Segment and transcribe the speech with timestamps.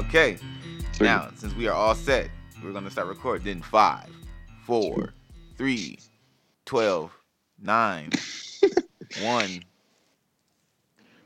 [0.00, 0.38] Okay.
[0.94, 1.06] Three.
[1.06, 2.30] Now, since we are all set,
[2.64, 3.60] we're gonna start recording.
[3.60, 4.08] Five,
[4.64, 5.12] four,
[5.58, 5.98] three,
[6.64, 7.12] twelve,
[7.62, 8.08] nine,
[9.22, 9.62] one.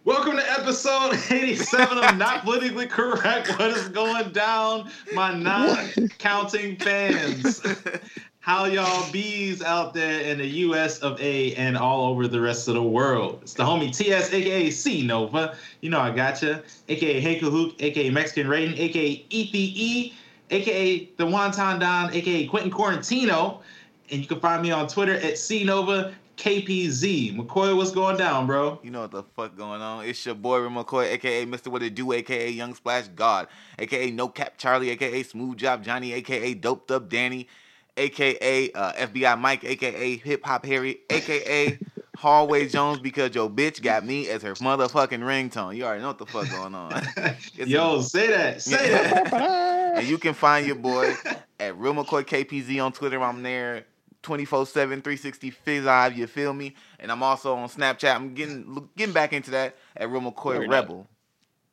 [0.05, 3.49] Welcome to episode 87 of Not Politically Correct.
[3.59, 7.63] What is going down, my non-counting fans?
[8.45, 12.69] How y'all bees out there in the US of A and all over the rest
[12.69, 13.39] of the world?
[13.41, 15.57] It's the homie TS, aka C Nova.
[15.81, 16.63] You know I gotcha.
[16.91, 20.13] AKA Hey Kahook, aka Mexican Rating, aka ETE,
[20.51, 23.63] aka the Wonton Don, aka Quentin Quarantino.
[24.11, 27.39] And you can find me on Twitter at C Nova KPZ.
[27.39, 28.79] McCoy, what's going down, bro?
[28.83, 30.05] You know what the fuck going on?
[30.05, 31.69] It's your boy Rim McCoy, aka Mr.
[31.69, 36.13] What It Do, aka Young Splash God, aka No Cap Charlie, aka Smooth Job Johnny,
[36.13, 37.49] aka Doped Up Danny,
[37.97, 41.79] aka uh, FBI Mike, aka Hip Hop Harry, aka
[42.17, 45.77] Hallway Jones, because your bitch got me as her motherfucking ringtone.
[45.77, 47.03] You already know what the fuck going on.
[47.57, 48.63] It's Yo, say that.
[48.63, 49.33] Say that.
[49.97, 51.15] and you can find your boy
[51.61, 53.23] at Real McCoy KPZ on Twitter.
[53.23, 53.85] I'm there
[54.23, 56.75] 24 7, 360 Fizz Live, you feel me?
[56.99, 58.15] And I'm also on Snapchat.
[58.15, 60.81] I'm getting getting back into that at Real McCoy Very nice.
[60.83, 61.07] Rebel.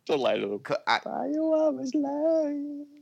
[0.07, 3.00] So light of 'Cause I, Why you always lie?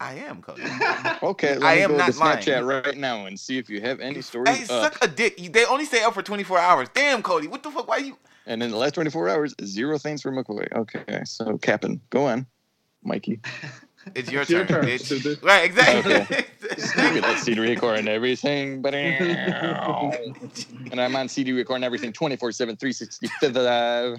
[0.00, 0.62] I, I am, Cody.
[1.22, 2.84] Okay, let I me am go not to Snapchat lying.
[2.84, 4.68] right now and see if you have any stories Hey, up.
[4.92, 5.52] suck a dick.
[5.52, 6.88] They only stay up for 24 hours.
[6.94, 7.46] Damn, Cody.
[7.46, 7.86] What the fuck?
[7.88, 8.16] Why you?
[8.46, 10.72] And in the last 24 hours, zero things for McCoy.
[10.72, 12.46] Okay, so Captain, go on,
[13.04, 13.40] Mikey.
[14.14, 15.04] It's your It's your turn, turn, bitch.
[15.04, 15.40] stupid.
[15.42, 16.14] Right, exactly.
[16.14, 18.80] Look at that CD record and everything.
[18.80, 24.18] But and I'm on CD recording everything 24 7, 365 live.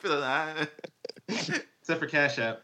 [0.00, 0.70] Feel alive.
[1.28, 2.62] Except for Cash App.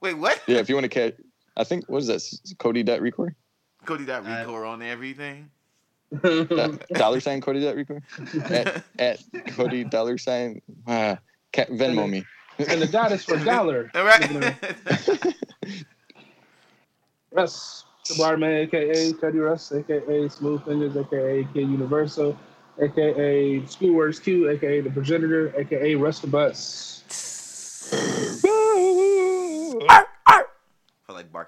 [0.00, 0.40] Wait, what?
[0.46, 1.14] Yeah, if you want to catch,
[1.56, 2.22] I think, what is that?
[2.58, 3.34] Cody dot record?
[3.84, 5.50] Cody that Uh, record on everything.
[6.92, 8.02] Dollar sign Cody dot record?
[8.50, 10.60] At, at Cody dollar sign.
[10.86, 11.16] Uh,
[11.52, 12.24] Cat, Venmo me.
[12.58, 13.90] and the dot is for dollar.
[13.94, 15.34] All right.
[17.32, 22.38] Russ, the barman, aka Cody Russ, aka Smooth Fingers, aka Kid Universal,
[22.80, 26.92] aka Schoolworks Q, aka the progenitor, aka Russ the Bus.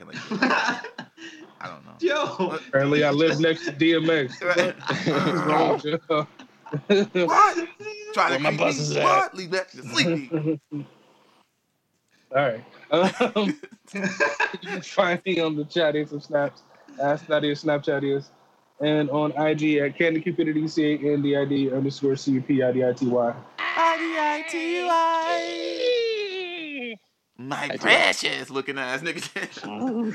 [0.00, 0.38] Arr, arr.
[0.38, 0.53] like
[1.60, 1.92] I don't know.
[2.00, 2.50] Yo.
[2.69, 4.41] Apparently, I live next to DMX.
[4.42, 4.75] Right.
[5.06, 7.26] What's wrong with you?
[7.26, 7.69] What?
[8.14, 8.82] Try to my bus me?
[8.82, 9.04] is at?
[9.04, 9.34] What?
[9.34, 10.60] Leave that to sleepy.
[12.37, 12.64] All right.
[12.91, 13.58] Um,
[13.94, 14.03] you
[14.62, 16.62] can find me on the chatties of snaps.
[17.03, 18.31] Ask Nadia Snapchat is.
[18.81, 22.42] And on IG at Candid Cupidity, C A N D I D underscore C U
[22.42, 23.34] P I D I T Y.
[23.81, 25.48] I-D-I-T-Y.
[27.41, 27.78] My I do.
[27.78, 29.22] precious looking ass nigga.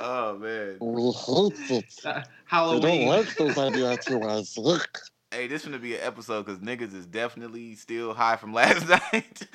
[0.00, 0.78] oh man.
[0.80, 1.84] We hate it.
[2.06, 3.08] Uh, We don't Halloween.
[3.08, 4.56] like those ideas.
[4.56, 4.98] Look.
[5.30, 8.88] Hey, this is gonna be an episode because niggas is definitely still high from last
[8.88, 9.46] night.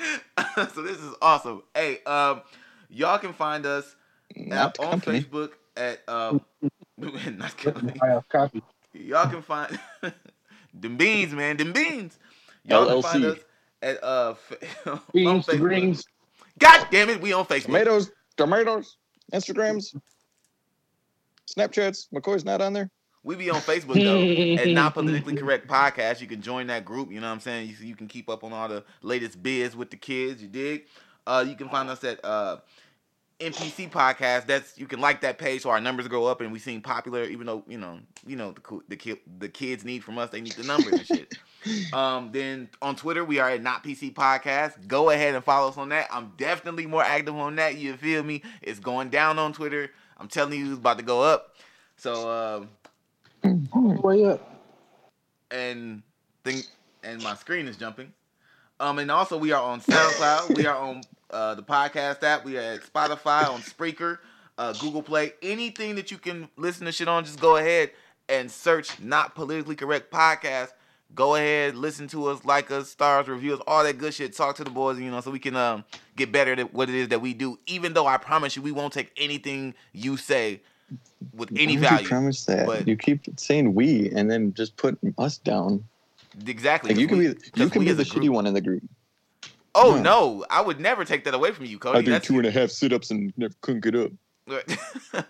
[0.73, 1.63] so this is awesome.
[1.73, 2.41] Hey, um,
[2.89, 3.95] y'all can find us
[4.51, 5.21] at, on company.
[5.21, 6.41] Facebook at um,
[6.99, 7.93] not company.
[8.03, 8.61] I have copy.
[8.93, 9.79] Y'all can find
[10.75, 12.19] them beans, man, them beans.
[12.65, 13.39] Y'all can find us
[13.81, 15.59] at uh f- on Beans, Facebook.
[15.59, 16.05] greens.
[16.59, 17.65] God damn it, we on Facebook.
[17.67, 18.97] Tomatoes, tomatoes,
[19.33, 19.95] Instagrams,
[21.49, 22.07] Snapchats.
[22.13, 22.89] McCoy's not on there.
[23.23, 26.21] We be on Facebook though at Not Politically Correct Podcast.
[26.21, 27.11] You can join that group.
[27.11, 27.69] You know what I'm saying?
[27.69, 30.41] You, you can keep up on all the latest biz with the kids.
[30.41, 30.85] You dig?
[31.27, 32.57] Uh, you can find us at uh,
[33.39, 34.47] NPC Podcast.
[34.47, 37.23] That's you can like that page so our numbers go up and we seem popular.
[37.25, 40.53] Even though you know you know the the the kids need from us, they need
[40.53, 41.37] the numbers and shit.
[41.93, 44.87] Um, then on Twitter we are at Not PC Podcast.
[44.87, 46.07] Go ahead and follow us on that.
[46.11, 47.75] I'm definitely more active on that.
[47.77, 48.43] You feel me?
[48.61, 49.91] It's going down on Twitter.
[50.17, 51.55] I'm telling you, it's about to go up.
[51.97, 52.29] So.
[52.31, 52.69] Um,
[53.73, 54.61] Way up.
[55.51, 56.01] and
[56.43, 56.61] thing
[57.03, 58.11] and my screen is jumping.
[58.79, 60.55] Um, and also we are on SoundCloud.
[60.57, 61.01] we are on
[61.31, 62.45] uh, the podcast app.
[62.45, 64.19] We are at Spotify, on Spreaker,
[64.57, 65.33] uh, Google Play.
[65.41, 67.91] Anything that you can listen to shit on, just go ahead
[68.27, 70.69] and search "Not Politically Correct" podcast.
[71.15, 74.33] Go ahead, listen to us, like us, stars, reviews, all that good shit.
[74.33, 75.83] Talk to the boys, you know, so we can um
[76.15, 77.57] get better at what it is that we do.
[77.65, 80.61] Even though I promise you, we won't take anything you say
[81.33, 82.03] with any Why value.
[82.03, 82.65] You promise that.
[82.67, 85.83] but- you keep saying we and then just put us down.
[86.45, 86.91] Exactly.
[86.91, 88.83] Like you can we- be, you can be the shitty one in the group.
[89.75, 91.97] Oh no, I would never take that away from you, Cody.
[91.97, 94.11] I did That's- two and a half sit-ups and never couldn't get up.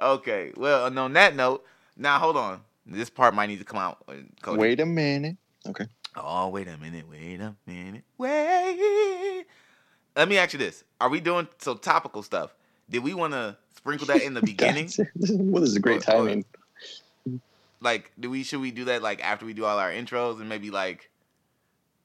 [0.00, 0.52] okay.
[0.56, 1.64] Well, and on that note,
[1.96, 2.60] now hold on.
[2.86, 3.98] This part might need to come out.
[4.08, 4.12] uh,
[4.42, 4.58] Cody.
[4.60, 5.36] Wait a minute.
[5.66, 5.86] Okay.
[6.14, 7.04] Oh, wait a minute.
[7.10, 8.04] Wait a minute.
[8.16, 9.44] Wait.
[10.14, 12.54] Let me ask you this: Are we doing so topical stuff?
[12.88, 14.86] Did we want to sprinkle that in the beginning?
[14.86, 16.44] God, this is- well, this is great Or- or- timing.
[17.80, 20.48] like, do we should we do that like after we do all our intros and
[20.48, 21.10] maybe like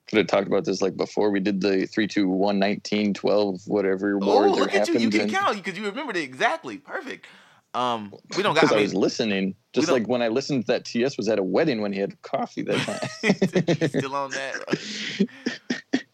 [0.08, 3.68] Could have talked about this like before we did the 3, 2, 1, 19, 12,
[3.68, 5.00] whatever Oh, look at you!
[5.00, 6.78] You can count because you remembered it exactly.
[6.78, 7.28] Perfect.
[7.74, 8.62] Um, we don't got.
[8.62, 11.44] Because I I was listening, just like when I listened that TS was at a
[11.44, 13.34] wedding when he had coffee that time.
[13.90, 15.28] still on that.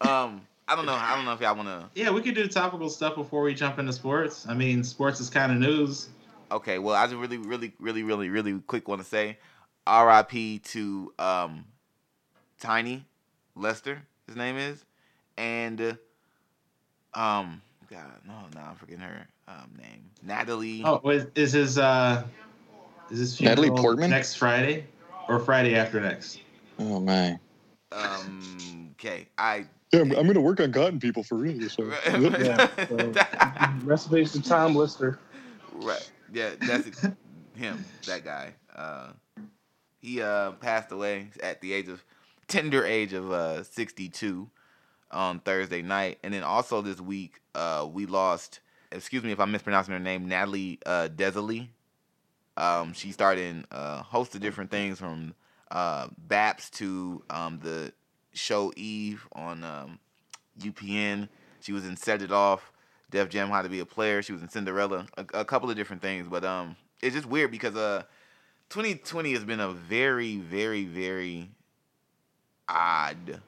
[0.00, 0.92] um, I don't know.
[0.92, 2.00] I don't know if y'all want to.
[2.00, 4.46] Yeah, we could do topical stuff before we jump into sports.
[4.48, 6.08] I mean, sports is kind of news.
[6.52, 9.38] Okay, well, I just really, really, really, really, really quick want to say,
[9.86, 10.60] R.I.P.
[10.60, 11.64] to um,
[12.60, 13.04] Tiny
[13.56, 14.02] Lister.
[14.26, 14.84] His name is,
[15.36, 20.82] and uh, um, God, no, no, I'm forgetting her um name, Natalie.
[20.84, 22.24] Oh, is, is his uh,
[23.10, 24.10] is his Natalie Portman?
[24.10, 24.86] next Friday
[25.28, 26.40] or Friday after next?
[26.78, 27.38] oh my.
[27.92, 29.66] Um, okay, I.
[29.92, 31.68] Yeah, I'm, I'm gonna work on cotton people for real.
[31.68, 31.90] So.
[32.06, 33.12] Yeah, so-
[33.84, 35.18] Recipes to Tom Lister.
[35.72, 36.10] Right.
[36.32, 37.06] Yeah, that's ex-
[37.54, 38.52] him, that guy.
[38.76, 39.12] Uh,
[40.00, 42.04] he uh, passed away at the age of
[42.48, 44.50] tender age of uh, 62
[45.10, 48.60] on Thursday night, and then also this week uh, we lost.
[48.90, 51.68] Excuse me if I'm mispronouncing her name, Natalie uh, Desalee.
[52.56, 55.34] Um, she started in a host of different things from
[55.70, 57.92] uh, BAPS to um, the
[58.32, 59.98] show Eve on um,
[60.58, 61.28] UPN.
[61.60, 62.72] She was in Set It Off.
[63.10, 64.22] Def Jam How to Be a Player.
[64.22, 65.06] She was in Cinderella.
[65.16, 68.02] A, a couple of different things, but um, it's just weird because uh,
[68.70, 71.48] 2020 has been a very, very, very
[72.68, 73.40] odd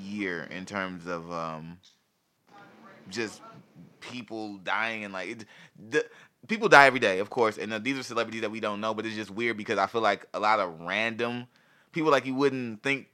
[0.00, 1.78] year in terms of um,
[3.08, 3.42] just
[4.02, 5.44] people dying and like it,
[5.90, 6.04] the
[6.48, 8.94] people die every day, of course, and uh, these are celebrities that we don't know,
[8.94, 11.46] but it's just weird because I feel like a lot of random
[11.92, 13.08] people like you wouldn't think.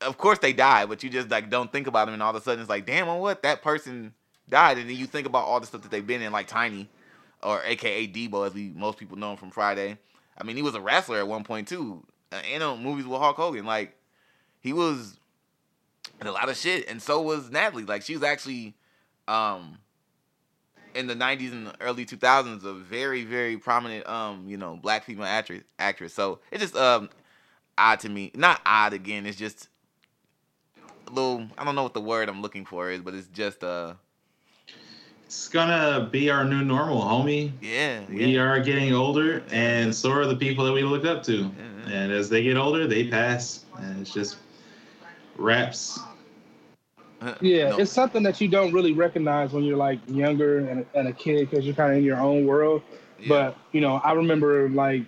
[0.00, 2.36] Of course they die, but you just like don't think about them, and all of
[2.36, 4.14] a sudden it's like, damn, what that person
[4.48, 6.88] died, and then you think about all the stuff that they've been in, like Tiny,
[7.42, 9.98] or AKA Debo, as we most people know him from Friday.
[10.36, 13.36] I mean, he was a wrestler at one point too, and on movies with Hulk
[13.36, 13.66] Hogan.
[13.66, 13.96] Like
[14.60, 15.18] he was
[16.20, 17.84] in a lot of shit, and so was Natalie.
[17.84, 18.74] Like she was actually,
[19.26, 19.78] um,
[20.94, 25.24] in the '90s and early 2000s, a very very prominent, um, you know, black female
[25.26, 25.62] actress.
[25.78, 26.14] Actress.
[26.14, 27.08] So it's just um
[27.76, 28.30] odd to me.
[28.34, 29.26] Not odd again.
[29.26, 29.68] It's just
[31.06, 31.46] a little.
[31.56, 33.94] I don't know what the word I'm looking for is, but it's just uh
[35.26, 37.52] It's gonna be our new normal, homie.
[37.60, 38.40] yeah We yeah.
[38.42, 41.36] are getting older, and so are the people that we look up to.
[41.36, 41.92] Yeah.
[41.92, 44.36] And as they get older, they pass, and it's just
[45.36, 45.98] raps.
[47.40, 47.78] Yeah, No.
[47.78, 51.48] it's something that you don't really recognize when you're like younger and, and a kid
[51.50, 52.82] because you're kind of in your own world.
[53.20, 53.28] Yeah.
[53.28, 55.02] But you know, I remember like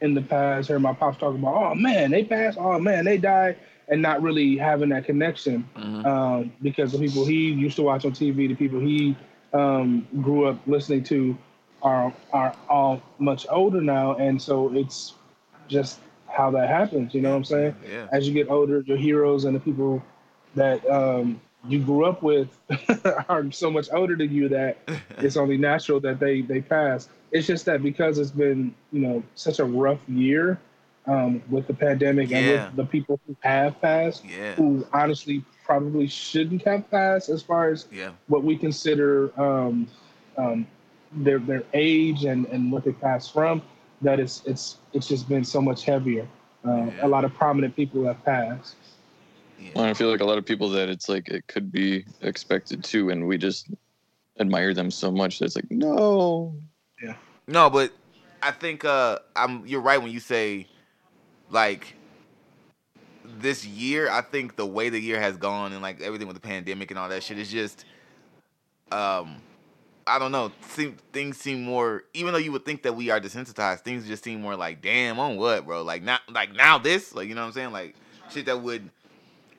[0.00, 2.58] in the past, hearing my pops talking about, "Oh man, they passed.
[2.58, 3.56] Oh man, they died,"
[3.88, 6.04] and not really having that connection Mhm.
[6.06, 9.16] um, because the people he used to watch on TV, the people he
[9.52, 11.36] um, grew up listening to,
[11.82, 15.14] are are all much older now, and so it's
[15.68, 17.14] just how that happens.
[17.14, 17.76] You know what I'm saying?
[17.88, 18.08] yeah.
[18.12, 20.02] as you get older, your heroes and the people
[20.54, 22.48] that um, you grew up with
[23.28, 24.78] are so much older than you that
[25.18, 27.08] it's only natural that they they pass.
[27.32, 30.58] It's just that because it's been you know such a rough year
[31.06, 34.54] um, with the pandemic and with the people who have passed, yeah.
[34.54, 38.10] who honestly probably shouldn't have passed as far as Yeah.
[38.28, 39.88] what we consider um,
[40.36, 40.66] um,
[41.12, 43.62] their their age and, and what they passed from.
[44.02, 46.26] That it's it's it's just been so much heavier.
[46.66, 47.06] Uh, Yeah.
[47.06, 48.76] A lot of prominent people have passed.
[49.74, 52.84] Well, I feel like a lot of people that it's like it could be expected
[52.84, 53.68] too, and we just
[54.38, 56.54] admire them so much that it's like no.
[57.02, 57.14] Yeah.
[57.46, 57.92] No, but
[58.42, 60.66] I think uh I'm you're right when you say
[61.50, 61.94] like
[63.24, 66.46] this year, I think the way the year has gone and like everything with the
[66.46, 67.84] pandemic and all that shit is just
[68.92, 69.36] um
[70.06, 73.20] I don't know, seem, things seem more even though you would think that we are
[73.20, 75.82] desensitized, things just seem more like damn on what, bro?
[75.82, 77.72] Like not like now this, like you know what I'm saying?
[77.72, 77.94] Like
[78.30, 78.90] shit that would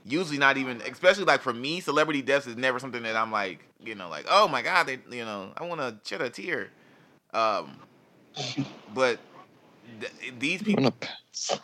[0.06, 3.66] usually not even especially like for me, celebrity deaths is never something that I'm like,
[3.84, 6.70] you know, like, oh my god, they you know, I want to shed a tear.
[7.34, 7.78] Um,
[8.94, 9.20] but
[10.00, 10.94] th- these people,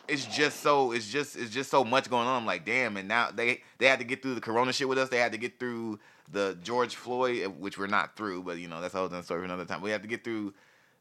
[0.07, 2.41] it's just so, it's just, it's just so much going on.
[2.41, 2.98] I'm like, damn.
[2.98, 5.10] And now they, they had to get through the Corona shit with us.
[5.10, 6.00] They had to get through
[6.31, 9.21] the George Floyd, eh, which we're not through, but you know that's a whole other
[9.21, 9.81] story for another time.
[9.81, 10.53] We have to get through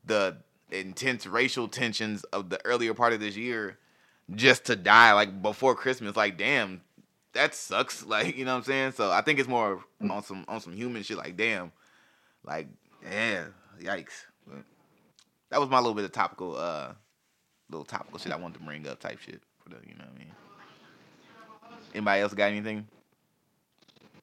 [0.04, 0.36] the
[0.70, 3.78] intense racial tensions of the earlier part of this year
[4.34, 6.16] just to die like before Christmas.
[6.16, 6.82] Like, damn,
[7.32, 8.04] that sucks.
[8.06, 8.92] Like, you know what I'm saying?
[8.92, 11.16] So I think it's more on some on some human shit.
[11.16, 11.72] Like, damn,
[12.44, 12.68] like,
[13.04, 13.44] yeah,
[13.80, 14.24] yikes.
[14.46, 14.64] But
[15.50, 16.92] that was my little bit of topical, uh,
[17.70, 20.14] little topical shit I wanted to bring up type shit for the, you know what
[20.14, 20.32] I mean.
[21.94, 22.86] Anybody else got anything?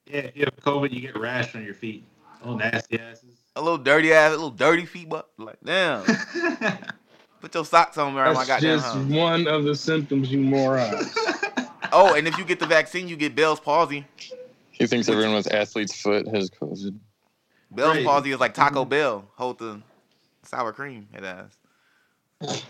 [0.06, 2.04] Yeah, if you have COVID, you get rash on your feet.
[2.42, 3.34] Oh, nasty asses.
[3.56, 6.04] A little dirty ass, a little dirty feet, but like, damn,
[7.40, 9.04] put your socks on around my That's goddamn just house.
[9.06, 11.14] one of the symptoms, you morons.
[11.92, 14.06] Oh, and if you get the vaccine, you get Bell's palsy.
[14.70, 16.94] He thinks everyone with athlete's foot has COVID.
[17.70, 18.06] Bell's Right.
[18.06, 19.24] palsy is like Taco Bell.
[19.36, 19.80] Hold the
[20.44, 21.08] sour cream.
[21.14, 21.50] It has.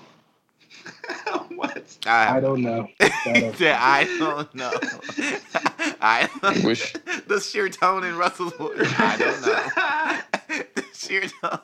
[1.55, 1.97] what?
[2.07, 2.89] I I, don't know.
[3.01, 3.11] I
[3.41, 4.73] don't- Yeah, I don't know.
[6.01, 6.93] I don't Wish
[7.27, 8.79] the sheer tone in Russell's voice.
[8.99, 10.63] I don't know.
[10.75, 11.61] the sheer tone.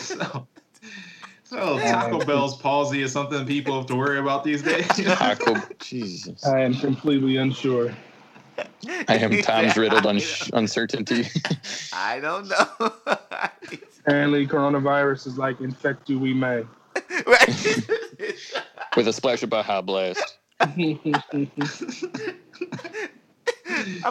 [0.00, 0.46] so,
[1.44, 1.56] so
[1.92, 4.86] Taco Bell's palsy is something people have to worry about these days.
[5.04, 5.54] Taco.
[5.80, 6.44] Jesus.
[6.44, 7.94] I am completely unsure.
[9.08, 10.20] I am Tom's riddled un-
[10.52, 11.26] uncertainty.
[11.92, 12.66] I don't know.
[14.00, 16.64] Apparently, coronavirus is like infect you we may.
[18.96, 20.38] With a splash of Baja Blast.
[20.60, 20.66] I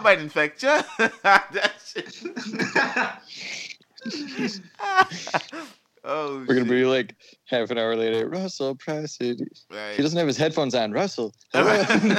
[0.04, 0.80] might infect you.
[6.04, 6.16] that shit.
[6.30, 6.70] oh, We're gonna shit.
[6.70, 8.28] be like half an hour later.
[8.30, 9.40] Russell Pressett.
[9.72, 9.96] right.
[9.96, 10.92] He doesn't have his headphones on.
[10.92, 11.34] Russell.
[11.54, 12.18] Russell,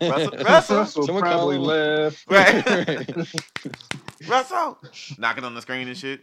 [0.00, 2.24] Russell, Russell Someone probably left.
[2.28, 3.26] right.
[4.28, 4.78] Russell,
[5.18, 6.20] knocking on the screen and shit.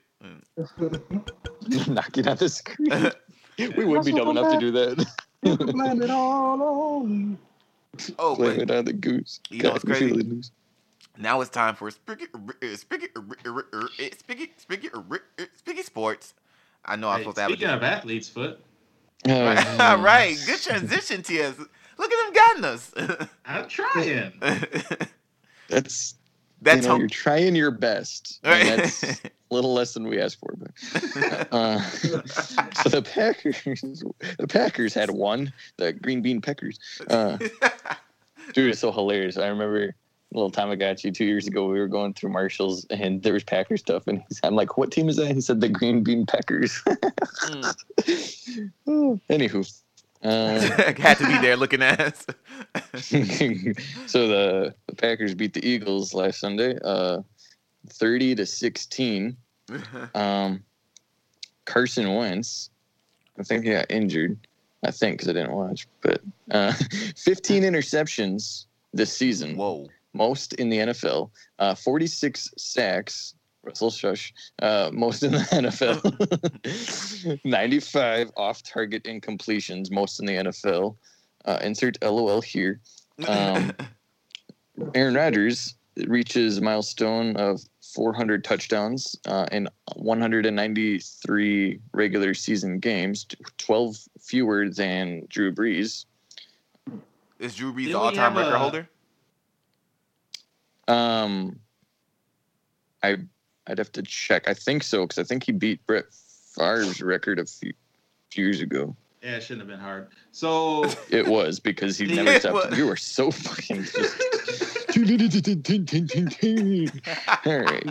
[1.88, 3.12] Knocking on the screen.
[3.78, 5.06] We would be dumb enough to do that.
[5.74, 6.62] Blame it all
[7.02, 7.38] on
[8.18, 9.40] Oh, Blame but it on the goose.
[9.50, 10.08] You know what's crazy?
[10.10, 10.50] feel the
[11.20, 12.30] now it's time for Spigot,
[12.76, 13.12] Spigot,
[14.20, 14.92] Spigot, Spigot,
[15.56, 16.34] Spigot Sports.
[16.86, 18.60] I know I'm Hey, supposed to have a speaking of athlete's foot,
[19.28, 21.58] Oh, Right, Good transition, TS.
[21.98, 22.92] Look at them gotten us.
[23.46, 24.34] I'm trying.
[25.70, 26.16] That's
[26.62, 28.40] That's you know, home- you're trying your best.
[28.44, 28.64] Right.
[28.66, 29.18] That's a
[29.52, 34.04] little less than we asked for, but uh, so the Packers,
[34.40, 36.80] the Packers had one, the Green Bean Peckers.
[37.10, 37.38] Uh,
[38.54, 39.38] dude, it's so hilarious.
[39.38, 39.96] I remember
[40.34, 41.68] a little Tamagotchi two years ago.
[41.68, 44.92] We were going through Marshalls and there was Packer stuff, and he's, I'm like, "What
[44.92, 46.82] team is that?" He said, "The Green Bean Peckers."
[48.86, 49.22] Mm.
[49.30, 49.82] Anywho,
[50.24, 50.60] uh,
[51.02, 52.26] Had to be there looking ass.
[52.96, 57.22] so the, the Packers beat the Eagles last Sunday, uh,
[57.88, 59.38] thirty to sixteen.
[60.14, 60.64] Um,
[61.66, 62.70] Carson Wentz,
[63.40, 64.38] I think he got injured.
[64.84, 66.22] I think because I didn't watch, but
[66.52, 66.74] uh,
[67.16, 69.88] 15 interceptions this season, Whoa.
[70.14, 71.30] Most in the NFL.
[71.60, 73.34] Uh, 46 sacks.
[73.66, 75.38] Russell Shush, uh, most in the
[77.38, 77.40] NFL.
[77.46, 80.98] 95 off-target incompletions, most in the NFL.
[81.46, 82.82] Uh, insert LOL here.
[83.26, 83.72] Um,
[84.96, 85.76] Aaron Rodgers
[86.08, 87.62] reaches a milestone of
[87.94, 93.26] 400 touchdowns uh, in 193 regular season games,
[93.60, 96.06] 12 fewer than Drew Brees.
[97.40, 98.90] Is Drew Brees the all-time record a- holder?
[100.88, 101.60] Um,
[103.02, 103.18] I
[103.68, 104.48] I'd have to check.
[104.48, 106.06] I think so because I think he beat Brett
[106.56, 107.74] Favre's record a few,
[108.32, 108.96] few years ago.
[109.22, 110.10] Yeah, it shouldn't have been hard.
[110.34, 112.72] So It was because he never stopped.
[112.72, 112.78] was.
[112.78, 113.84] You were so fucking.
[113.84, 114.22] Just...
[117.46, 117.84] All right.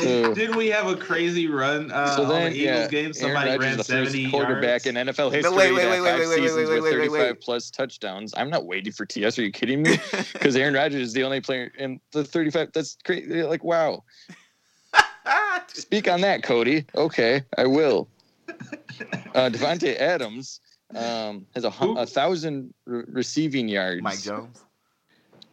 [0.00, 3.04] So- did we have a crazy run uh, So on then, the Eagles yeah, game?
[3.04, 4.86] Aaron Somebody Rodgers ran is the 70 quarterback yards.
[4.86, 7.08] in NFL history wait, wait, wait, wait, five wait, wait, seasons wait, with wait, wait,
[7.10, 7.40] 35 wait.
[7.40, 8.32] plus touchdowns.
[8.36, 9.38] I'm not waiting for TS.
[9.38, 9.98] Are you kidding me?
[10.32, 12.72] Because Aaron Rodgers is the only player in the 35.
[12.72, 13.42] That's crazy.
[13.42, 14.02] Like, wow.
[15.68, 16.84] Speak on that, Cody.
[16.94, 18.08] Okay, I will.
[18.48, 20.60] Uh, Davante Adams
[20.94, 24.02] um, has a, a thousand re- receiving yards.
[24.02, 24.62] Mike Jones.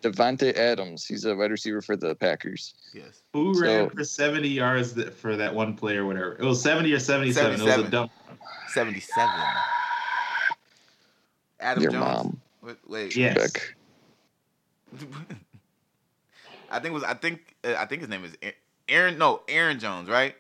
[0.02, 1.06] Davante Adams.
[1.06, 2.74] He's a wide receiver for the Packers.
[2.94, 3.22] Yes.
[3.34, 6.34] Who So- ran for 70 yards th- for that one play or whatever?
[6.40, 7.60] It was 70 or 77.
[7.62, 8.10] It was a dumb.
[8.70, 9.30] 77.
[11.60, 12.04] Adam Your Jones.
[12.06, 13.16] mom, Wait, wait.
[13.16, 13.36] Yes.
[13.36, 13.76] Beck.
[16.72, 18.38] I think it was I think uh, I think his name is
[18.88, 19.18] Aaron.
[19.18, 20.36] No, Aaron Jones, right?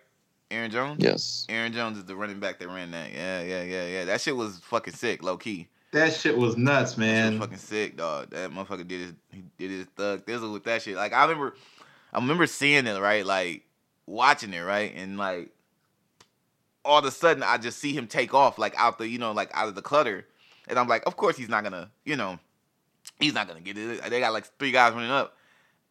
[0.51, 0.97] Aaron Jones.
[1.03, 1.45] Yes.
[1.49, 3.11] Aaron Jones is the running back that ran that.
[3.11, 4.05] Yeah, yeah, yeah, yeah.
[4.05, 5.67] That shit was fucking sick, low key.
[5.91, 7.07] That shit was nuts, man.
[7.07, 7.39] That shit was man.
[7.39, 8.29] fucking sick, dog.
[8.31, 10.95] That motherfucker did his he did his thug thizzle with that shit.
[10.95, 11.55] Like I remember,
[12.13, 13.65] I remember seeing it right, like
[14.07, 15.49] watching it right, and like
[16.83, 19.31] all of a sudden I just see him take off like out the you know
[19.33, 20.25] like out of the clutter,
[20.67, 22.39] and I'm like, of course he's not gonna you know
[23.19, 24.09] he's not gonna get it.
[24.09, 25.35] They got like three guys running up,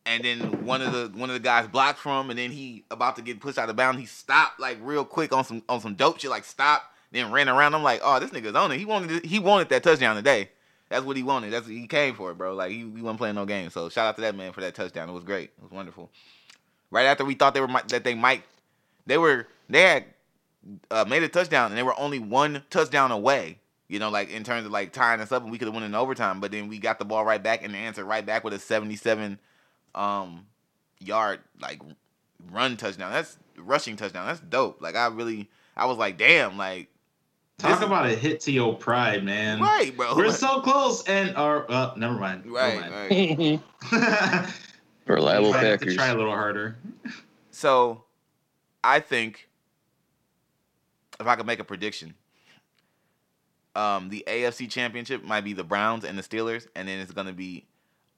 [0.07, 3.17] and then one of the one of the guys blocked from, and then he about
[3.17, 4.01] to get pushed out of bounds.
[4.01, 7.49] He stopped like real quick on some on some dope shit, like stop, then ran
[7.49, 7.75] around.
[7.75, 8.79] I'm like, oh, this nigga's on it.
[8.79, 10.51] He wanted he wanted that touchdown today.
[10.89, 11.53] That's what he wanted.
[11.53, 12.55] That's he came for, bro.
[12.55, 13.71] Like he, he wasn't playing no game.
[13.71, 15.09] So shout out to that man for that touchdown.
[15.09, 15.51] It was great.
[15.57, 16.11] It was wonderful.
[16.91, 18.43] Right after we thought they were that they might,
[19.07, 20.05] they were they had
[20.91, 23.59] uh, made a touchdown and they were only one touchdown away.
[23.89, 25.83] You know, like in terms of like tying us up and we could have won
[25.83, 26.41] in overtime.
[26.41, 28.59] But then we got the ball right back and the answer right back with a
[28.59, 29.39] 77
[29.95, 30.47] um
[31.01, 31.81] yard like
[32.51, 33.13] run touchdown.
[33.13, 34.27] That's rushing touchdown.
[34.27, 34.81] That's dope.
[34.81, 36.89] Like I really I was like, damn, like
[37.59, 39.61] Talk This- about a hit to your pride, man.
[39.61, 40.15] right, bro.
[40.17, 42.45] We're so close, and or uh, never mind.
[42.45, 43.61] Never right, mind.
[43.93, 44.51] right.
[45.07, 45.95] Reliable You might have to Packers.
[45.97, 46.77] Try a little harder.
[47.51, 48.05] So,
[48.85, 49.49] I think
[51.19, 52.15] if I could make a prediction,
[53.75, 57.33] um, the AFC Championship might be the Browns and the Steelers, and then it's gonna
[57.33, 57.65] be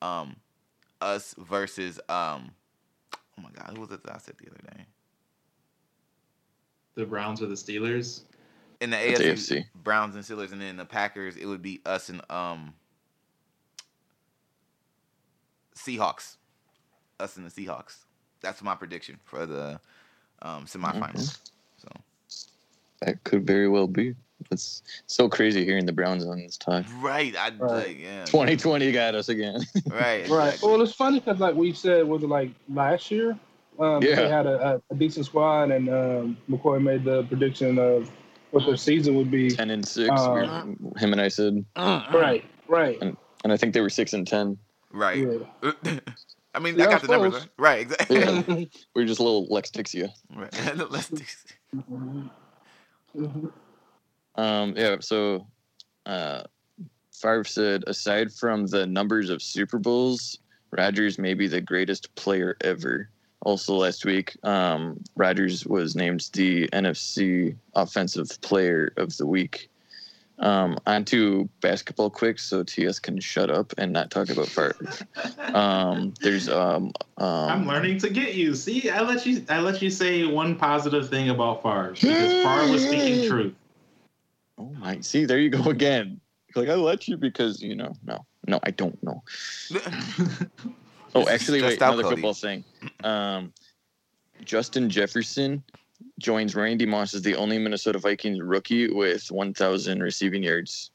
[0.02, 0.36] um,
[1.00, 2.50] us versus um,
[3.14, 4.84] oh my God, who was it that I said the other day?
[6.96, 8.22] The Browns or the Steelers.
[8.80, 9.64] In the That's AFC, AFC.
[9.74, 12.72] Browns and Steelers, and then the Packers, it would be us and um,
[15.76, 16.36] Seahawks,
[17.18, 17.96] us and the Seahawks.
[18.40, 19.80] That's my prediction for the
[20.42, 21.38] um, semifinals.
[21.76, 21.88] So.
[23.02, 24.14] That could very well be.
[24.50, 26.86] It's so crazy hearing the Browns on this time.
[27.02, 27.60] Right, I Right.
[27.88, 28.24] like yeah.
[28.24, 29.60] 2020 got us again.
[29.90, 30.54] Right, Right.
[30.54, 30.70] exactly.
[30.70, 33.38] Well, it's funny because like we said, was it like last year?
[33.78, 34.16] Um, Yeah.
[34.16, 38.10] They had a, a, a decent squad, and um, McCoy made the prediction of
[38.50, 39.50] what their season would be.
[39.50, 40.10] 10 and 6.
[40.10, 41.64] Uh, we- him and I said.
[41.76, 42.44] Right.
[42.68, 42.98] Right.
[43.02, 43.16] And
[43.52, 44.58] I think they were 6 and 10.
[44.92, 45.26] right.
[45.62, 45.72] Yeah.
[46.52, 47.48] I mean, Yeah, I I got the numbers right.
[47.58, 48.18] Right, exactly.
[48.18, 48.42] Yeah.
[48.94, 50.10] we are just a little Lex Dixia.
[50.34, 50.90] right.
[50.90, 51.24] Let's do-
[53.16, 53.52] Mhm.
[54.36, 55.46] Um, yeah, so
[56.06, 56.42] uh,
[57.12, 60.38] Favre said, aside from the numbers of Super Bowls,
[60.70, 63.10] Rodgers may be the greatest player ever.
[63.42, 69.70] Also, last week, um, Rodgers was named the NFC Offensive Player of the Week.
[70.40, 74.76] Um, on to basketball quick, so TS can shut up and not talk about Favre.
[75.54, 78.54] Um, there's um, um, I'm learning to get you.
[78.54, 79.44] See, I let you.
[79.48, 83.54] I let you say one positive thing about Favre because Favre was speaking truth.
[84.58, 85.00] Oh my!
[85.00, 86.20] See, there you go again.
[86.54, 87.92] Like I let you because you know.
[88.04, 89.22] No, no, I don't know.
[91.14, 91.80] Oh, This actually, wait.
[91.80, 92.16] Another Cody.
[92.16, 92.64] football thing.
[93.04, 93.52] Um,
[94.44, 95.62] Justin Jefferson
[96.18, 100.90] joins Randy Moss as the only Minnesota Vikings rookie with 1,000 receiving yards,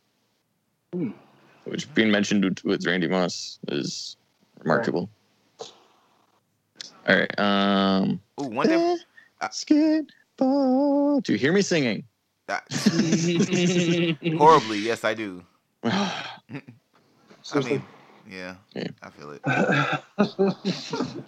[0.93, 1.11] Hmm.
[1.65, 4.17] which being mentioned with- Randy Moss is
[4.59, 5.09] remarkable.
[7.07, 7.39] All right.
[7.39, 8.97] Um, Ooh, one thing.
[9.39, 11.21] basketball.
[11.21, 12.03] Do you hear me singing?
[14.37, 15.43] horribly, yes, I do.
[15.83, 16.23] I
[17.63, 17.83] mean,
[18.29, 18.87] yeah, Yeah.
[19.01, 19.41] I feel it.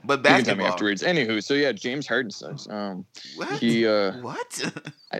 [0.04, 0.68] But You can tell me basketball.
[0.68, 1.04] afterwards.
[1.04, 2.68] Anywho, so yeah, James Harden sucks.
[2.70, 3.06] Um,
[3.36, 3.60] What?
[3.60, 4.72] he uh, what?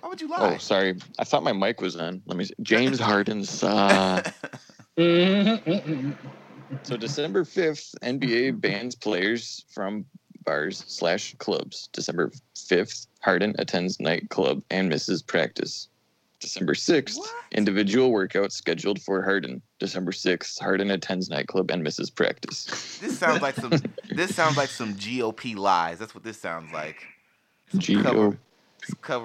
[0.02, 0.54] Why would you lie?
[0.56, 2.22] oh, sorry, I thought my mic was on.
[2.26, 2.46] Let me.
[2.46, 2.54] See.
[2.62, 4.34] James Harden Mhm.
[6.84, 10.06] So December fifth, NBA bans players from
[10.46, 11.88] bars slash clubs.
[11.94, 12.32] December
[12.68, 15.88] fifth, Harden attends nightclub and misses practice.
[16.40, 17.30] December sixth, What?
[17.52, 19.62] individual workout scheduled for Harden.
[19.80, 22.66] December sixth, Harden attends nightclub and misses practice.
[23.02, 23.72] this sounds like some.
[24.10, 26.00] This sounds like some GOP lies.
[26.00, 27.06] That's what this sounds like.
[27.72, 28.38] Some G cover- O.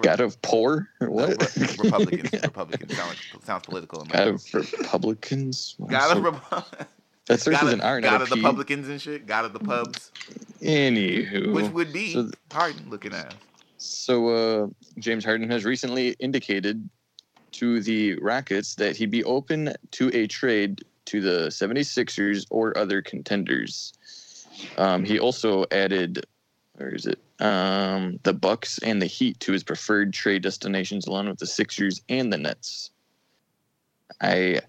[0.02, 1.56] God of poor or No, what?
[1.56, 2.32] Re- Republicans.
[2.42, 4.04] Republicans sound like, sounds political.
[4.06, 5.76] God of Republicans.
[5.86, 6.86] God of so- Repu-
[7.26, 8.42] that starts God with an R, God of the P.
[8.42, 9.26] publicans and shit.
[9.26, 10.10] God of the pubs,
[10.60, 13.34] Anywho, which would be So th- Harden looking at.
[13.78, 14.66] So uh,
[14.98, 16.88] James Harden has recently indicated
[17.62, 23.00] to the Rockets that he'd be open to a trade to the 76ers or other
[23.00, 23.92] contenders.
[24.78, 26.26] Um, he also added,
[26.74, 27.20] where is it?
[27.38, 32.02] Um, the Bucks and the Heat to his preferred trade destinations, along with the Sixers
[32.08, 32.90] and the Nets.
[34.20, 34.60] I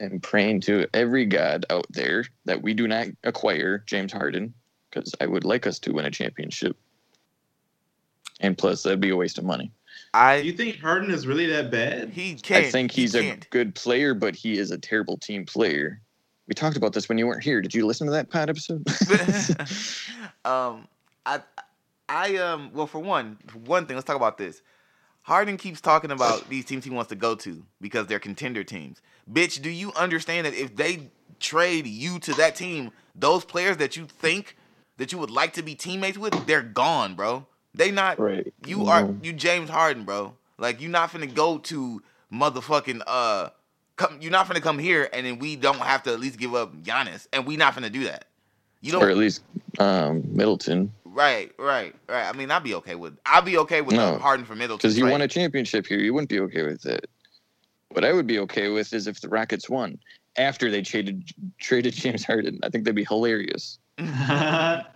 [0.00, 4.52] am praying to every god out there that we do not acquire James Harden,
[4.90, 6.76] because I would like us to win a championship.
[8.40, 9.70] And plus, that'd be a waste of money.
[10.14, 12.10] Do I you think Harden is really that bad?
[12.10, 12.66] he can't.
[12.66, 16.00] I think he he's a good player, but he is a terrible team player.
[16.46, 17.60] We talked about this when you weren't here.
[17.60, 18.82] Did you listen to that pod episode?
[20.46, 20.88] um,
[21.26, 21.42] I,
[22.08, 22.70] I um.
[22.72, 24.62] Well, for one, one thing, let's talk about this.
[25.22, 29.02] Harden keeps talking about these teams he wants to go to because they're contender teams.
[29.30, 33.94] Bitch, do you understand that if they trade you to that team, those players that
[33.94, 34.56] you think
[34.96, 37.46] that you would like to be teammates with, they're gone, bro.
[37.74, 38.18] They not.
[38.18, 38.52] right.
[38.66, 40.34] You are you James Harden, bro.
[40.58, 42.02] Like you not finna go to
[42.32, 43.50] motherfucking uh
[43.96, 46.54] come you're not finna come here and then we don't have to at least give
[46.54, 47.26] up Giannis.
[47.32, 48.24] And we not finna do that.
[48.80, 49.42] You or don't at least
[49.78, 52.28] um, Middleton, right, right, right.
[52.28, 54.78] I mean I'd be okay with I'd be okay with No, uh, Harden for Middleton.
[54.78, 55.12] because you trade.
[55.12, 55.98] won a championship here.
[55.98, 57.08] You wouldn't be okay with it.
[57.90, 59.98] What I would be okay with is if the Rockets won
[60.36, 62.60] after they traded traded James Harden.
[62.62, 63.78] I think that'd be hilarious.
[63.98, 64.86] that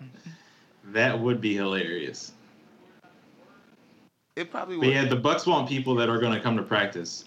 [1.18, 2.32] would be hilarious.
[4.36, 4.94] It probably But would.
[4.94, 7.24] yeah, the Bucks want people that are going to come to practice.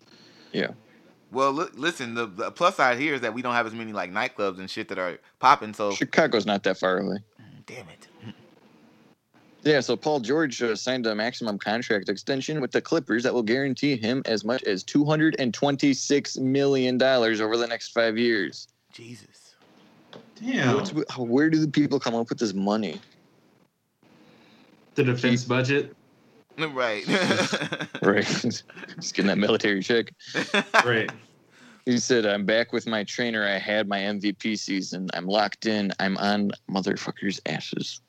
[0.51, 0.71] Yeah.
[1.31, 3.91] Well, look, listen, the, the plus side here is that we don't have as many
[3.93, 5.73] like nightclubs and shit that are popping.
[5.73, 7.17] So Chicago's not that far away.
[7.65, 8.07] damn it.
[9.63, 13.41] Yeah, so Paul George uh, signed a maximum contract extension with the Clippers that will
[13.41, 18.67] guarantee him as much as $226 million over the next five years.
[18.93, 19.55] Jesus.
[20.39, 20.75] Damn.
[20.75, 23.01] What's, where do the people come up with this money?
[24.93, 25.95] The defense budget.
[26.57, 27.05] Right.
[28.01, 28.25] Right.
[28.25, 30.13] Just getting that military check.
[30.85, 31.09] Right.
[31.85, 33.43] He said, I'm back with my trainer.
[33.47, 35.09] I had my MVP season.
[35.13, 35.91] I'm locked in.
[35.99, 38.01] I'm on motherfuckers' asses.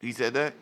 [0.00, 0.52] he said that.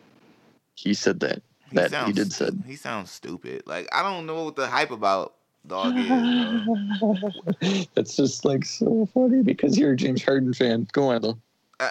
[0.75, 1.41] He said that.
[1.69, 2.63] He That he sounds- did said.
[2.65, 3.63] He sounds stupid.
[3.65, 5.33] Like I don't know what the hype about
[5.67, 7.87] dog is.
[7.95, 10.87] That's just like so funny because you're a James Harden fan.
[10.93, 11.37] Go on though.
[11.79, 11.89] Uh,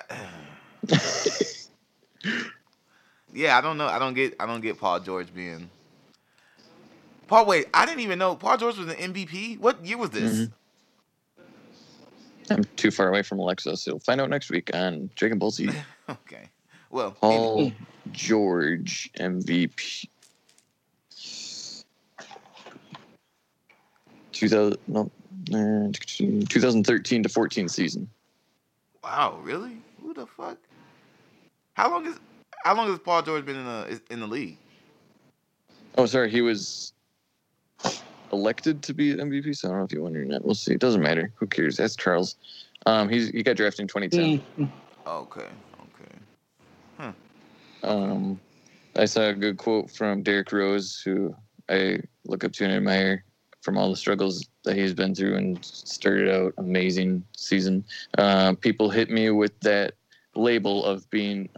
[3.33, 3.87] yeah, I don't know.
[3.87, 4.35] I don't get.
[4.41, 5.69] I don't get Paul George being.
[7.29, 7.67] Paul, wait.
[7.73, 9.59] I didn't even know Paul George was an MVP.
[9.59, 10.39] What year was this?
[10.39, 10.53] Mhm.
[12.51, 15.51] I'm too far away from Alexa, so we'll find out next week on Dragon Ball
[15.51, 15.71] Z.
[16.11, 16.49] Okay.
[16.91, 17.73] Well, Paul
[18.11, 20.09] George MVP.
[24.33, 25.11] 2000, no,
[25.55, 28.09] uh, 2013 to 14 season.
[29.03, 29.79] wow, really?
[30.03, 30.59] Who the fuck?
[31.75, 32.19] How long is?
[32.63, 34.57] How long has Paul George been in the in the league?
[35.99, 36.93] Oh, sorry, he was
[38.33, 39.57] elected to be MVP.
[39.57, 40.45] So I don't know if you're wondering that.
[40.45, 40.73] We'll see.
[40.73, 41.33] It doesn't matter.
[41.37, 41.77] Who cares?
[41.77, 42.37] That's Charles.
[42.87, 44.67] Um, he's he got drafted in 2010.
[44.67, 44.71] Mm.
[45.07, 45.49] Okay.
[47.01, 47.13] Okay.
[47.83, 48.41] Um,
[48.97, 51.35] I saw a good quote from Derrick Rose, who
[51.69, 53.25] I look up to and admire
[53.61, 57.85] from all the struggles that he's been through and started out amazing season.
[58.19, 59.95] Uh, people hit me with that
[60.35, 61.49] label of being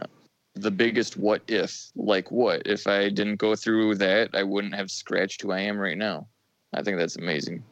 [0.55, 1.91] the biggest what if.
[1.95, 5.77] Like what if I didn't go through that, I wouldn't have scratched who I am
[5.77, 6.27] right now.
[6.73, 7.63] I think that's amazing.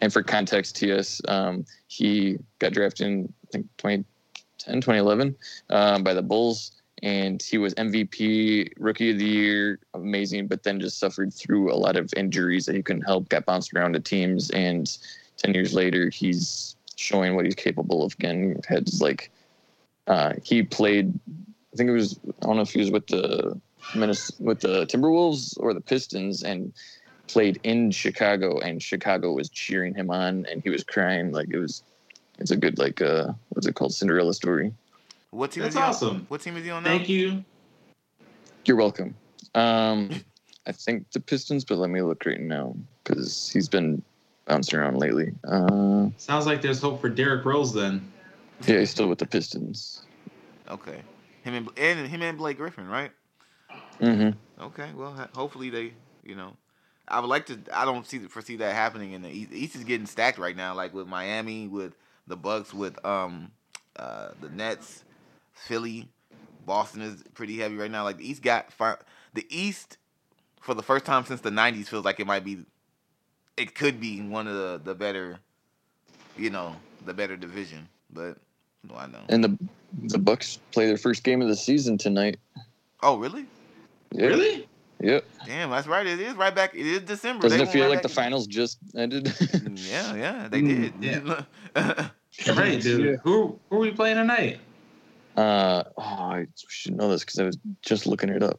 [0.00, 5.36] And for context, TS, um, he got drafted in I think 2010, 2011
[5.70, 10.48] um, by the Bulls, and he was MVP, Rookie of the Year, amazing.
[10.48, 13.28] But then just suffered through a lot of injuries that he couldn't help.
[13.28, 14.96] Got bounced around to teams, and
[15.36, 18.60] ten years later, he's showing what he's capable of again.
[18.68, 19.30] Had like
[20.06, 21.18] uh, he played.
[21.28, 22.18] I think it was.
[22.42, 23.60] I don't know if he was with the
[23.94, 26.72] with the Timberwolves or the Pistons, and
[27.28, 31.58] played in Chicago, and Chicago was cheering him on, and he was crying like it
[31.58, 31.82] was.
[32.38, 34.72] It's a good like uh, what's it called Cinderella story.
[35.30, 36.08] What team That's is he awesome.
[36.08, 36.26] On?
[36.28, 36.90] What team is he on now?
[36.90, 37.44] Thank you.
[38.64, 39.14] You're welcome.
[39.54, 40.10] Um,
[40.66, 44.02] I think the Pistons, but let me look right now because he's been
[44.46, 45.32] bouncing around lately.
[45.46, 48.12] Uh, Sounds like there's hope for Derrick Rose then.
[48.64, 50.02] Yeah, he's still with the Pistons.
[50.68, 51.02] Okay.
[51.42, 53.12] Him and, and him and Blake Griffin, right?
[54.00, 54.64] Mm-hmm.
[54.64, 54.90] Okay.
[54.94, 55.92] Well, hopefully they,
[56.24, 56.56] you know,
[57.08, 57.58] I would like to.
[57.72, 59.50] I don't see foresee that happening in the East.
[59.50, 61.94] The East is getting stacked right now, like with Miami, with
[62.26, 63.52] the Bucks, with um,
[63.96, 65.04] uh, the Nets,
[65.52, 66.08] Philly,
[66.64, 68.02] Boston is pretty heavy right now.
[68.02, 68.96] Like the East got fi-
[69.34, 69.98] the East
[70.60, 72.64] for the first time since the '90s feels like it might be,
[73.56, 75.38] it could be one of the the better,
[76.36, 77.88] you know, the better division.
[78.12, 78.38] But
[78.88, 79.20] no, I know.
[79.28, 79.58] And the
[80.08, 82.38] the Bucks play their first game of the season tonight.
[83.02, 83.46] Oh, really?
[84.12, 84.28] Yep.
[84.30, 84.68] Really?
[85.00, 85.24] Yep.
[85.46, 86.06] Damn, that's right.
[86.06, 86.74] It is right back.
[86.74, 87.42] It is December.
[87.42, 89.32] Doesn't They it feel right like the back- finals just ended?
[89.90, 91.22] Yeah, yeah, they Mm, did.
[92.56, 93.04] Right, dude.
[93.04, 93.16] Yeah.
[93.24, 94.60] Who who are we playing tonight?
[95.36, 98.58] uh, oh, I should know this because I was just looking it up.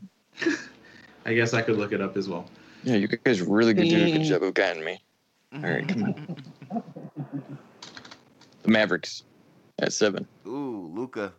[1.26, 2.46] I guess I could look it up as well.
[2.84, 4.28] Yeah, you guys really could do a good Mm.
[4.28, 5.02] job of guiding me.
[5.54, 6.38] All right, come on.
[8.64, 9.24] The Mavericks
[9.80, 10.28] at seven.
[10.48, 11.34] Ooh, Luka.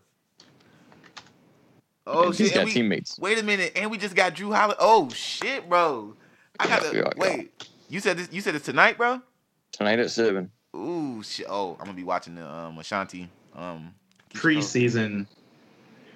[2.06, 2.46] Oh And shit!
[2.46, 3.18] he's got we- teammates.
[3.18, 4.78] Wait a minute, and we just got Jrue Holiday.
[4.80, 6.14] Oh shit, bro!
[6.58, 7.10] I got to Yeah, yeah.
[7.16, 7.68] wait.
[7.88, 8.28] You said this.
[8.32, 9.20] You said it's tonight, bro.
[9.72, 10.50] Tonight at seven.
[10.74, 11.46] Ooh shit!
[11.48, 13.94] Oh, I'm gonna be watching the um Ashanti um
[14.30, 14.50] keep you.
[14.58, 15.26] Preseason.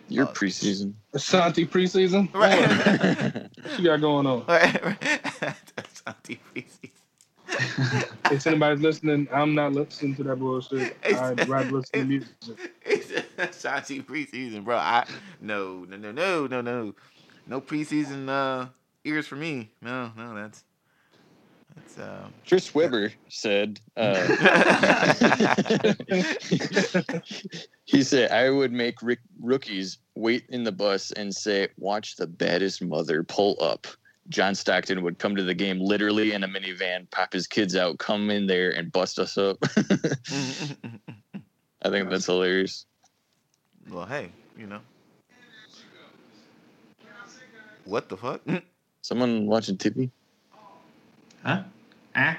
[0.08, 0.94] Your Uh, preseason.
[1.14, 2.32] Ashanti preseason.
[2.34, 3.48] Right.
[3.62, 4.42] What you got going on?
[4.48, 6.90] Ashanti preseason.
[8.30, 10.96] If anybody's listening, I'm not listening to that bullshit.
[11.04, 12.28] I'd rather listen to music.
[12.84, 14.76] It's Ashanti preseason, bro.
[14.76, 15.06] I
[15.40, 16.94] no no no no no no
[17.46, 18.68] no preseason uh
[19.04, 19.70] ears for me.
[19.80, 20.64] No no that's
[21.74, 22.28] that's uh.
[22.46, 24.14] Chris Webber said, uh,
[27.84, 32.26] he said, I would make rick- rookies wait in the bus and say, watch the
[32.26, 33.86] baddest mother pull up.
[34.28, 37.98] John Stockton would come to the game literally in a minivan, pop his kids out,
[37.98, 39.58] come in there and bust us up.
[41.82, 42.86] I think that's hilarious.
[43.90, 44.80] well, hey, you know.
[47.84, 48.40] What the fuck?
[49.02, 50.10] Someone watching Tippy?
[51.42, 51.64] Huh?
[52.14, 52.38] Ah?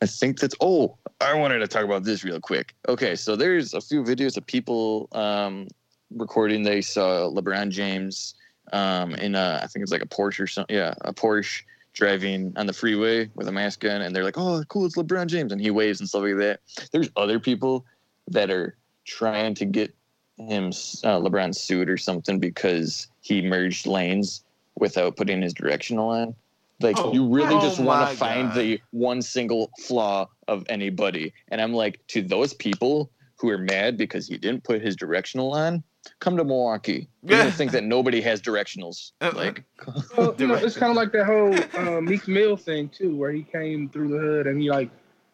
[0.00, 0.54] I think that's.
[0.60, 2.76] Oh, I wanted to talk about this real quick.
[2.88, 5.66] Okay, so there's a few videos of people um,
[6.10, 8.34] recording, they saw LeBron James
[8.72, 10.74] um, in a, I think it's like a Porsche or something.
[10.74, 11.62] Yeah, a Porsche
[11.94, 15.26] driving on the freeway with a mask on, and they're like, "Oh, cool, it's LeBron
[15.26, 16.60] James," and he waves and stuff like that.
[16.92, 17.84] There's other people
[18.28, 18.76] that are
[19.06, 19.94] trying to get
[20.36, 24.44] him uh, LeBron sued or something because he merged lanes
[24.76, 26.34] without putting his directional on.
[26.80, 27.12] Like Oh.
[27.12, 28.56] you really Oh just want to find God.
[28.58, 31.32] the one single flaw of anybody.
[31.48, 35.52] And I'm like, to those people who are mad because he didn't put his directional
[35.52, 35.82] on,
[36.20, 37.08] come to Milwaukee.
[37.22, 37.44] You're Yeah.
[37.44, 39.12] gonna think that nobody has directionals.
[39.34, 39.64] Like
[40.16, 41.54] Well, you know, it's kind of like that whole
[41.96, 44.90] uh, Meek Mill thing too, where he came through the hood and he like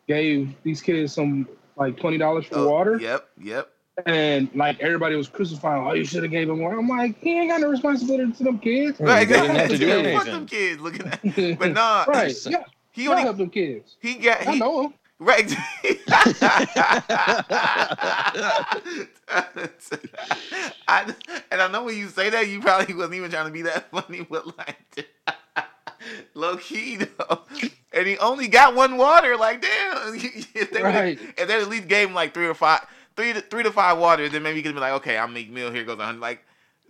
[0.09, 3.71] gave these kids some like twenty dollars for Oh, water, Yep, yep.
[4.07, 5.87] and like everybody was crucifying.
[5.87, 6.79] Oh, you should have gave him water.
[6.79, 9.01] I'm like, he ain't got no responsibility to them kids.
[9.01, 11.59] Right, they didn't have to do Fuck them kids looking at.
[11.59, 12.37] But nah, right?
[12.47, 13.97] Yeah, he y'all only help them kids.
[14.01, 14.95] he got I know him.
[15.25, 15.51] Right.
[20.89, 21.15] I,
[21.51, 23.91] and I know when you say that, you probably wasn't even trying to be that
[23.91, 25.09] funny, but like,
[26.35, 27.41] low key though.
[27.93, 29.37] And he only got one water.
[29.37, 30.15] Like, damn.
[30.15, 31.19] If they, Right.
[31.39, 32.81] if they at least gave him like three or five,
[33.17, 35.51] three to three to five waters, then maybe you could be like, okay, I'll make
[35.51, 35.71] meal.
[35.73, 36.21] Here goes a hundred.
[36.21, 36.45] Like,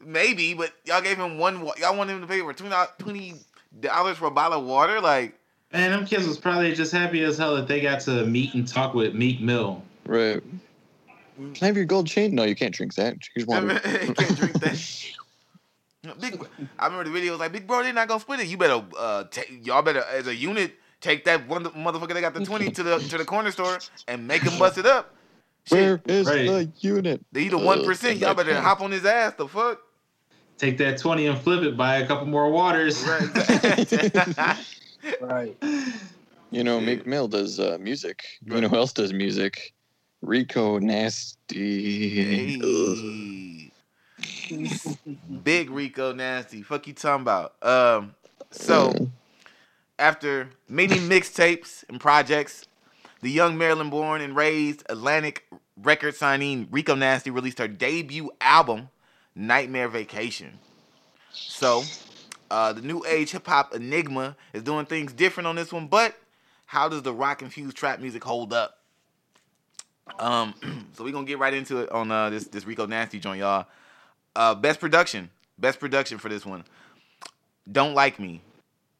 [0.04, 1.66] maybe, but y'all gave him one.
[1.78, 3.34] Y'all want him to pay for twenty
[3.80, 5.00] dollars for a bottle of water.
[5.00, 5.38] Like,
[5.74, 8.66] Man, them kids was probably just happy as hell that they got to meet and
[8.66, 9.82] talk with Meek Mill.
[10.06, 10.40] right.
[11.36, 12.32] Can I have your gold chain?
[12.32, 13.16] No, you can't drink that.
[13.34, 13.66] Here's water.
[14.06, 15.06] you can't drink that.
[16.20, 16.40] Big,
[16.78, 18.46] I remember the video was like, "Big bro, they're not gonna split it.
[18.46, 22.34] You better, uh, take, y'all better as a unit take that one motherfucker that got
[22.34, 25.12] the twenty to the to the corner store and make him bust it up.
[25.70, 26.46] Where Shit, is Right.
[26.46, 27.24] the unit?
[27.32, 28.18] they the Uh, one percent.
[28.20, 28.60] Y'all better okay.
[28.60, 29.32] hop on his ass.
[29.36, 29.80] The fuck,
[30.56, 33.02] Take that 20 and flip it, buy a couple more waters.
[33.04, 34.56] right?
[35.20, 35.56] Right.
[36.50, 36.86] You know, Yeah.
[36.86, 38.24] Meek Mill does uh, music.
[38.46, 38.56] Right.
[38.56, 39.72] You know who else does music?
[40.22, 42.56] Rico Nasty.
[42.58, 43.70] Hey.
[45.42, 46.62] Big Rico nasty.
[46.62, 47.54] Fuck you talking about?
[47.62, 48.14] Um,
[48.50, 48.92] so
[49.98, 52.66] after many mixtapes and projects,
[53.22, 55.46] the young Maryland born and raised Atlantic
[55.82, 58.88] record signing Rico Nasty released her debut album,
[59.34, 60.58] Nightmare Vacation.
[61.32, 61.82] So,
[62.50, 66.14] uh, the new age hip hop enigma is doing things different on this one, but
[66.66, 68.78] how does the rock infused trap music hold up?
[70.18, 70.54] Um,
[70.94, 73.66] so we're gonna get right into it on uh, this this Rico Nasty joint, y'all.
[74.36, 76.64] Uh, best production, best production for this one.
[77.70, 78.40] Don't like me.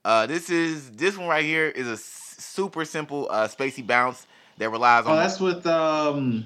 [0.05, 4.27] Uh, this is this one right here is a s- super simple uh, spacey bounce
[4.59, 6.45] that relies Oh, on Oh, that's with um,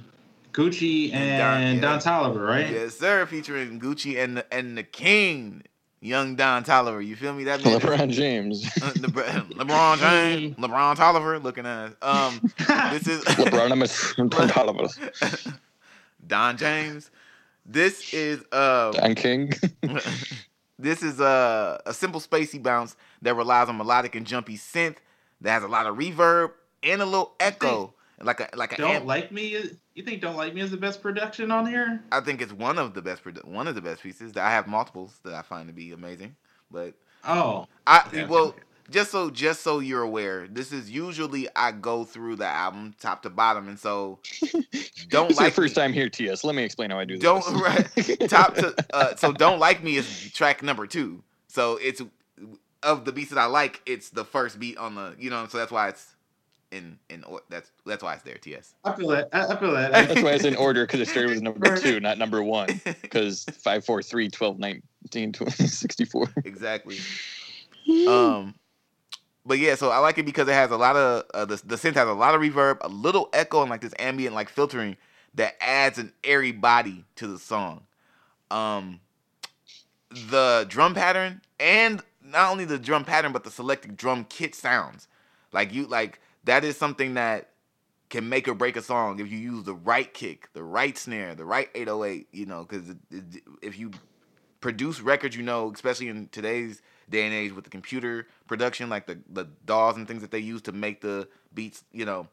[0.52, 1.80] Gucci And Don, yeah.
[1.80, 2.70] Don Toliver, right?
[2.70, 5.62] yes sir, featuring Gucci and the, and the King,
[6.00, 7.04] young Don Toliver.
[7.04, 7.44] You feel me?
[7.44, 8.66] That man, is- LeBron James.
[8.82, 12.40] uh, LeBron, LeBron James, LeBron Toliver, looking at um.
[12.92, 13.90] This is LeBron James.
[14.52, 15.56] Toliver.
[16.26, 17.10] Don James.
[17.64, 18.92] This is um.
[18.92, 19.52] Don King.
[20.78, 24.96] this is a, a simple spacey bounce that relies on melodic and jumpy synth
[25.40, 28.76] that has a lot of reverb and a little echo, like a like a.
[28.76, 29.56] Don't amp- like me.
[29.94, 32.02] You think Don't Like Me is the best production on here?
[32.12, 34.36] I think it's one of the best produ- one of the best pieces.
[34.36, 36.36] I have multiples that I find to be amazing,
[36.70, 38.26] but Oh, I Yeah.
[38.26, 38.54] well
[38.90, 43.22] just so just so you're aware, this is usually I go through the album top
[43.22, 44.20] to bottom, and so
[45.08, 45.82] don't It's your first me.
[45.82, 46.44] time here, TS.
[46.44, 47.22] Let me explain how I do this.
[47.22, 47.88] don't right
[48.28, 52.00] top to uh, so don't like me is track number two so it's
[52.82, 55.58] of the beats that i like it's the first beat on the you know so
[55.58, 56.14] that's why it's
[56.70, 59.28] in in or- that's that's why it's there ts I feel that.
[59.32, 59.92] I, I feel that.
[59.92, 62.80] That's why it's in order because it started with number two, not number one.
[63.02, 66.28] Because 5, 4, 3, 12, 19, 20, 64.
[66.44, 66.98] exactly
[68.06, 68.54] um
[69.46, 71.76] but yeah so i like it because it has a lot of uh, the, the
[71.76, 74.96] synth has a lot of reverb a little echo and like this ambient like filtering
[75.34, 77.82] that adds an airy body to the song
[78.50, 79.00] um
[80.30, 85.08] the drum pattern and not only the drum pattern but the selected drum kit sounds
[85.52, 87.50] like you like that is something that
[88.10, 91.34] can make or break a song if you use the right kick the right snare
[91.34, 92.94] the right 808 you know because
[93.60, 93.90] if you
[94.60, 99.06] produce records you know especially in today's day and age with the computer production like
[99.06, 102.28] the the DAWs and things that they use to make the beats you know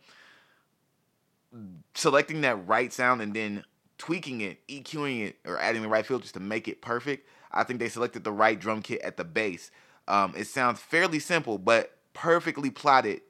[1.93, 3.63] selecting that right sound and then
[3.97, 7.27] tweaking it, EQing it, or adding the right filters to make it perfect.
[7.51, 9.71] I think they selected the right drum kit at the base.
[10.07, 13.21] Um, it sounds fairly simple, but perfectly plotted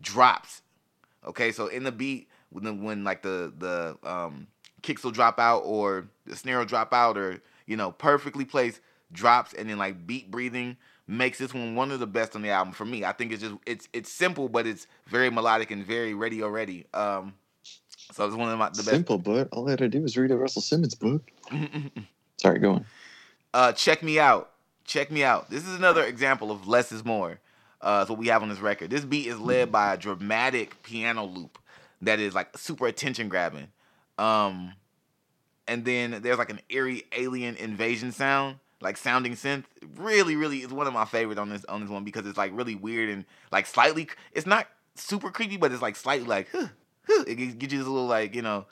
[0.00, 0.62] drops.
[1.26, 4.46] Okay, so in the beat, when the, when like the the um,
[4.82, 8.80] kicks will drop out or the snare will drop out, or you know, perfectly placed
[9.12, 10.76] drops, and then like beat breathing
[11.08, 13.04] makes this one one of the best on the album for me.
[13.04, 16.86] I think it's just it's it's simple, but it's very melodic and very radio ready.
[16.94, 17.34] Um,
[18.12, 18.90] So it's one of my the best.
[18.90, 21.30] Simple, but all I had to do was read a Russell Simmons book.
[22.40, 22.86] Sorry, go on.
[23.54, 24.50] uh, check me out.
[24.84, 25.50] Check me out.
[25.50, 27.40] This is another example of less is more.
[27.80, 28.90] Uh, is what we have on this record.
[28.90, 31.58] This beat is led by a dramatic piano loop
[32.02, 33.68] that is like super attention grabbing.
[34.18, 34.72] Um,
[35.68, 39.64] and then there's like an eerie alien invasion sound, like sounding synth.
[39.96, 42.52] Really, really is one of my favorite on this on this one because it's like
[42.54, 44.08] really weird and like slightly.
[44.32, 46.48] It's not super creepy, but it's like slightly like.
[46.52, 46.68] Huh,
[47.06, 47.24] huh.
[47.26, 48.66] It gives gives you this little like you know,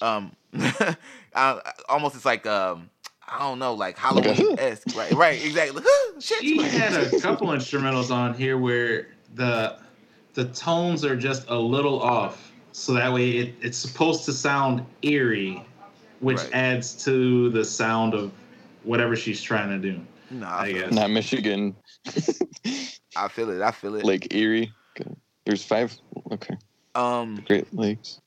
[0.00, 0.32] um,
[1.34, 2.90] uh, almost it's like um.
[3.32, 5.12] I don't know, like Like Halloween esque, right?
[5.12, 5.82] Right, exactly.
[6.20, 6.40] Shit.
[6.42, 9.78] She had a couple instrumentals on here where the
[10.34, 14.84] the tones are just a little off, so that way it, it's supposed to sound
[15.02, 15.64] eerie,
[16.20, 16.50] which Right.
[16.54, 18.32] adds to the sound of
[18.84, 20.00] whatever she's trying to do.
[20.30, 20.92] Nah, I I guess.
[20.92, 21.74] Not Michigan,
[23.16, 23.60] I feel it.
[23.62, 24.04] I feel it.
[24.04, 24.72] Lake Erie.
[25.00, 25.10] Okay.
[25.44, 25.96] There's five.
[26.32, 26.56] Okay,
[26.94, 28.20] Um, Great Lakes.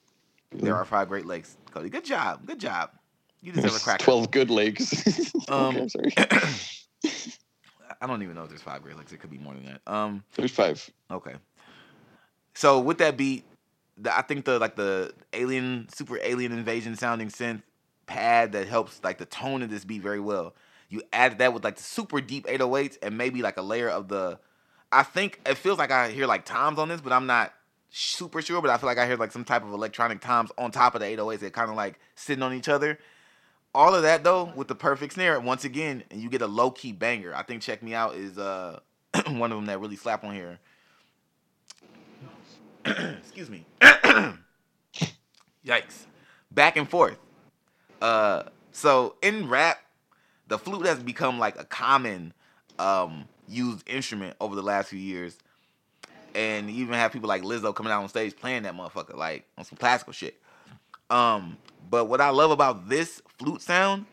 [0.52, 1.56] there are five Great Lakes.
[1.72, 2.46] Cody, good job.
[2.46, 2.92] Good job.
[3.44, 4.04] You deserve a cracker.
[4.04, 5.32] Twelve good lakes.
[5.50, 6.14] Um, okay, sorry.
[8.02, 9.12] I don't even know if there's five Great Lakes.
[9.12, 9.82] It could be more than that.
[9.86, 10.90] Um, There's five.
[11.12, 11.34] okay.
[12.54, 13.44] So with that beat,
[13.98, 17.62] the, I think the like the alien, super alien invasion sounding synth
[18.06, 20.54] pad that helps like the tone of this beat very well.
[20.90, 24.08] You add that with like the super deep 808s and maybe like a layer of
[24.08, 24.40] the.
[24.92, 27.54] I think it feels like I hear like toms on this, but I'm not
[27.90, 28.62] super sure.
[28.62, 31.02] But I feel like I hear like some type of electronic toms on top of
[31.02, 33.00] the 808s that kind of like sitting on each other.
[33.76, 36.70] All of that though with the perfect snare once again, and you get a low
[36.70, 37.34] key banger.
[37.34, 38.80] I think "Check Me Out" is uh
[39.28, 40.60] one of them that really slap on here.
[42.86, 43.66] Excuse me.
[45.66, 46.06] Yikes.
[46.52, 47.18] Back and forth.
[48.02, 49.80] Uh, so in rap,
[50.48, 52.34] the flute has become like a common
[52.78, 55.38] um used instrument over the last few years.
[56.36, 59.46] And you even have people like Lizzo coming out on stage playing that motherfucker, like
[59.58, 60.40] on some classical shit.
[61.10, 61.58] Um,
[61.90, 64.06] but what I love about this flute sound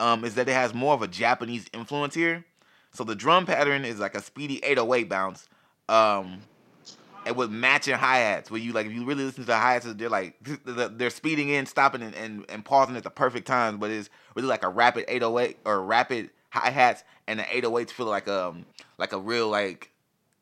[0.00, 2.44] um, is that it has more of a Japanese influence here.
[2.92, 5.48] So the drum pattern is like a speedy 808 bounce.
[5.88, 6.42] Um,
[7.24, 9.74] and with matching hi hats, where you like, if you really listen to the hi
[9.74, 13.78] hats, they're like they're speeding in, stopping, and, and, and pausing at the perfect times.
[13.78, 18.06] But it's really like a rapid 808 or rapid hi hats, and the 808s feel
[18.06, 18.66] like um
[18.98, 19.90] like a real like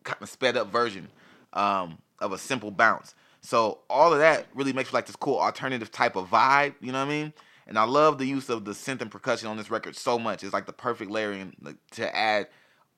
[0.04, 1.08] kind of sped up version
[1.52, 3.14] um of a simple bounce.
[3.42, 6.74] So all of that really makes for like this cool alternative type of vibe.
[6.81, 7.33] You know what I mean?
[7.66, 10.42] And I love the use of the synth and percussion on this record so much.
[10.42, 12.48] It's like the perfect layering like, to add.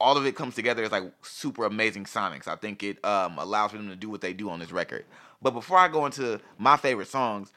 [0.01, 2.49] All of it comes together as like super amazing sonics.
[2.49, 5.05] I think it um, allows for them to do what they do on this record.
[5.41, 7.53] But before I go into my favorite songs,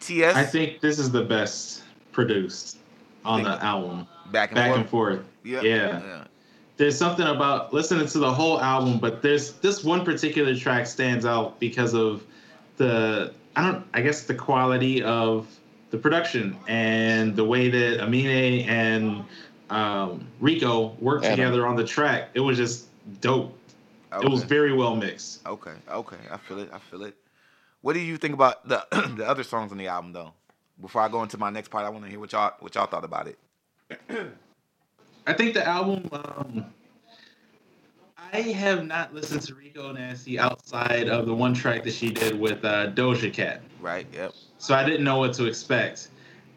[0.00, 1.82] TS I think this is the best
[2.12, 2.78] produced
[3.24, 4.06] on the album.
[4.30, 4.80] back and Back forth.
[4.80, 5.20] and forth.
[5.44, 6.24] yeah, yeah.
[6.76, 11.24] There's something about listening to the whole album, but there's this one particular track stands
[11.24, 12.24] out because of
[12.76, 15.46] the I don't I guess the quality of
[15.90, 19.24] the production and the way that Amine and
[19.70, 21.36] um, Rico worked Adam.
[21.36, 22.30] together on the track.
[22.34, 22.88] It was just
[23.20, 23.56] dope.
[24.12, 24.26] Okay.
[24.26, 25.46] It was very well mixed.
[25.46, 26.70] Okay, okay, I feel it.
[26.72, 27.16] I feel it.
[27.80, 28.86] What do you think about the
[29.16, 30.32] the other songs on the album, though?
[30.80, 32.86] Before I go into my next part, I want to hear what y'all what y'all
[32.86, 33.38] thought about it.
[35.26, 36.08] I think the album.
[36.12, 36.66] Um,
[38.32, 42.38] I have not listened to Rico Nasty outside of the one track that she did
[42.38, 44.06] with uh, Doja Cat, Right?
[44.12, 44.34] Yep.
[44.58, 46.08] so I didn't know what to expect.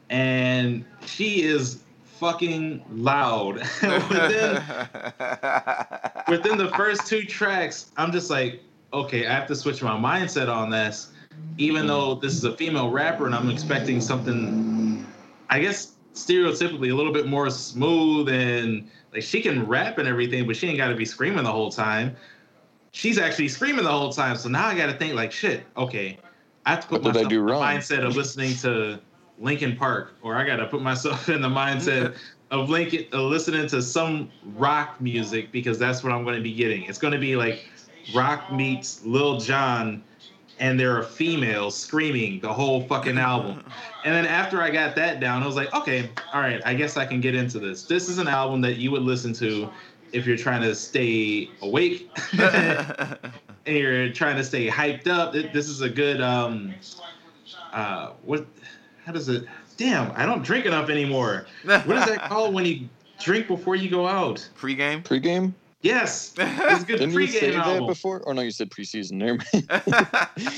[0.09, 1.83] And she is
[2.19, 3.55] fucking loud.
[3.81, 4.55] within,
[6.27, 10.53] within the first two tracks, I'm just like, okay, I have to switch my mindset
[10.53, 11.11] on this.
[11.57, 15.05] Even though this is a female rapper and I'm expecting something,
[15.49, 20.45] I guess stereotypically a little bit more smooth and like she can rap and everything,
[20.45, 22.15] but she ain't got to be screaming the whole time.
[22.91, 26.17] She's actually screaming the whole time, so now I got to think like, shit, okay,
[26.65, 28.99] I have to put What myself in the mindset of listening to
[29.39, 32.15] Linkin Park, or I got to put myself in the mindset
[32.51, 36.53] of Linkin, uh, listening to some rock music because that's what I'm going to be
[36.53, 36.83] getting.
[36.83, 37.69] It's going to be like
[38.13, 40.03] rock meets Lil Jon,
[40.59, 43.63] and there are females screaming the whole fucking album.
[44.03, 46.97] And then after I got that down, I was like, okay, all right, I guess
[46.97, 47.83] I can get into this.
[47.83, 49.69] This is an album that you would listen to
[50.11, 53.17] if you're trying to stay awake and
[53.65, 55.33] you're trying to stay hyped up.
[55.33, 56.73] This is a good um
[57.71, 58.45] uh what
[59.05, 59.45] how does it
[59.77, 61.45] damn, I don't drink enough anymore.
[61.63, 62.89] What is that called when you
[63.19, 64.47] drink before you go out?
[64.55, 65.03] Pre-game.
[65.03, 65.53] Pregame?
[65.81, 66.33] Yes.
[66.37, 68.21] It's a good Didn't you say pregame that before?
[68.21, 69.13] Or no, you said preseason.
[69.13, 70.47] Never mind.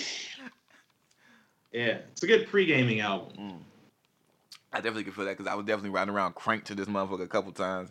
[1.72, 3.34] Yeah, it's a good pre-gaming album.
[3.38, 3.60] Mm.
[4.74, 7.24] I definitely could feel that because I was definitely riding around cranked to this motherfucker
[7.24, 7.90] a couple times.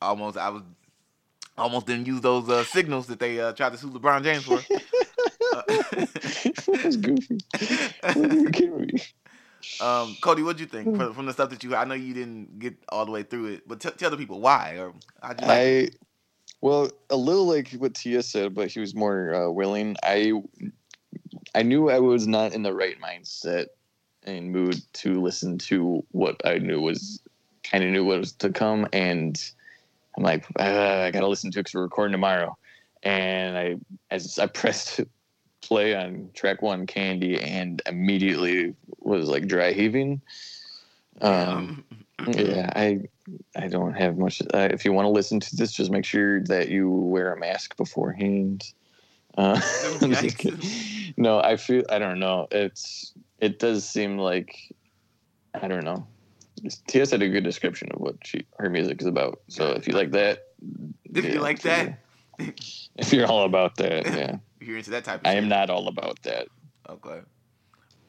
[0.00, 0.62] Almost, I was
[1.58, 4.60] almost didn't use those uh, signals that they uh, tried to sue LeBron James for.
[6.72, 7.38] That's goofy.
[8.02, 8.88] What are you kidding me?
[9.80, 11.76] um, Cody, what'd you think from, from the stuff that you?
[11.76, 14.40] I know you didn't get all the way through it, but t- tell the people
[14.40, 15.96] why or how'd you like it?
[16.60, 19.96] Well, a little like what Tia said, but he was more uh, willing.
[20.02, 20.32] I
[21.54, 23.66] I knew I was not in the right mindset
[24.24, 27.20] and mood to listen to what I knew was
[27.62, 29.42] kind of knew what was to come, and
[30.16, 32.56] I'm like, "Ah, I gotta listen to it because we're recording tomorrow.
[33.02, 33.76] And I
[34.10, 35.00] as I pressed
[35.62, 40.20] play on track one, Candy, and immediately was like dry heaving.
[41.20, 41.84] Um,
[42.26, 43.08] yeah, I
[43.56, 44.42] I don't have much.
[44.54, 47.38] Uh, if you want to listen to this, just make sure that you wear a
[47.38, 48.64] mask beforehand.
[49.36, 49.60] Uh,
[50.02, 50.38] I'm just Yikes.
[50.38, 51.14] kidding.
[51.16, 52.48] no, I feel I don't know.
[52.50, 54.56] It's it does seem like
[55.54, 56.06] I don't know.
[56.88, 59.40] Tia had a good description of what she her music is about.
[59.48, 60.48] So if you like that,
[61.14, 62.00] If you like that,
[62.38, 64.36] if you're all about that, yeah.
[64.60, 65.42] if you're into that type of I shit.
[65.42, 66.48] am not all about that.
[66.88, 67.20] Okay.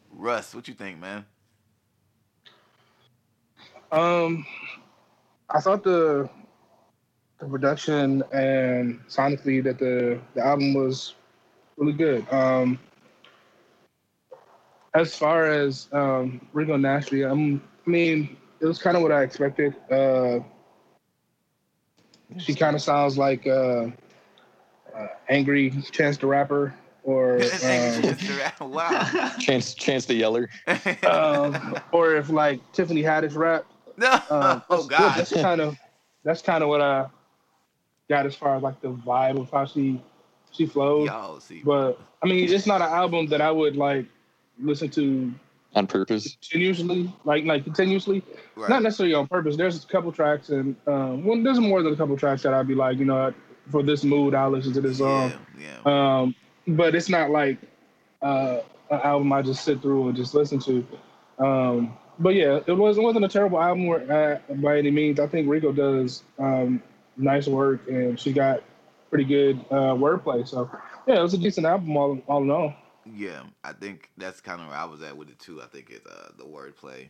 [0.10, 1.26] Russ, what you think, man?
[3.92, 4.46] Um,
[5.54, 6.30] I thought the
[7.40, 11.16] the production and sonically that the the album was
[11.78, 12.32] really good.
[12.32, 12.80] Um,
[14.94, 19.24] as far as um, Rico Nasty, I'm, I mean, it was kind of what I
[19.24, 19.76] expected.
[19.90, 20.40] Uh,
[22.38, 23.88] she kind of sounds like uh,
[24.96, 26.74] uh, angry Chance the Rapper,
[27.04, 29.32] or um, wow.
[29.40, 30.50] Chance Chance the Yeller.
[31.08, 33.66] um, or if like Tiffany Haddish rap.
[34.02, 34.12] No.
[34.30, 35.18] Um, oh that's- God.
[35.18, 35.78] that's kind of
[36.24, 37.08] that's kind of what I
[38.10, 40.02] got as far as like the vibe of how she
[40.52, 41.08] she flows.
[41.08, 41.62] Y'all see.
[41.64, 44.06] But I mean, it's not an album that I would like
[44.60, 45.34] listen to
[45.74, 46.36] on purpose.
[46.36, 48.24] continuously, like like continuously.
[48.56, 48.70] Right.
[48.70, 49.56] Not necessarily on purpose.
[49.56, 52.68] There's a couple tracks, and um, well, there's more than a couple tracks that I'd
[52.68, 53.36] be like, you know, what,
[53.72, 55.32] for this mood, I'll listen to this song.
[55.58, 56.20] yeah, yeah.
[56.20, 56.36] Um,
[56.68, 57.58] but it's not like
[58.22, 58.60] uh,
[58.92, 60.86] an album I just sit through and just listen to.
[61.40, 65.20] Um, but yeah, it was it wasn't a terrible album where, uh, by any means.
[65.20, 66.82] I think Rico does um,
[67.18, 68.64] nice work, and she got
[69.10, 70.48] pretty good uh, wordplay.
[70.48, 70.70] So
[71.08, 72.74] yeah, it was a decent album all, all in all.
[73.06, 75.62] Yeah, I think that's kind of where I was at with it too.
[75.62, 77.10] I think it's uh, the wordplay.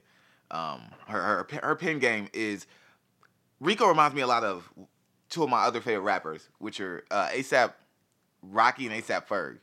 [0.49, 2.65] Um, her her her pen game is
[3.59, 4.69] Rico reminds me a lot of
[5.29, 7.73] two of my other favorite rappers, which are uh, ASAP
[8.41, 9.59] Rocky and ASAP Ferg.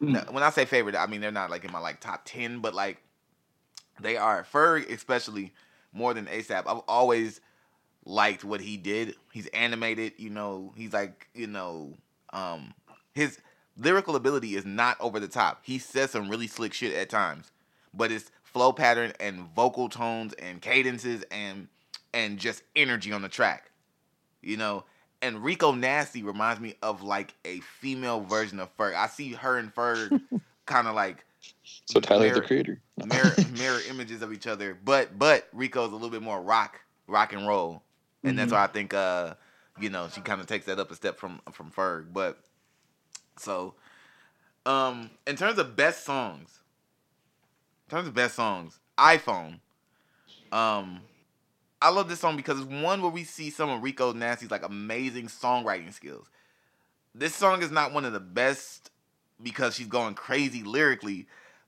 [0.00, 0.12] Mm.
[0.12, 2.60] Now, when I say favorite, I mean they're not like in my like top ten,
[2.60, 3.02] but like
[4.02, 4.44] they are.
[4.44, 5.52] Ferg especially
[5.92, 6.64] more than ASAP.
[6.66, 7.40] I've always
[8.04, 9.14] liked what he did.
[9.32, 10.72] He's animated, you know.
[10.76, 11.94] He's like you know,
[12.32, 12.74] um,
[13.14, 13.38] his
[13.76, 15.60] lyrical ability is not over the top.
[15.62, 17.50] He says some really slick shit at times,
[17.94, 21.68] but it's flow pattern and vocal tones and cadences and
[22.12, 23.70] and just energy on the track.
[24.42, 24.84] You know,
[25.20, 28.94] and Rico Nasty reminds me of like a female version of Ferg.
[28.94, 30.20] I see her and Ferg
[30.66, 31.24] kind of like
[31.86, 32.80] So Tyler the creator.
[33.04, 37.32] mirror mirror images of each other, but but Rico's a little bit more rock rock
[37.32, 37.82] and roll,
[38.24, 38.56] and that's Mhm.
[38.56, 39.34] why I think uh
[39.80, 42.12] you know she kind of takes that up a step from from Ferg.
[42.12, 42.38] But
[43.38, 43.74] so
[44.66, 46.60] um in terms of best songs,
[47.88, 49.60] in terms of best songs, iPhone.
[50.52, 51.00] Um,
[51.80, 54.64] I love this song because it's one where we see some of Rico Nasty's like
[54.64, 56.28] amazing songwriting skills.
[57.14, 58.90] This song is not one of the best
[59.42, 61.26] because she's going crazy lyrically,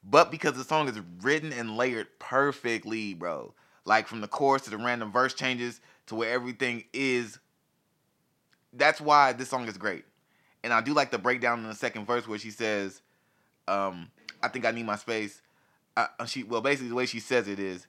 [0.08, 3.54] but because the song is written and layered perfectly, bro.
[3.84, 7.38] Like from the chorus to the random verse changes to where everything is.
[8.72, 10.04] That's why this song is great.
[10.62, 13.02] And I do like the breakdown in the second verse where she says,
[13.68, 14.10] um,
[14.42, 15.40] I think I need my space.
[15.96, 17.86] I, she well basically the way she says it is,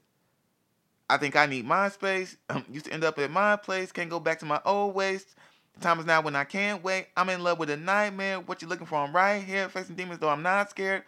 [1.10, 2.38] I think I need my space.
[2.50, 5.26] Um, used to end up at my place, can't go back to my old ways.
[5.74, 7.08] The time is now when I can't wait.
[7.18, 8.40] I'm in love with a nightmare.
[8.40, 8.96] What you looking for?
[8.96, 11.04] I'm right here, facing demons though I'm not scared.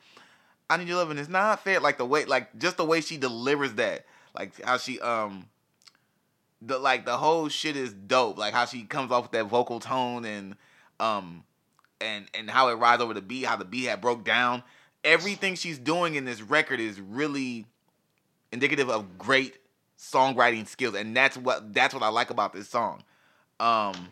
[0.70, 1.80] I need your love and it's not fair.
[1.80, 4.06] Like the way, like just the way she delivers that,
[4.36, 5.48] like how she um,
[6.62, 8.38] the like the whole shit is dope.
[8.38, 10.56] Like how she comes off with that vocal tone and
[11.00, 11.44] um,
[12.02, 14.64] and and how it rides over the beat, how the beat had broke down.
[15.04, 17.66] Everything she's doing in this record is really
[18.52, 19.58] indicative of great
[19.98, 23.04] songwriting skills, and that's what that's what I like about this song.
[23.60, 24.10] Um,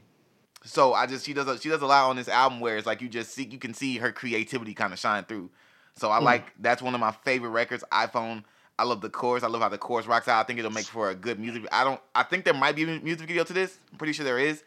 [0.64, 2.88] so I just she does a, she does a lot on this album where it's
[2.88, 5.50] like you just see you can see her creativity kind of shine through.
[5.98, 6.24] So I Mm.
[6.24, 7.84] like that's one of my favorite records.
[7.92, 8.44] iPhone.
[8.78, 9.44] I love the chorus.
[9.44, 10.42] I love how the chorus rocks out.
[10.42, 11.66] I think it'll make for a good music.
[11.72, 12.02] I don't.
[12.14, 13.80] I think there might be a music video to this.
[13.92, 14.64] I'm pretty sure there is,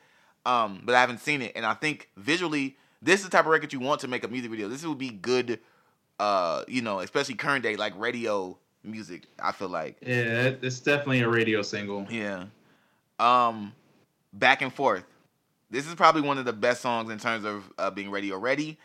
[0.46, 1.52] um, but I haven't seen it.
[1.54, 4.28] And I think visually, this is the type of record you want to make a
[4.28, 4.68] music video.
[4.68, 5.60] This would be good.
[6.18, 9.26] Uh, you know, especially current day like radio music.
[9.38, 9.98] I feel like.
[10.00, 12.06] Yeah, it's definitely a radio single.
[12.10, 12.46] Yeah.
[13.20, 13.72] Um,
[14.32, 15.04] back and forth.
[15.70, 18.78] This is probably one of the best songs in terms of uh, being radio ready,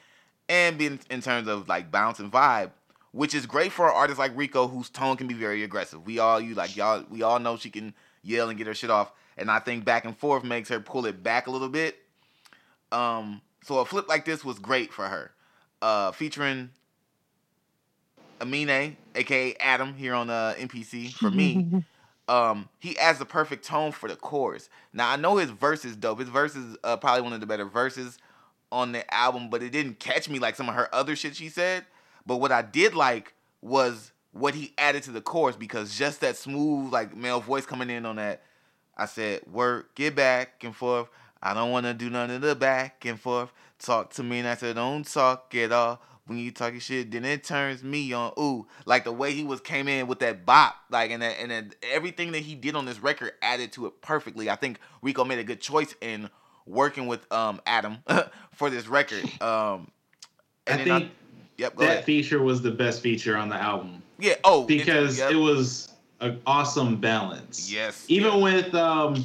[0.50, 2.72] and in, in terms of like bounce and vibe,
[3.12, 6.06] which is great for an artist like Rico, whose tone can be very aggressive.
[6.06, 8.90] We all you like y'all we all know she can yell and get her shit
[8.90, 11.98] off, and I think back and forth makes her pull it back a little bit.
[12.92, 15.32] Um, so a flip like this was great for her,
[15.82, 16.72] uh, featuring
[18.42, 21.84] Amine, aka Adam, here on uh, NPC for me.
[22.28, 24.70] um, he adds the perfect tone for the chorus.
[24.92, 26.20] Now I know his verse is dope.
[26.20, 28.18] His verse is uh, probably one of the better verses
[28.74, 31.48] on the album, but it didn't catch me like some of her other shit she
[31.48, 31.86] said.
[32.26, 36.36] But what I did like was what he added to the chorus because just that
[36.36, 38.42] smooth like male voice coming in on that.
[38.98, 41.08] I said, "Work, get back and forth.
[41.42, 43.52] I don't want to do none of the back and forth.
[43.80, 47.26] Talk to me." And I said, "Don't talk at all." When you talking shit, then
[47.26, 48.32] it turns me on.
[48.40, 51.52] Ooh, like the way he was came in with that bop, like and that, and
[51.52, 54.50] then everything that he did on this record added to it perfectly.
[54.50, 56.30] I think Rico made a good choice in
[56.66, 57.98] working with um Adam
[58.52, 59.24] for this record.
[59.42, 59.90] Um,
[60.68, 61.12] I think
[61.58, 62.04] yep, that ahead.
[62.06, 64.36] feature was the best feature on the album Yeah.
[64.44, 65.32] Oh, because yep.
[65.32, 67.72] it was an awesome balance.
[67.72, 68.06] yes.
[68.08, 69.24] Even with um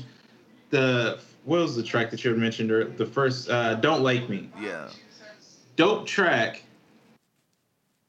[0.71, 4.29] the what was the track that you had mentioned or the first uh Don't Like
[4.29, 4.51] Me.
[4.61, 4.89] Yeah.
[5.77, 6.63] Dope track.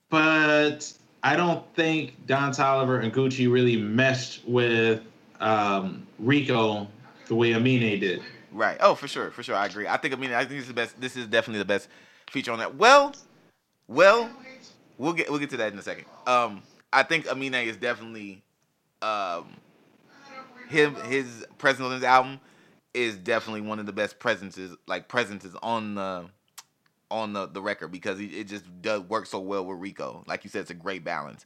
[0.10, 5.02] But I don't think Don Toliver and Gucci really meshed with
[5.40, 6.88] um Rico
[7.28, 8.22] the way Amine did.
[8.52, 8.78] Right.
[8.80, 9.56] Oh, for sure, for sure.
[9.56, 9.88] I agree.
[9.88, 10.14] I think.
[10.14, 11.00] I mean, I think this is the best.
[11.00, 11.88] This is definitely the best
[12.32, 12.76] feature on that.
[12.76, 13.14] Well,
[13.88, 14.30] well,
[14.98, 16.06] we'll get we'll get to that in a second.
[16.26, 18.44] Um, I think Amine is definitely,
[19.02, 19.48] um,
[20.70, 22.40] him his presence on this album
[22.94, 26.26] is definitely one of the best presences, like presences on the
[27.12, 30.24] on the the record because it just does work so well with Rico.
[30.28, 31.46] Like you said, it's a great balance.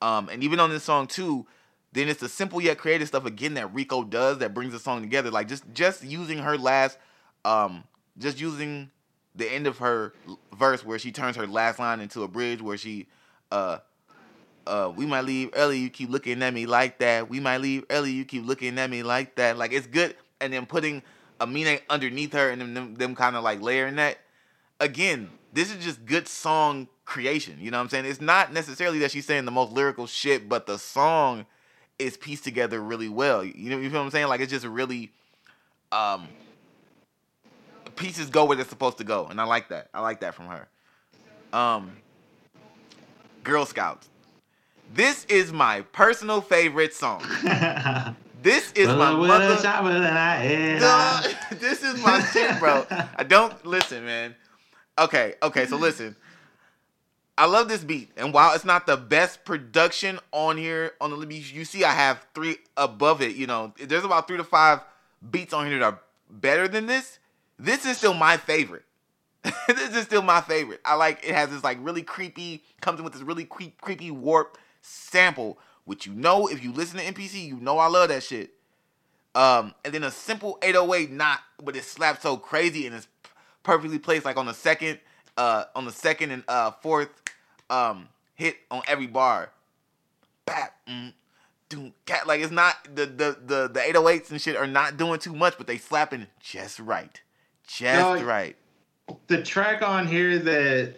[0.00, 1.46] Um, and even on this song too,
[1.92, 5.00] then it's the simple yet creative stuff again that Rico does that brings the song
[5.00, 5.30] together.
[5.30, 6.98] Like just just using her last,
[7.44, 7.84] um,
[8.18, 8.90] just using
[9.34, 10.12] the end of her
[10.54, 13.06] verse where she turns her last line into a bridge where she,
[13.52, 13.78] uh,
[14.66, 15.78] uh, we might leave early.
[15.78, 17.30] You keep looking at me like that.
[17.30, 18.10] We might leave early.
[18.10, 19.56] You keep looking at me like that.
[19.56, 20.14] Like it's good.
[20.40, 21.02] And then putting
[21.40, 24.18] Amine underneath her and them, them kind of like layering that.
[24.80, 27.56] Again, this is just good song creation.
[27.60, 28.04] You know what I'm saying?
[28.04, 31.46] It's not necessarily that she's saying the most lyrical shit, but the song
[31.98, 33.44] is pieced together really well.
[33.44, 34.28] You know, you feel what I'm saying?
[34.28, 35.12] Like it's just really,
[35.92, 36.28] um,
[37.96, 39.88] pieces go where they're supposed to go, and I like that.
[39.92, 40.68] I like that from her.
[41.52, 41.92] Um,
[43.44, 44.08] Girl Scouts.
[44.94, 47.22] This is my personal favorite song.
[48.42, 49.56] This is my mother.
[50.80, 51.22] Duh,
[51.58, 52.86] this is my shit, bro.
[53.16, 54.34] I don't listen, man.
[54.98, 56.14] Okay, okay, so listen.
[57.38, 61.24] I love this beat, and while it's not the best production on here on the
[61.24, 63.36] beat, you see I have three above it.
[63.36, 64.80] You know, there's about three to five
[65.30, 67.20] beats on here that are better than this.
[67.56, 68.82] This is still my favorite.
[69.68, 70.80] this is still my favorite.
[70.84, 74.10] I like it has this like really creepy comes in with this really creep, creepy
[74.10, 78.24] warp sample, which you know if you listen to NPC, you know I love that
[78.24, 78.50] shit.
[79.36, 83.06] Um, and then a simple 808 knot, but it slaps so crazy and it's
[83.62, 84.98] perfectly placed like on the second,
[85.36, 87.10] uh, on the second and uh fourth
[87.70, 89.50] um hit on every bar.
[90.46, 91.12] Bap, mm,
[91.68, 92.26] doom, cat.
[92.26, 95.54] Like it's not the the the the 808s and shit are not doing too much,
[95.58, 97.20] but they slapping just right,
[97.66, 98.56] just No, right.
[99.26, 100.96] the track on here that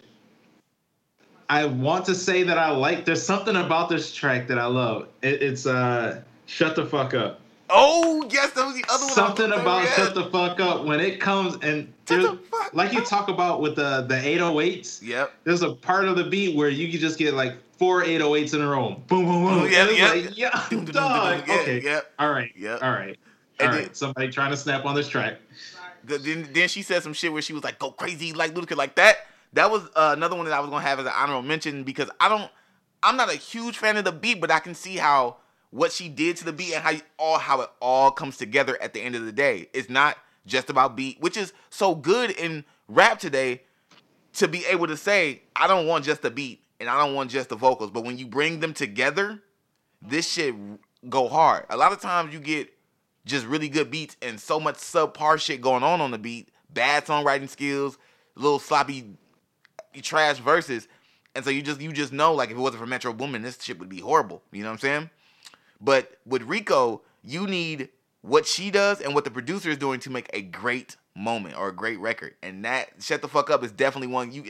[1.49, 3.03] I want to say that I like.
[3.03, 5.09] There's something about this track that I love.
[5.21, 7.40] It, it's uh, "Shut the Fuck Up."
[7.73, 9.13] Oh yes, that was the other one.
[9.13, 9.87] Something about.
[9.89, 13.61] "Shut the Fuck Up" when it comes and Shut the fuck like you talk about
[13.61, 15.01] with the the 808s.
[15.01, 15.31] Yep.
[15.45, 18.61] There's a part of the beat where you can just get like four 808s in
[18.61, 19.01] a row.
[19.07, 19.59] Boom, boom, boom.
[19.61, 20.09] Oh, yeah, yeah.
[20.11, 21.49] like, yeah, dog.
[21.49, 21.81] Okay.
[21.81, 22.11] Yep.
[22.19, 22.51] All right.
[22.55, 22.83] Yep.
[22.83, 23.17] All right.
[23.59, 23.95] And All then- right.
[23.97, 25.37] Somebody trying to snap on this track.
[26.03, 28.75] The- Then, then she said some shit where she was like, "Go crazy like Ludacris,"
[28.77, 29.17] like that.
[29.53, 32.09] That was uh, another one that I was gonna have as an honorable mention because
[32.19, 32.49] I don't,
[33.03, 35.37] I'm not a huge fan of the beat, but I can see how
[35.71, 38.81] what she did to the beat and how you, all how it all comes together
[38.81, 39.69] at the end of the day.
[39.73, 43.63] It's not just about beat, which is so good in rap today
[44.33, 47.31] to be able to say, I don't want just the beat and I don't want
[47.31, 49.41] just the vocals, but when you bring them together,
[50.01, 50.55] this shit
[51.09, 51.65] go hard.
[51.69, 52.73] A lot of times you get
[53.25, 57.05] just really good beats and so much subpar shit going on on the beat, bad
[57.05, 57.97] songwriting skills,
[58.35, 59.15] little sloppy
[60.01, 60.87] trash verses,
[61.35, 63.61] and so you just you just know like if it wasn't for Metro Boomin, this
[63.61, 64.41] shit would be horrible.
[64.51, 65.09] You know what I'm saying?
[65.81, 67.89] But with Rico, you need
[68.21, 71.69] what she does and what the producer is doing to make a great moment or
[71.69, 72.35] a great record.
[72.41, 74.43] And that shut the fuck up is definitely one you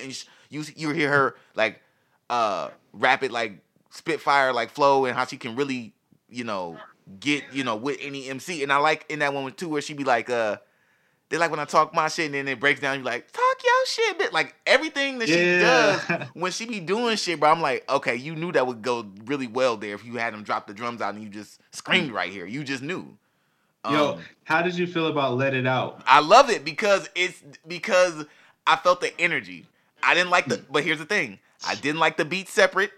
[0.49, 1.81] you you hear her like
[2.29, 3.59] uh rap it like
[3.89, 5.93] spitfire like flow and how she can really
[6.29, 6.77] you know
[7.19, 8.61] get you know with any MC.
[8.61, 10.57] And I like in that one too where she be like uh
[11.31, 12.99] they like when I talk my shit and then it breaks down.
[12.99, 17.15] You like talk your shit, bit like everything that she does when she be doing
[17.15, 17.49] shit, bro.
[17.49, 20.43] I'm like, okay, you knew that would go really well there if you had him
[20.43, 22.45] drop the drums out and you just screamed right here.
[22.45, 23.17] You just knew.
[23.89, 26.03] Yo, Um, how did you feel about Let It Out?
[26.05, 28.25] I love it because it's because
[28.67, 29.65] I felt the energy.
[30.03, 32.91] I didn't like the, but here's the thing: I didn't like the beat separate,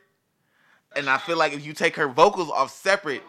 [0.96, 3.22] and I feel like if you take her vocals off separate,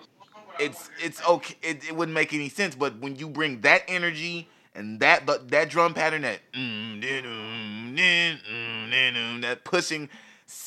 [0.59, 1.57] it's it's okay.
[1.63, 2.75] It, it wouldn't make any sense.
[2.75, 7.97] But when you bring that energy and that but that drum pattern, that mm, mm,
[7.97, 10.09] mm, that pushing,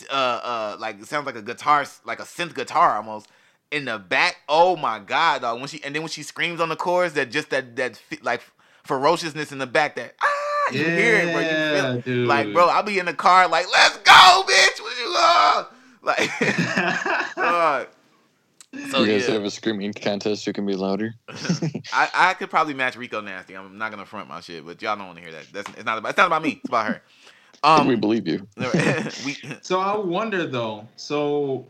[0.10, 3.28] uh, uh, like it sounds like a guitar, like a synth guitar almost.
[3.70, 5.60] In the back, oh my god, dog!
[5.60, 8.42] When she and then when she screams on the chorus, that just that that like
[8.86, 11.42] ferociousness in the back, that ah, you hear it, bro.
[11.42, 12.06] You feel it.
[12.06, 12.28] dude.
[12.28, 14.82] Like, bro, I'll be in the car, like, let's go, bitch.
[14.82, 15.66] What you uh?
[16.04, 16.30] Like,
[17.36, 17.88] dog.
[18.90, 21.14] So you guys yeah, have a screaming contest who can be louder?
[21.94, 23.56] I, I could probably match Rico Nasty.
[23.56, 25.46] I'm not gonna front my shit, but y'all don't want to hear that.
[25.54, 26.60] That's it's not about it's not about me.
[26.64, 27.02] It's about her.
[27.64, 28.48] we Um, believe you.
[29.26, 30.88] we, So I wonder though.
[30.96, 31.66] So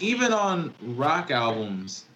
[0.00, 2.06] even on rock albums,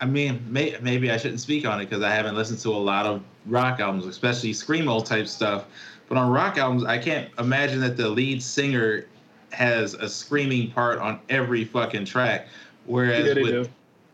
[0.00, 2.76] I mean, may, maybe I shouldn't speak on it because I haven't listened to a
[2.76, 5.66] lot of rock albums, especially screamo type stuff.
[6.08, 9.06] But on rock albums, I can't imagine that the lead singer
[9.52, 12.48] has a screaming part on every fucking track.
[12.90, 13.70] Whereas Yeah, they with, do.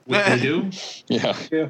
[0.07, 0.70] with they do,
[1.09, 1.37] Yeah.
[1.51, 1.68] Yeah.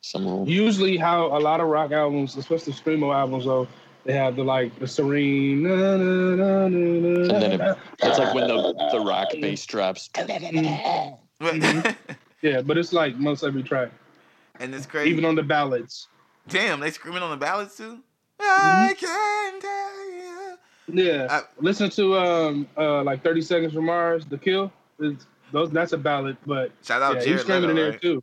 [0.00, 0.48] Some of 'em.
[0.48, 3.68] Usually, how a lot of rock albums, especially screamo albums, though,
[4.04, 5.62] they have the like the serene.
[5.62, 7.74] Na, na, na, na, na, And then it- na.
[8.00, 10.08] That's like when the, the rock bass drops.
[12.40, 13.90] Yeah, but it's like most every track,
[14.60, 15.10] and it's crazy.
[15.10, 16.06] even on the ballads.
[16.48, 17.98] Damn, they screaming on the ballads too.
[18.40, 20.10] I can tell
[20.96, 21.04] you.
[21.04, 24.72] Yeah, I- listen to um uh like Thirty Seconds from Mars, The Kill.
[25.00, 27.90] It's, those that's a ballad, but Shout out yeah, he's Jared screaming Leto, in there
[27.92, 28.00] right?
[28.00, 28.22] too.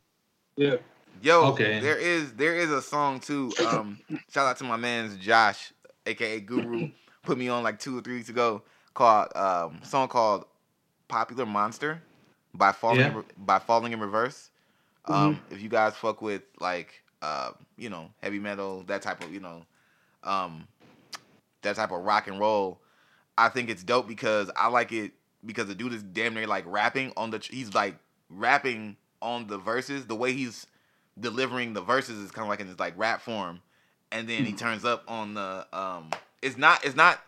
[0.56, 0.76] Yeah,
[1.22, 1.80] Yo, Okay.
[1.80, 3.52] there is there is a song too.
[3.64, 3.98] Um,
[4.30, 5.72] shout out to my man's Josh,
[6.06, 6.90] aka Guru,
[7.24, 8.62] put me on like two or three weeks ago.
[8.94, 10.44] Called um, song called
[11.08, 12.02] "Popular Monster"
[12.54, 13.06] by falling Yeah.
[13.08, 14.50] in Re- by falling in reverse.
[15.06, 19.32] Um, if you guys fuck with like uh, you know heavy metal, that type of
[19.32, 19.64] you know,
[20.24, 20.66] um,
[21.62, 22.80] that type of rock and roll,
[23.38, 25.12] I think it's dope because I like it
[25.44, 27.38] because the dude is damn near like rapping on the.
[27.38, 27.96] He's like
[28.30, 30.06] rapping on the verses.
[30.06, 30.66] The way he's
[31.18, 33.60] delivering the verses is kind of like in this like rap form,
[34.12, 35.66] and then he turns up on the.
[35.72, 36.10] um
[36.42, 36.84] It's not.
[36.84, 37.20] It's not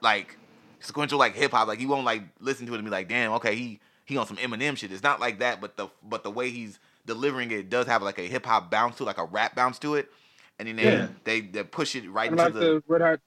[0.00, 0.36] like
[0.80, 1.68] sequential like hip hop.
[1.68, 4.26] Like you won't like listen to it and be like, damn, okay, he he on
[4.26, 4.92] some Eminem shit.
[4.92, 8.18] It's not like that, but the but the way he's delivering it does have like
[8.18, 10.10] a hip hop bounce to it, like a rap bounce to it,
[10.58, 11.08] and then they Yeah.
[11.24, 13.20] they, they push it right I into like the, the Red Hot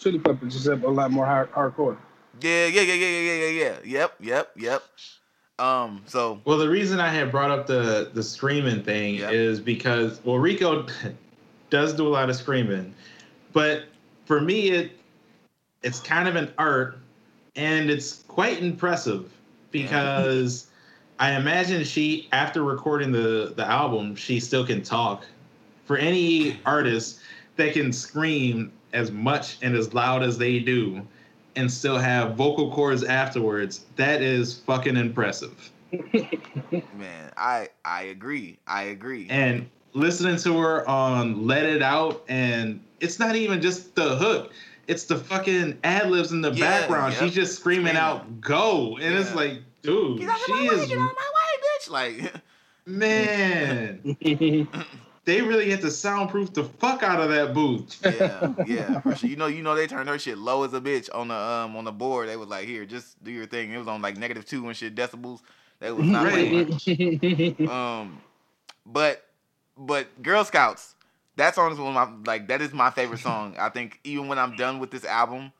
[0.00, 1.96] Chili Peppers, except a lot more hard, hardcore.
[2.40, 4.82] Yeah yeah yeah yeah yeah yeah yeah yep yep yep.
[5.58, 9.30] Um, so Well, the reason I had brought up the the screaming thing Yeah.
[9.30, 10.86] is because well, Rico
[11.70, 12.94] does do a lot of screaming,
[13.52, 13.84] but
[14.24, 14.92] for me, it
[15.82, 16.98] it's kind of an art,
[17.56, 19.30] and it's quite impressive
[19.70, 20.68] because
[21.18, 25.26] I imagine she after recording the the album, she still can talk.
[25.84, 27.18] For any artist
[27.56, 31.06] that can scream as much and as loud as they do,
[31.56, 35.70] and still have vocal cords afterwards, that is fucking impressive.
[35.92, 38.58] man, I I agree.
[38.66, 39.26] I agree.
[39.30, 44.52] and listening to her on Let It Out, and it's not even just the hook.
[44.88, 47.12] It's the fucking ad libs in the Yeah, background.
[47.14, 47.22] yep.
[47.22, 48.02] She's just screaming Screaming.
[48.02, 51.10] out "Go!" and it's like, dude, Get out of she my way, is get out
[51.10, 51.90] of my way, bitch.
[51.90, 52.34] Like
[52.86, 54.16] man.
[55.24, 58.00] They really had to soundproof the fuck out of that booth.
[58.04, 59.30] yeah, yeah, for sure.
[59.30, 61.76] You know, you know, they turned her shit low as a bitch on the um
[61.76, 62.28] on the board.
[62.28, 63.72] They was like, here, just do your thing.
[63.72, 65.40] It was on like negative two and shit decibels.
[65.78, 67.60] They was not Right.
[67.68, 68.20] Um,
[68.84, 69.24] but
[69.76, 70.94] but Girl Scouts,
[71.36, 73.56] that song is one of my like that is my favorite song.
[73.58, 75.52] I think even when I'm done with this album,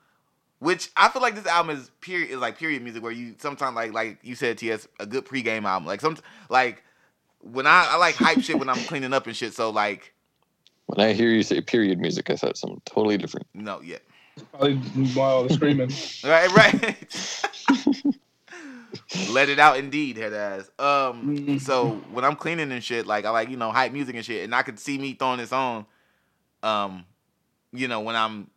[0.59, 3.75] which I feel like this album is period is like period music where you sometimes
[3.75, 5.87] like like you said TS a good pregame album.
[5.87, 6.17] Like some
[6.49, 6.83] like
[7.43, 9.53] when I I like hype shit when I'm cleaning up and shit.
[9.55, 10.14] So like
[10.86, 13.47] When I hear you say period music, I thought something totally different.
[13.55, 13.99] no yeah.
[14.51, 14.76] Probably
[15.14, 15.93] while the screaming.
[16.24, 16.97] Right, right.
[19.28, 20.70] Let it out, indeed, head ass.
[20.78, 21.61] Um, Mhm.
[21.61, 24.45] so when I'm cleaning and shit, like I like you know hype music and shit,
[24.45, 25.86] and I could see me throwing this on,
[26.62, 27.05] um,
[27.72, 28.51] you know when I'm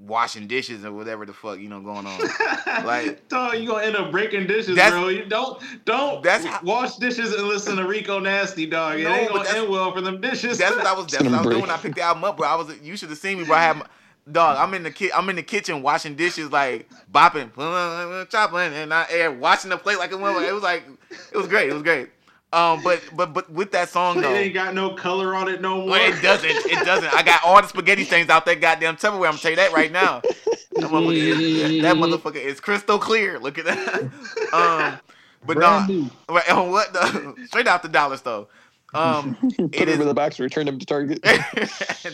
[0.00, 2.20] washing dishes or whatever the fuck you know going on.
[2.84, 5.08] Like- dog, you gonna end up breaking dishes, bro.
[5.08, 9.00] You don't don't That's how- wash dishes and listen to Rico Nasty, dog.
[9.00, 10.58] It No, ain't gonna end well for them dishes.
[10.58, 11.06] That's what I was.
[11.06, 12.46] That's what I was doing when I picked the album up, bro.
[12.48, 12.78] I was.
[12.80, 13.56] You should have seen me, bro.
[13.56, 13.76] I had.
[13.78, 13.86] My,
[14.30, 17.50] Dog, I'm in the ki- I'm in the kitchen washing dishes, like bopping,
[18.30, 20.44] chopping, and I air washing the plate like a mother.
[20.44, 20.84] It was like,
[21.32, 21.70] it was great.
[21.70, 22.10] It was great.
[22.50, 25.60] Um, but but but with that song though, It ain't got no color on it
[25.60, 25.90] no more.
[25.90, 26.48] well, it doesn't.
[26.50, 27.12] It doesn't.
[27.12, 29.26] I got all the spaghetti stains out there, goddamn Tupperware.
[29.26, 30.20] I'm gonna tell you that right now.
[30.20, 33.38] That motherfucker, is, that motherfucker is crystal clear.
[33.38, 34.10] Look at that.
[34.52, 34.98] Um,
[35.46, 36.92] but no, Brand right, on what?
[36.94, 38.46] The, straight out the dollar store.
[38.94, 41.22] Um, Put it it in the box, return them to Target.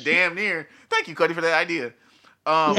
[0.03, 0.69] damn near.
[0.91, 1.93] Thank you, Cody, for that idea.
[2.45, 2.77] Um,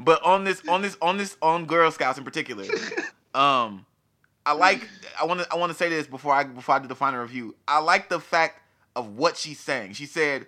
[0.00, 2.64] but on this, on this, on this, on Girl Scouts in particular,
[3.34, 3.84] um,
[4.48, 4.88] I like.
[5.20, 5.52] I want to.
[5.52, 7.54] I want to say this before I before I do the final review.
[7.68, 8.62] I like the fact
[8.96, 9.92] of what she's saying.
[9.92, 10.46] She said,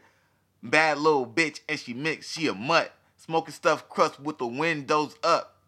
[0.62, 2.32] "Bad little bitch," and she mixed.
[2.32, 5.58] She a mutt, smoking stuff crust with the windows up.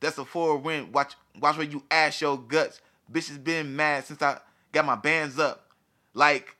[0.00, 0.24] That's a
[0.56, 0.90] win.
[0.90, 2.80] Watch, watch where you ass your guts.
[3.12, 4.38] Bitch has been mad since I
[4.72, 5.68] got my bands up.
[6.14, 6.56] Like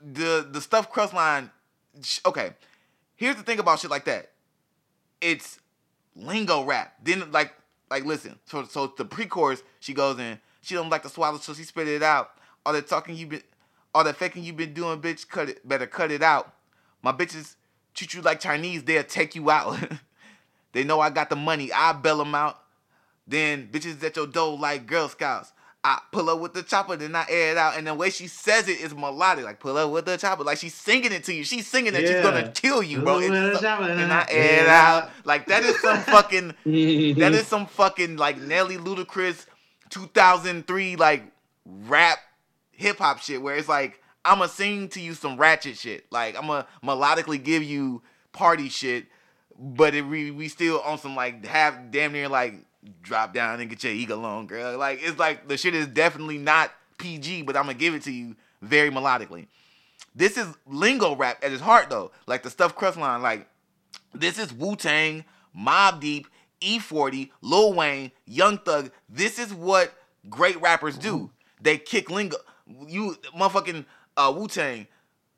[0.00, 1.50] the the stuff crust line.
[2.24, 2.52] Okay,
[3.16, 4.30] here's the thing about shit like that.
[5.20, 5.60] It's
[6.16, 6.94] lingo rap.
[7.02, 7.52] Then like
[7.90, 8.38] like listen.
[8.46, 10.38] So so the pre-chorus she goes in.
[10.62, 12.30] She don't like to swallow, so she spit it out.
[12.64, 13.42] All that talking you been,
[13.94, 15.28] all that faking you been doing, bitch.
[15.28, 15.68] Cut it.
[15.68, 16.54] Better cut it out.
[17.02, 17.56] My bitches
[17.92, 18.82] treat you like Chinese.
[18.82, 19.78] They'll take you out.
[20.72, 21.70] they know I got the money.
[21.72, 22.60] I bail them out.
[23.26, 25.52] Then bitches at your door like Girl Scouts.
[25.84, 27.76] I pull up with the chopper, then I air it out.
[27.76, 29.44] And the way she says it is melodic.
[29.44, 30.42] Like pull up with the chopper.
[30.42, 31.44] Like she's singing it to you.
[31.44, 33.20] She's singing that she's gonna kill you, bro.
[33.20, 34.24] Pull up with the so- chopper, and then uh-huh.
[34.26, 35.10] I air it out.
[35.24, 36.48] Like that is some fucking
[37.18, 39.44] that is some fucking like Nelly Ludacris
[39.90, 41.22] 2003 like
[41.66, 42.18] rap
[42.72, 46.06] hip hop shit where it's like I'm gonna sing to you some ratchet shit.
[46.10, 49.06] Like I'm gonna melodically give you party shit,
[49.58, 52.54] but it we we still on some like have damn near like
[53.02, 54.76] drop down and get your ego on, girl.
[54.78, 58.12] Like it's like the shit is definitely not PG, but I'm gonna give it to
[58.12, 59.46] you very melodically.
[60.14, 63.22] This is lingo rap at its heart though, like the stuff crust line.
[63.22, 63.48] Like
[64.12, 65.24] this is Wu Tang,
[65.56, 66.28] Mobb Deep,
[66.60, 68.90] E-40, Lil Wayne, Young Thug.
[69.08, 69.92] This is what
[70.28, 71.30] great rappers do.
[71.60, 72.36] They kick lingo.
[72.86, 73.84] You motherfucking
[74.16, 74.86] uh, Wu Tang,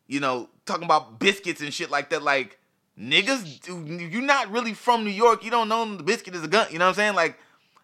[0.07, 2.23] you know, talking about biscuits and shit like that.
[2.23, 2.59] Like
[2.99, 5.45] niggas, you're not really from New York.
[5.45, 6.69] You don't know the biscuit is a gun.
[6.71, 7.15] You know what I'm saying?
[7.15, 7.39] Like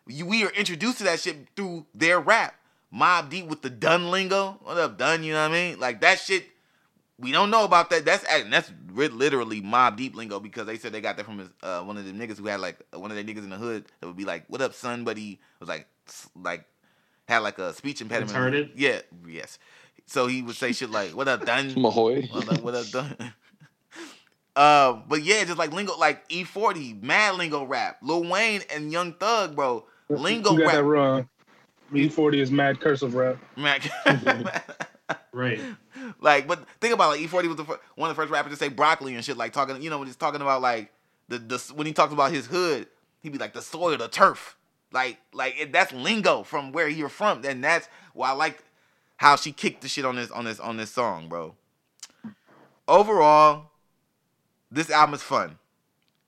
[0.06, 2.54] you, we are introduced to that shit through their rap.
[2.94, 4.58] Mobb Deep with the dun lingo.
[4.62, 5.24] What up, dun?
[5.24, 5.80] You know what I mean?
[5.80, 6.44] Like that shit
[7.22, 8.04] we don't know about that.
[8.04, 11.80] That's that's literally Mobb Deep lingo because they said they got that from his, uh,
[11.82, 14.06] one of the niggas who had like one of their niggas in the hood that
[14.06, 15.86] would be like, "What up, son?" But he was like,
[16.34, 16.64] like
[17.28, 18.36] had like a speech impediment.
[18.36, 18.70] Retarded?
[18.74, 19.00] Yeah.
[19.26, 19.58] Yes.
[20.06, 22.30] So he would say shit like, "What up, done?" Mahoy.
[22.32, 23.34] what up, what up, done?
[24.55, 29.14] Uh, but yeah, just like lingo, like E-40, mad lingo rap, Lil Wayne and Young
[29.14, 31.28] Thug, bro, lingo you got that wrong.
[31.94, 33.38] E-40 is mad cursive rap.
[33.57, 33.80] man.
[35.32, 35.61] Right.
[36.20, 38.57] Like, but think about like E-40 was the fir- one of the first rappers to
[38.57, 40.92] say broccoli and shit, like talking, you know, just talking about like
[41.28, 42.86] the the when he talks about his hood,
[43.20, 44.57] he'd be like the soil, the turf,
[44.92, 48.62] like like it, that's lingo from where you're from, and that's why I like
[49.16, 51.55] how she kicked the shit on this on this on this song, bro.
[52.88, 53.70] Overall,
[54.72, 55.58] this album is fun.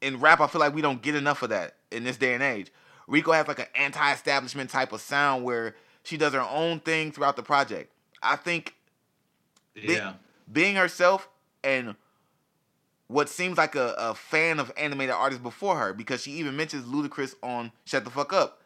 [0.01, 2.43] In rap, I feel like we don't get enough of that in this day and
[2.43, 2.71] age.
[3.07, 7.37] Rico has like an anti-establishment type of sound where she does her own thing throughout
[7.37, 7.91] the project.
[8.23, 8.75] I think
[9.75, 10.15] Yeah.
[10.53, 11.29] being herself
[11.63, 11.97] and
[13.07, 16.87] what seems like a, a fan of animated artists before her because she even mentions
[16.87, 18.61] Ludacris on Shut the Fuck Up.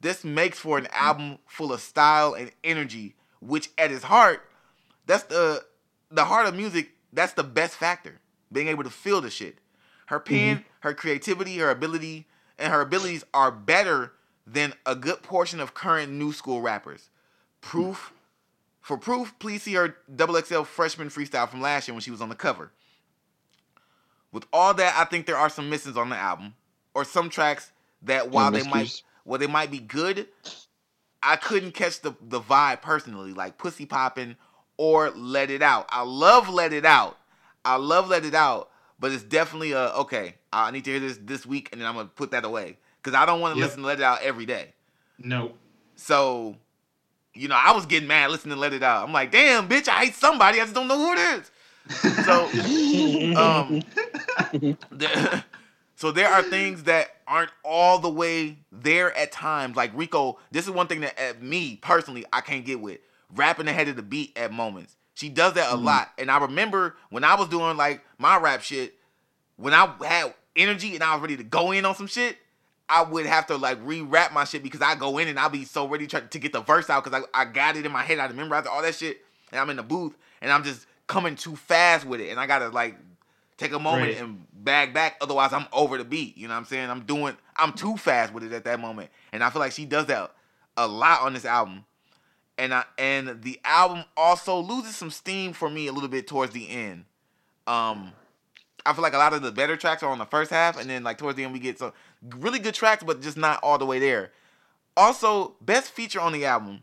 [0.00, 4.42] This makes for an album full of style and energy, which at its heart,
[5.06, 5.64] that's the
[6.10, 8.20] the heart of music, that's the best factor.
[8.52, 9.58] Being able to feel the shit.
[10.06, 10.34] Her mm-hmm.
[10.34, 12.26] pen, her creativity, her ability,
[12.58, 14.12] and her abilities are better
[14.46, 17.10] than a good portion of current new school rappers.
[17.60, 18.12] Proof
[18.80, 22.22] for proof, please see her double XL freshman freestyle from last year when she was
[22.22, 22.72] on the cover.
[24.32, 26.54] With all that, I think there are some misses on the album,
[26.94, 27.70] or some tracks
[28.02, 30.26] that while they might while they might be good,
[31.22, 34.36] I couldn't catch the the vibe personally, like Pussy Poppin'
[34.78, 35.86] or Let It Out.
[35.90, 37.18] I love Let It Out.
[37.68, 40.34] I love Let It Out, but it's definitely a okay.
[40.52, 43.14] I need to hear this this week, and then I'm gonna put that away because
[43.14, 43.66] I don't want to Yep.
[43.68, 44.72] listen to Let It Out every day.
[45.18, 45.52] No.
[45.96, 46.56] So,
[47.34, 49.06] you know, I was getting mad listening to Let It Out.
[49.06, 50.60] I'm like, damn, bitch, I hate somebody.
[50.60, 51.50] I just don't know who it is.
[52.24, 52.46] So,
[53.36, 53.82] um,
[54.90, 55.44] there,
[55.96, 59.76] so there are things that aren't all the way there at times.
[59.76, 63.00] Like Rico, this is one thing that at me personally I can't get with
[63.34, 64.96] rapping ahead of the beat at moments.
[65.18, 65.84] She does that a mm-hmm.
[65.84, 68.94] lot, and I remember when I was doing like my rap shit,
[69.56, 72.36] when I had energy and I was ready to go in on some shit.
[72.88, 75.64] I would have to like re-rap my shit because I go in and I'll be
[75.64, 78.02] so ready to, to get the verse out because I, I got it in my
[78.02, 78.18] head.
[78.18, 79.18] I remember after all that shit
[79.52, 82.46] and I'm in the booth and I'm just coming too fast with it and I
[82.46, 82.96] gotta like
[83.58, 84.22] take a moment Right.
[84.22, 85.18] and bag back.
[85.20, 86.38] Otherwise I'm over the beat.
[86.38, 86.88] You know what I'm saying?
[86.88, 89.10] I'm doing I'm too fast with it at that moment.
[89.32, 90.32] And I feel like she does that
[90.78, 91.84] a lot on this album.
[92.58, 96.52] And I and the album also loses some steam for me a little bit towards
[96.52, 97.04] the end.
[97.66, 98.12] Um,
[98.84, 100.90] I feel like a lot of the better tracks are on the first half, and
[100.90, 101.92] then like towards the end we get some
[102.36, 104.32] really good tracks, but just not all the way there.
[104.96, 106.80] Also, best feature on the album,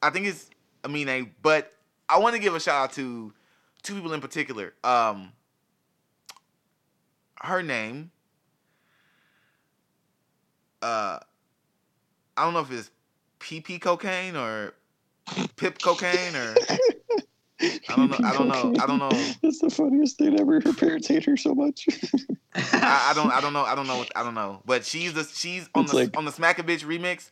[0.00, 0.48] I think it's
[0.84, 1.72] Amine, but
[2.08, 3.32] I want to give a shout out to
[3.82, 4.74] two people in particular.
[4.84, 5.32] Um,
[7.40, 8.12] her name,
[10.80, 11.18] uh,
[12.36, 12.90] I don't know if it's
[13.40, 14.74] PP cocaine or
[15.56, 16.54] Pip cocaine or
[17.60, 18.18] I don't know.
[18.26, 18.74] I don't know.
[18.82, 19.34] I don't know.
[19.42, 20.60] That's the funniest thing ever.
[20.60, 21.86] Her parents hate her so much.
[22.54, 23.30] I, I don't.
[23.30, 23.62] I don't know.
[23.62, 24.04] I don't know.
[24.16, 24.62] I don't know.
[24.66, 27.30] But she's the she's on It's the like- on the Smack a Bitch remix.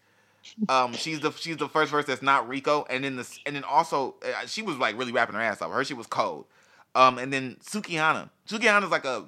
[0.68, 3.64] Um, she's the she's the first verse that's not Rico, and then the and then
[3.64, 5.72] also uh, she was like really rapping her ass off.
[5.72, 6.47] Her she was cold.
[6.95, 8.30] Um, and then Sukihana.
[8.49, 9.24] Sukihana's like a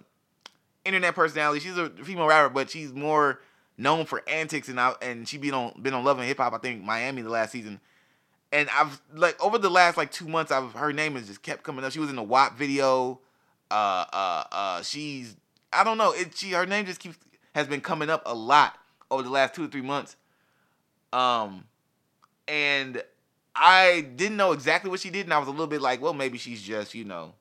[0.85, 1.61] internet personality.
[1.61, 3.41] She's a female rapper, but she's more
[3.77, 6.53] known for antics and out and she been on been on Love and Hip Hop.
[6.55, 7.81] I think Miami the last season.
[8.53, 11.63] And I've like over the last like two months, I've her name has just kept
[11.63, 11.93] coming up.
[11.93, 13.19] She was in the WAP video.
[13.71, 15.37] Uh, uh, uh, she's
[15.73, 16.13] I don't know.
[16.13, 17.17] It she her name just keeps
[17.55, 18.79] has been coming up a lot
[19.11, 20.17] over the last two to three months.
[21.13, 21.65] Um,
[22.47, 23.03] and
[23.57, 26.15] I didn't know exactly what she did, and I was a little bit like, well,
[26.15, 27.33] maybe she's just you know,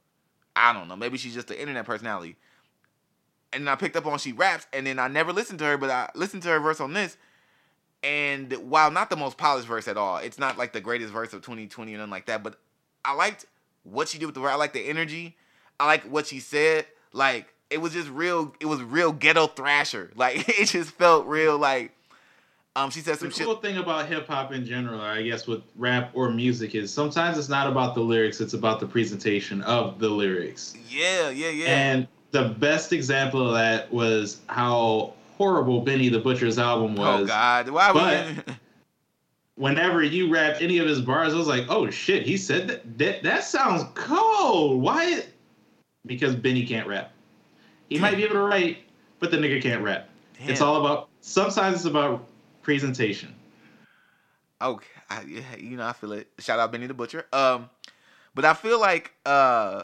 [0.56, 2.38] I don't know, maybe she's just an internet personality.
[3.54, 5.90] And I picked up on she raps, and then I never listened to her, but
[5.90, 7.18] I listened to her verse on this.
[8.04, 11.34] And while not the most polished verse at all, it's not like the greatest verse
[11.34, 12.42] of 2020 or nothing like that.
[12.44, 12.58] But
[13.06, 13.46] I liked
[13.84, 14.52] what she did with the verse.
[14.52, 15.36] I like the energy.
[15.80, 16.86] I like what she said.
[17.14, 18.54] Like it was just real.
[18.60, 20.12] It was real ghetto thrasher.
[20.16, 21.58] Like it just felt real.
[21.58, 21.92] Like
[22.76, 23.46] um, she said The some shit.
[23.46, 27.38] cool thing about hip hop in general, I guess with rap or music, is sometimes
[27.38, 30.74] it's not about the lyrics; it's about the presentation of the lyrics.
[30.90, 31.66] Yeah, yeah, yeah.
[31.68, 37.24] And the best example of that was how horrible Benny the Butcher's album was.
[37.24, 38.46] oh God, why would?
[38.46, 38.56] but-
[39.56, 42.98] Whenever you rapped any of his bars, I was like, "Oh shit, he said that.
[42.98, 44.82] That, that sounds cold.
[44.82, 45.24] Why?"
[46.06, 47.12] Because Benny can't rap.
[47.90, 48.78] He might be able to write,
[49.20, 50.10] but the nigga can't rap.
[50.40, 51.10] It's all about.
[51.22, 52.26] Sometimes it's about
[52.64, 53.36] presentation.
[54.62, 55.22] Okay, I,
[55.60, 56.28] you know I feel it.
[56.40, 57.26] Shout out Benny the Butcher.
[57.34, 57.70] Um,
[58.34, 59.84] but I feel like uh,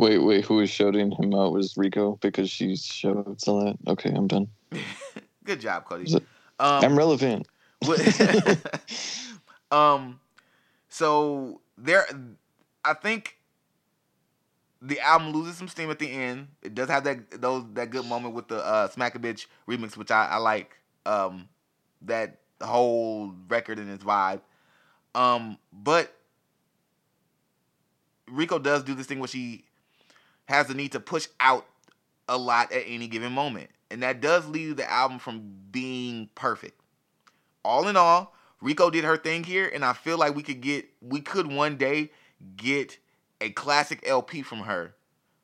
[0.00, 0.44] wait, wait.
[0.44, 3.76] Who was shouting him out was Rico because she shouts a lot.
[3.86, 4.48] Okay, I'm done.
[5.44, 6.12] good job, Cody.
[6.14, 6.22] Um,
[6.58, 7.46] I'm relevant.
[9.70, 10.20] Um,
[10.88, 12.06] so there,
[12.84, 13.36] I think
[14.82, 16.48] the album loses some steam at the end.
[16.62, 19.96] It does have that those that good moment with the uh, Smack a Bitch remix,
[19.96, 20.76] which I, I like.
[21.06, 21.48] Um,
[22.02, 24.40] that whole record and its vibe.
[25.14, 26.14] Um, but
[28.28, 29.64] Rico does do this thing where she
[30.50, 31.66] has the need to push out
[32.28, 36.80] a lot at any given moment, and that does leave the album from being perfect
[37.64, 40.86] all in all, Rico did her thing here, and I feel like we could get
[41.00, 42.10] we could one day
[42.56, 42.98] get
[43.40, 44.94] a classic LP from her.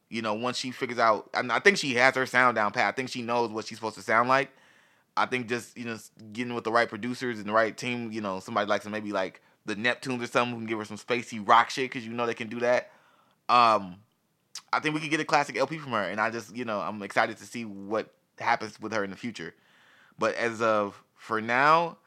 [0.08, 2.86] You know, once she figures out, I think she has her sound down pat.
[2.86, 4.50] I think she knows what she's supposed to sound like.
[5.16, 5.98] I think just you know
[6.32, 8.12] getting with the right producers and the right team.
[8.12, 10.84] You know, somebody like some maybe like the Neptunes or something who can give her
[10.84, 12.90] some spacey rock shit because you know they can do that.
[13.48, 13.96] Um,
[14.72, 16.80] I think we could get a classic LP from her, and I just you know
[16.80, 19.54] I'm excited to see what happens with her in the future.
[20.18, 21.98] But as of for now,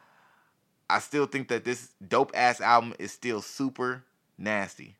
[0.90, 4.04] I still think that this dope ass album is still super
[4.38, 4.96] nasty.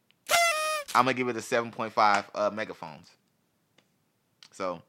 [0.96, 3.10] I'm gonna give it a 7.5 uh, megaphones.
[4.52, 4.82] So,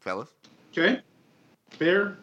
[0.00, 0.28] fellas,
[0.72, 1.00] Okay,
[1.70, 2.16] fair.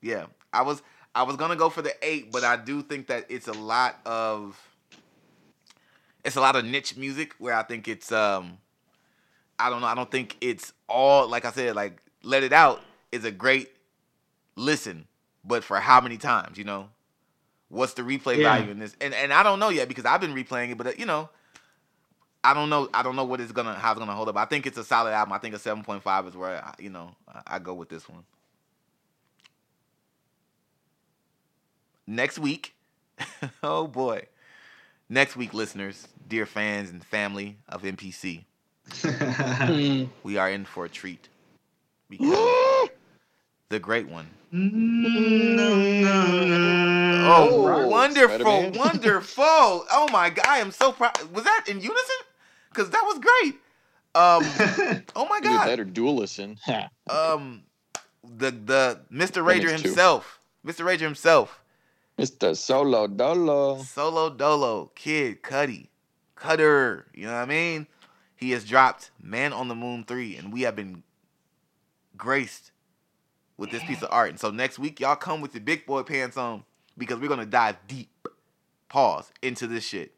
[0.00, 0.82] yeah, I was
[1.14, 4.00] I was gonna go for the eight, but I do think that it's a lot
[4.06, 4.58] of
[6.24, 8.58] it's a lot of niche music where I think it's um
[9.58, 12.80] I don't know I don't think it's all like I said like Let It Out
[13.10, 13.70] is a great
[14.56, 15.06] listen,
[15.44, 16.88] but for how many times you know
[17.68, 18.42] what's the replay Yeah.
[18.56, 20.86] value in this and and I don't know yet because I've been replaying it, but
[20.88, 21.28] uh, you know.
[22.44, 22.88] I don't know.
[22.92, 24.36] I don't know what it's gonna how it's gonna hold up.
[24.36, 25.32] I think it's a solid album.
[25.32, 27.88] I think a seven point five is where I, you know I, I go with
[27.88, 28.24] this one.
[32.06, 32.74] next week.
[33.62, 34.26] oh boy.
[35.08, 38.44] Next week, listeners, dear fans and family of NPC,
[40.22, 41.28] we are in for a treat.
[42.08, 42.28] Because
[43.68, 44.28] the great one.
[44.54, 44.58] Oh,
[47.24, 48.72] Oh, wonderful, Spider-Man.
[48.72, 49.44] wonderful.
[49.44, 51.16] Oh my god, I am so proud.
[51.32, 52.16] Was that in unison?
[52.70, 53.54] Because that was great.
[54.14, 55.78] Um, oh my Either that god.
[55.80, 56.58] or dual listen.
[57.10, 57.62] Um,
[58.24, 59.42] the the Mr.
[59.44, 60.84] Rager himself, Mr.
[60.84, 61.60] Rager himself,
[62.22, 62.56] Mr.
[62.56, 63.82] Solo Dolo.
[63.82, 65.88] Solo Dolo, Kid Cudi,
[66.36, 67.08] Cutter.
[67.12, 67.88] You know what I mean?
[68.36, 71.02] He has dropped Man on the Moon 3, and we have been
[72.16, 72.70] graced
[73.56, 74.30] with this piece of art.
[74.30, 76.62] And so next week, y'all come with your big boy pants on,
[76.96, 78.08] because we're gonna dive deep.
[78.88, 80.14] Pause into this shit.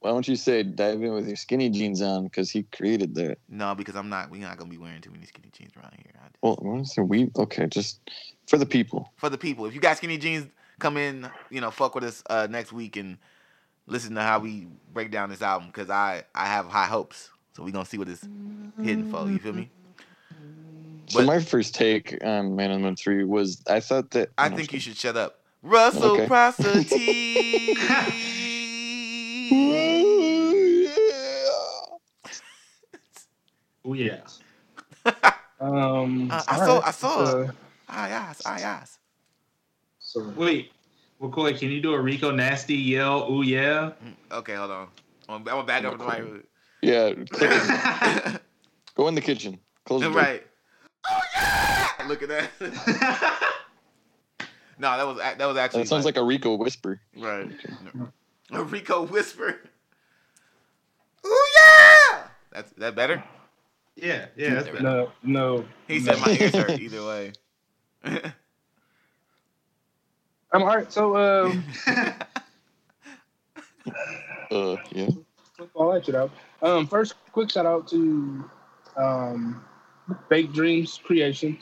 [0.00, 2.24] Why don't you say dive in with your skinny jeans on?
[2.24, 3.38] Because he created that.
[3.48, 4.30] No, because I'm not.
[4.30, 6.12] We're not gonna be wearing too many skinny jeans around here.
[6.42, 7.08] Well, I just- Well, it?
[7.08, 7.66] we okay?
[7.66, 8.00] Just
[8.48, 9.12] for the people.
[9.16, 10.48] for the people, if you got skinny jeans,
[10.80, 11.30] come in.
[11.50, 13.18] You know, fuck with us uh, next week and
[13.86, 17.30] listen to how we break down this album because I I have high hopes.
[17.56, 18.28] So we gonna see what it's
[18.80, 19.30] hitting for.
[19.30, 19.70] You feel me?
[21.08, 24.48] So my first take on Man on the Moon Three was I thought that I
[24.48, 25.40] no, think I'm you should shut up.
[25.62, 26.28] Russell Okay.
[26.28, 26.98] Prosity.
[33.84, 34.20] Oh yeah.
[35.60, 36.84] Um, Uh, I all saw- right.
[36.84, 37.46] I saw
[37.88, 38.97] Aye, ass, aye, ass.
[40.08, 40.72] So Wait.
[41.18, 43.30] Well, Coy, can you do a Rico nasty yell?
[43.30, 43.92] Ooh yeah.
[44.32, 44.88] Okay, hold on.
[45.28, 46.46] I'm gonna back up the mic.
[46.80, 47.12] Yeah,
[48.94, 49.58] go in the kitchen.
[49.84, 50.16] Close the door.
[50.16, 50.46] right.
[51.06, 52.06] Oh yeah!
[52.06, 52.50] Look at that.
[54.78, 55.82] no, that was that was actually.
[55.82, 57.02] That sounds like a Rico whisper.
[57.14, 57.50] right.
[57.92, 58.08] No.
[58.52, 59.60] A Rico whisper.
[61.22, 62.28] Oh yeah!
[62.50, 63.22] That's that better.
[63.94, 64.54] yeah, yeah.
[64.54, 64.82] That's better.
[64.82, 65.64] no, no.
[65.86, 67.32] He said my ears hurt either way.
[70.52, 70.92] I'm all right.
[70.92, 71.64] So, um,
[74.50, 75.08] Uh, yeah.
[75.74, 76.30] all that shit out.
[76.62, 78.48] Um, first, quick shout out to
[78.96, 79.62] um,
[80.30, 81.58] Baked Dreams Creations.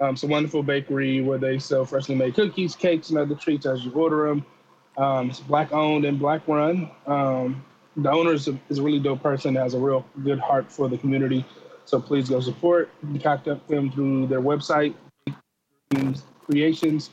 [0.00, 3.66] Um, it's a wonderful bakery where they sell freshly made cookies, cakes, and other treats
[3.66, 4.46] as you order them.
[4.96, 6.90] Um, it's black owned and black run.
[7.06, 7.64] Um,
[7.96, 10.88] the owner is a, is a really dope person, has a real good heart for
[10.88, 11.44] the community.
[11.84, 12.90] So please go support.
[13.02, 14.94] You can contact them through their website,
[16.46, 17.10] Creations,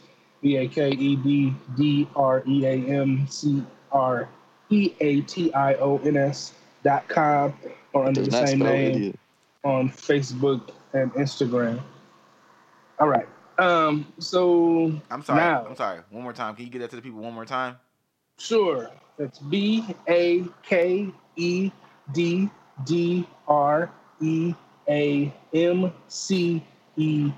[0.47, 2.71] B A K E D D R E A
[3.01, 4.29] M C R
[4.69, 7.53] E A T I O N S dot com
[7.91, 9.19] or under Does the not same name idiot.
[9.65, 11.81] on Facebook and Instagram.
[12.97, 13.27] All right.
[13.57, 15.39] Um, so I'm sorry.
[15.41, 15.65] Now.
[15.67, 15.99] I'm sorry.
[16.11, 16.55] One more time.
[16.55, 17.75] Can you get that to the people one more time?
[18.39, 21.71] sure, it's B A K E
[22.13, 22.49] D
[22.85, 23.91] D R
[24.21, 24.53] E
[24.87, 26.63] A M C
[26.95, 27.31] E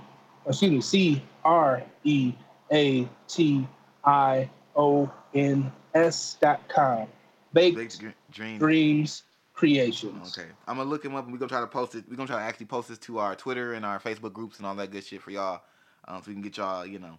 [0.45, 2.33] excuse me, C R E
[2.71, 3.67] A T
[4.03, 7.07] I O N S dot com.
[7.53, 8.59] Baked Dr- Dreams.
[8.59, 10.37] Dreams Creations.
[10.37, 12.05] Okay, I'm gonna look him up and we're gonna try to post it.
[12.09, 14.65] We're gonna try to actually post this to our Twitter and our Facebook groups and
[14.65, 15.61] all that good shit for y'all,
[16.07, 17.17] um, so we can get y'all, you know,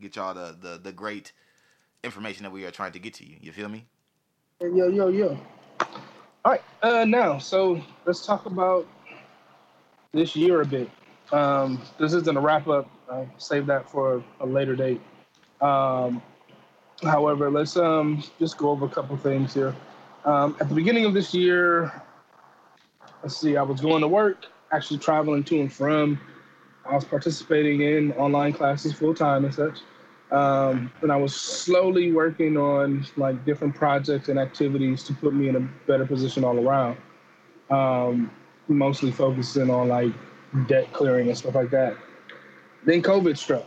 [0.00, 1.32] get y'all the, the the great
[2.02, 3.36] information that we are trying to get to you.
[3.40, 3.86] You feel me?
[4.60, 5.38] Yo, yo, yo.
[6.44, 6.62] All right.
[6.82, 8.86] Uh, now, so let's talk about
[10.12, 10.90] this year a bit.
[11.32, 12.90] Um, this isn't a wrap up.
[13.10, 15.00] I save that for a later date.
[15.60, 16.22] Um,
[17.02, 19.74] however, let's um just go over a couple things here.
[20.24, 21.92] Um, at the beginning of this year,
[23.22, 23.56] let's see.
[23.56, 26.20] I was going to work, actually traveling to and from.
[26.88, 29.80] I was participating in online classes full time and such
[30.32, 35.48] um, and I was slowly working on like different projects and activities to put me
[35.48, 36.96] in a better position all around.
[37.68, 38.30] Um,
[38.68, 40.12] mostly focusing on like
[40.68, 41.96] debt clearing and stuff like that.
[42.84, 43.66] Then COVID struck.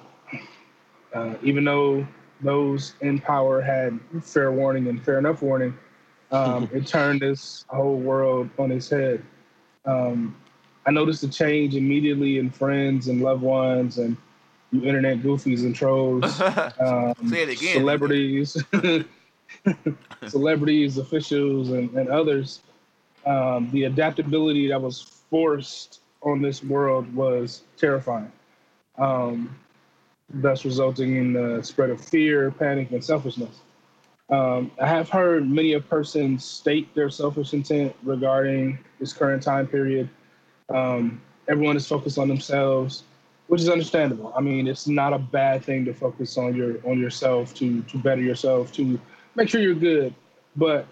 [1.14, 2.08] Uh, even though
[2.42, 5.78] those in power had fair warning and fair enough warning,
[6.32, 9.24] um, it turned this whole world on its head.
[9.86, 10.36] Um,
[10.86, 14.18] I noticed a change immediately in friends and loved ones and
[14.72, 16.42] you internet goofies and trolls
[16.80, 17.76] um, Say it again.
[17.76, 18.58] celebrities,
[20.28, 22.62] celebrities, officials, and, and others.
[23.26, 28.32] Um, the adaptability that was forced on this world was terrifying,
[28.98, 29.56] um,
[30.30, 33.62] thus resulting in the spread of fear, panic, and selfishness.
[34.30, 39.68] Um, I have heard many a person state their selfish intent regarding this current time
[39.68, 40.10] period.
[40.74, 43.04] Um, everyone is focused on themselves
[43.48, 44.34] which is understandable.
[44.36, 47.98] I mean, it's not a bad thing to focus on your on yourself to to
[47.98, 49.00] better yourself to
[49.36, 50.14] make sure you're good.
[50.56, 50.88] But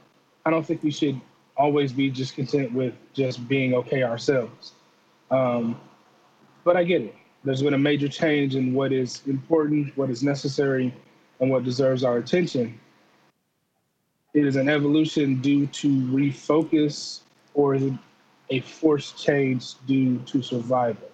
[0.46, 1.20] I don't think we should
[1.58, 4.74] always be just content with just being okay ourselves.
[5.30, 5.80] Um,
[6.64, 7.16] but I get it.
[7.44, 10.94] There's been a major change in what is important, what is necessary,
[11.40, 12.80] and what deserves our attention.
[14.34, 17.22] It is an evolution due to refocus,
[17.54, 17.94] or is it
[18.50, 21.10] a forced change due to survival?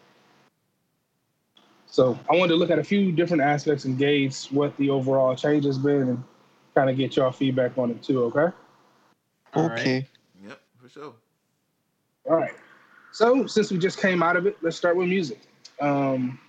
[1.87, 5.35] So I wanted to look at a few different aspects and gauge what the overall
[5.35, 6.23] change has been and
[6.75, 8.53] kind of get y'all feedback on it too, okay?
[9.53, 9.79] All right.
[9.79, 10.07] Okay.
[10.43, 11.13] Yep, for sure.
[12.29, 12.53] All right.
[13.13, 15.46] So since we just came out of it, let's start with music.
[15.81, 16.39] Um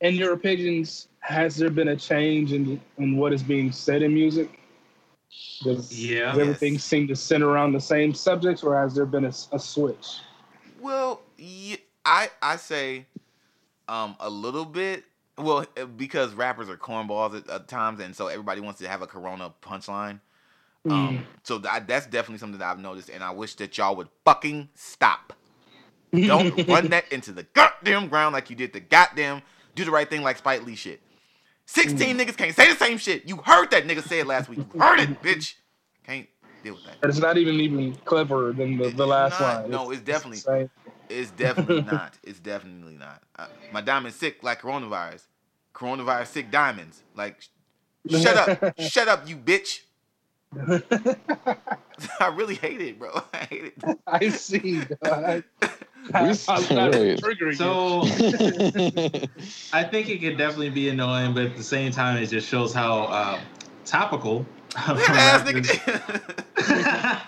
[0.00, 4.14] in your opinions, has there been a change in in what is being said in
[4.14, 4.60] music?
[5.62, 6.26] Does, Yeah.
[6.26, 6.78] does everything Yes.
[6.78, 10.18] seem to center around the same subjects, or has there been a, a switch?
[10.80, 13.06] Well, yeah, I I say
[13.88, 15.04] um a little bit.
[15.36, 19.02] Well, uh, because rappers are cornballs at, at times, and so everybody wants to have
[19.02, 20.20] a Corona punchline.
[20.86, 20.92] Mm.
[20.92, 24.08] Um, so that, that's definitely something that I've noticed, and I wish that y'all would
[24.24, 25.32] fucking stop.
[26.12, 29.42] Don't run that into the goddamn ground like you did the goddamn
[29.74, 31.00] do the right thing like Spike Lee shit.
[31.66, 33.28] 16 niggas can't say the same shit.
[33.28, 34.58] You heard that nigga say it last week.
[34.58, 35.54] You heard it, bitch.
[36.06, 36.28] Can't
[36.62, 37.08] deal with that.
[37.08, 39.62] It's not even even cleverer than the, the last not.
[39.62, 39.70] line.
[39.70, 40.70] No, it's definitely- the same.
[41.08, 42.18] It's definitely not.
[42.22, 43.22] It's definitely not.
[43.38, 45.22] Uh, my diamond's sick like coronavirus.
[45.74, 47.02] Coronavirus sick diamonds.
[47.16, 47.48] Like, sh-
[48.22, 48.74] shut up.
[48.80, 49.80] shut up, you bitch.
[52.20, 53.10] I really hate it, bro.
[53.34, 53.98] I hate it.
[54.06, 54.82] I see.
[55.04, 55.42] I,
[56.12, 57.56] I, We- I'm triggering.
[57.56, 58.02] So
[59.72, 62.72] I think it could definitely be annoying, but at the same time, it just shows
[62.72, 63.40] how uh,
[63.84, 64.46] topical.
[64.88, 67.20] Weird ass rappers- nigga.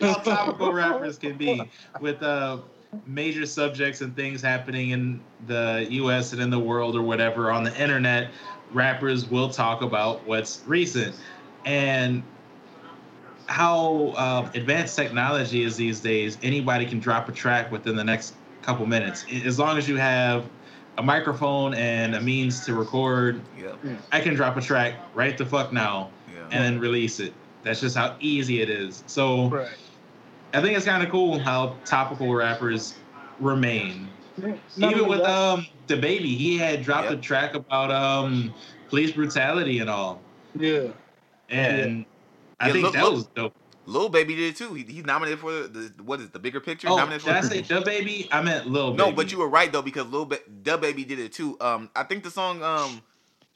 [0.00, 1.62] how topical rappers can be
[2.00, 2.58] with uh,
[3.06, 6.32] major subjects and things happening in the U.S.
[6.32, 8.30] and in the world or whatever on the internet.
[8.72, 11.16] Rappers will talk about what's recent
[11.64, 12.22] and
[13.46, 16.38] how uh, advanced technology is these days.
[16.42, 20.48] Anybody can drop a track within the next couple minutes, as long as you have
[20.98, 23.40] a microphone and a means to record.
[23.58, 23.78] yep.
[24.12, 26.44] I can drop a track right the fuck now Yeah.
[26.50, 27.32] and then release it.
[27.64, 29.02] That's just how easy it is.
[29.06, 29.68] So Right.
[30.52, 32.94] I think it's kind of cool how topical rappers
[33.38, 34.08] remain.
[34.76, 37.18] Not Even with that- um the baby, he had dropped Yep.
[37.18, 38.54] a track about um
[38.88, 40.20] police brutality and all,
[40.58, 40.88] yeah.
[41.48, 42.04] and
[42.58, 43.12] I Yeah, think look- that look.
[43.14, 43.54] was dope.
[43.86, 44.74] Lil Baby did it too.
[44.74, 46.86] He, he's nominated for the, the what is it, the bigger picture?
[46.88, 48.28] Oh, nominated did I say the baby?
[48.30, 49.16] I meant Lil No, Baby.
[49.16, 51.56] but you were right though because Lil ba- Da Baby did it too.
[51.60, 53.02] Um, I think the song um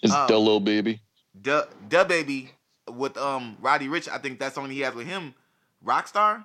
[0.03, 1.01] It's Um, the little baby.
[1.41, 2.51] Da Da Baby
[2.91, 4.09] with um Roddy Ricch.
[4.09, 5.35] I think that song he has with him,
[5.85, 6.45] Rockstar.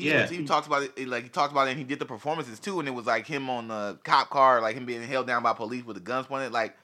[0.00, 0.26] He, Yeah.
[0.26, 2.78] he talks about it like he talked about it and he did the performances too
[2.80, 5.52] and it was like him on the cop car like him being held down by
[5.52, 6.76] police with the guns pointed like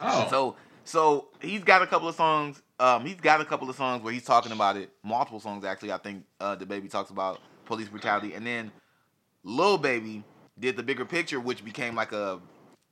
[0.00, 3.76] oh, so so he's got a couple of songs um he's got a couple of
[3.76, 7.10] songs where he's talking about it multiple songs actually I think uh the baby talks
[7.10, 8.70] about police brutality and then
[9.44, 10.22] Lil Baby
[10.58, 12.40] did the bigger picture which became like a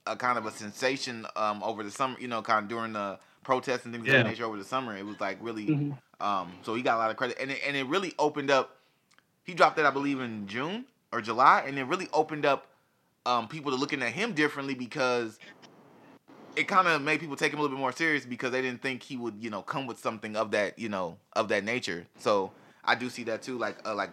[0.06, 3.18] a kind of a sensation um over the summer you know kind of during the
[3.44, 5.96] protests and things of that nature over the summer it was like really Mhm.
[6.18, 8.75] um, so he got a lot of credit, and it, and it really opened up.
[9.46, 12.66] He dropped that I believe in June or July, and it really opened up
[13.24, 15.38] um, people to looking at him differently because
[16.56, 18.82] it kind of made people take him a little bit more serious because they didn't
[18.82, 22.06] think he would you know come with something of that you know of that nature.
[22.18, 22.50] So
[22.84, 24.10] I do see that too, like uh, like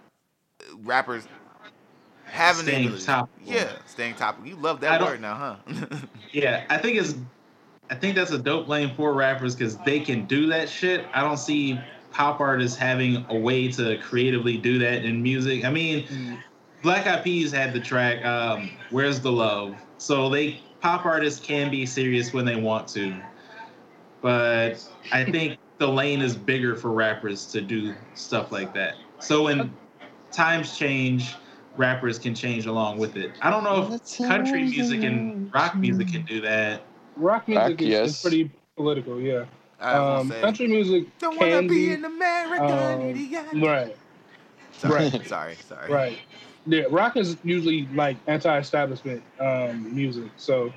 [0.62, 1.28] uh, rappers
[2.26, 3.54] having Staying ability- topical.
[3.54, 4.48] Yeah, staying topical.
[4.48, 5.98] You love that word now, huh?
[6.32, 6.66] yeah.
[6.70, 7.16] I think it's,
[7.90, 11.06] I think that's a dope lane for rappers because they can do that shit.
[11.14, 11.80] I don't see
[12.14, 15.66] pop artists having a way to creatively do that in music.
[15.66, 16.38] I mean, Mm.
[16.82, 21.72] Black Eyed Peas had the track um, "Where's the Love," so they pop artists can
[21.72, 23.16] be serious when they want to,
[24.22, 28.96] but I think the lane is bigger for rappers to do stuff like that.
[29.20, 29.74] So when
[30.32, 31.36] times change,
[31.78, 33.32] rappers can change along with it.
[33.42, 36.84] I don't know if country music and rock music can do that.
[37.16, 38.10] Rock music Rock, is, yes.
[38.10, 39.22] is pretty political.
[39.22, 39.46] Yeah.
[39.84, 43.46] I was Um, say, country music don't wanna be be an American um, idiot.
[43.56, 43.96] right.
[44.72, 45.26] Sorry, right.
[45.28, 45.92] sorry, sorry.
[45.92, 46.18] Right.
[46.66, 50.32] Yeah, rock is usually like anti-establishment um, music.
[50.38, 50.72] So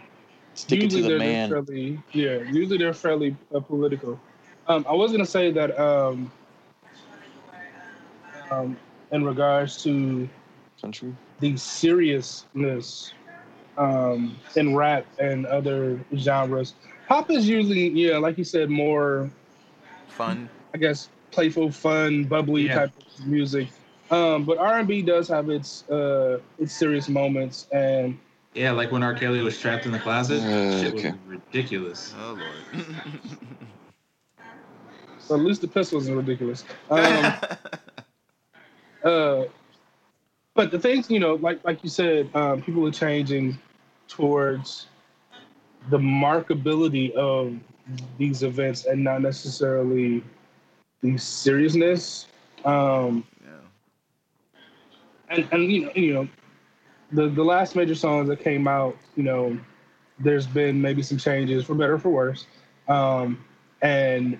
[0.54, 1.48] Stick it to usually the they're man.
[1.50, 2.38] fairly yeah.
[2.50, 4.18] Usually they're fairly uh, political.
[4.66, 6.30] Um, I was gonna say that um,
[8.50, 8.76] um,
[9.12, 10.28] in regards to
[10.80, 11.14] Country.
[11.40, 13.12] the seriousness
[13.78, 16.74] um, in rap and other genres,
[17.06, 19.30] pop is usually yeah, like you said, more
[20.08, 20.48] Fun.
[20.74, 22.74] I guess playful, fun, bubbly Yeah.
[22.74, 23.68] type of music.
[24.10, 28.18] Um, but R and B does have its uh, its serious moments, and
[28.54, 29.14] Yeah, like when R.
[29.14, 30.42] Kelly was trapped in the closet.
[30.42, 32.14] Uh, shit was ridiculous.
[32.18, 32.86] Oh lord.
[35.18, 36.64] so at least the pistols are ridiculous.
[36.90, 37.34] Um,
[39.04, 39.44] uh,
[40.54, 43.58] but the things you know, like like you said, um, people are changing
[44.08, 44.86] towards
[45.90, 47.56] the markability of
[48.18, 50.22] these events and not necessarily
[51.02, 52.26] the seriousness.
[52.64, 53.50] Um, yeah.
[55.28, 56.28] and and you know you know
[57.12, 59.58] the the last major songs that came out you know
[60.18, 62.46] there's been maybe some changes for better or for worse
[62.88, 63.44] um
[63.82, 64.38] and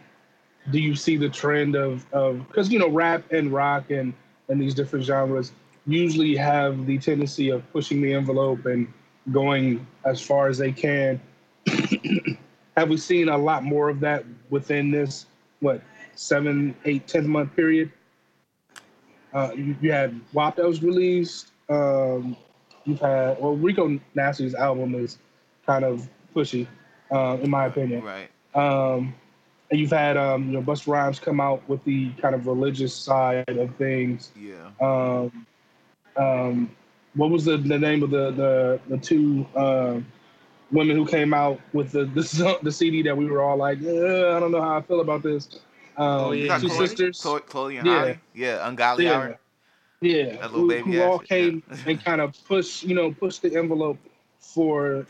[0.71, 4.13] do you see the trend of of because you know rap and rock and
[4.49, 5.53] and these different genres
[5.87, 8.93] usually have the tendency of pushing the envelope and
[9.31, 11.21] going as far as they can
[12.77, 15.27] have we seen a lot more of that within this
[15.61, 15.81] what
[16.15, 17.93] seven, eight, ten month period.
[19.33, 21.53] Uh, you, you had WAP that was released.
[21.69, 22.37] Um,
[22.85, 25.19] you've had well, Rico Nasty's album is
[25.67, 26.67] kind of pushy,
[27.11, 28.03] uh, in my opinion.
[28.03, 28.29] Right.
[28.55, 29.15] Um,
[29.71, 32.95] and you've had um, you know Busta Rhymes come out with the kind of religious
[32.95, 34.33] side of things.
[34.39, 34.71] Yeah.
[34.81, 35.47] Um,
[36.17, 36.71] um,
[37.15, 40.01] what was the, the name of the the, the two uh,
[40.73, 44.37] women who came out with the, the the CD that we were all like, "Uh,
[44.37, 45.49] I don't know how I feel about this.
[45.97, 46.59] Um, Oh, yeah.
[46.59, 47.21] Two Chloe- sisters.
[47.23, 47.99] Chloe, Chloe and Yeah.
[47.99, 48.19] Halle.
[48.35, 48.69] Yeah.
[48.69, 49.13] Ungodly Yeah.
[49.13, 49.39] hour.
[50.03, 51.77] Yeah, That little who, baby who all came yeah.
[51.87, 53.99] and kind of push, you know, push the envelope
[54.41, 55.07] for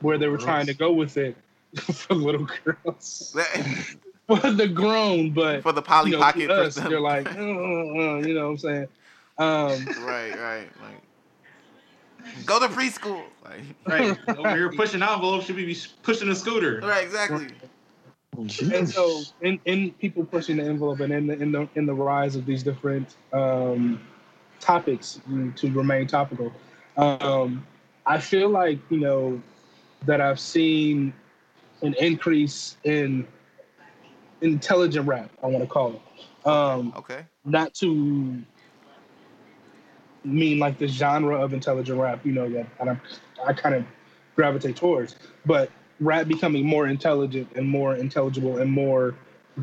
[0.00, 1.36] where they were trying to go with it
[1.80, 3.36] for little girls,
[4.28, 6.50] for the grown, but For the Polly you know, Pocket.
[6.50, 8.88] us, they're like, uh, uh, uh, you know what I'm saying?
[9.38, 11.02] Um, right, right, like
[12.46, 13.24] go to preschool.
[13.44, 14.16] Like, Right.
[14.38, 16.80] Over here pushing envelopes should be pushing a scooter.
[16.82, 17.48] right, exactly.
[18.72, 21.94] and so in, in people pushing the envelope and in the in the in the
[21.94, 24.00] rise of these different um,
[24.60, 25.20] topics
[25.56, 26.50] to remain topical
[26.96, 27.66] um,
[28.06, 29.42] i feel like you know
[30.06, 31.12] that i've seen
[31.82, 33.26] an increase in
[34.40, 37.24] intelligent rap i want to call it um, Okay.
[37.44, 38.42] not to
[40.24, 42.96] mean like the genre of intelligent rap, you know, that I,
[43.46, 43.84] I kind of
[44.36, 45.70] gravitate towards, but
[46.00, 49.14] rap becoming more intelligent and more intelligible and more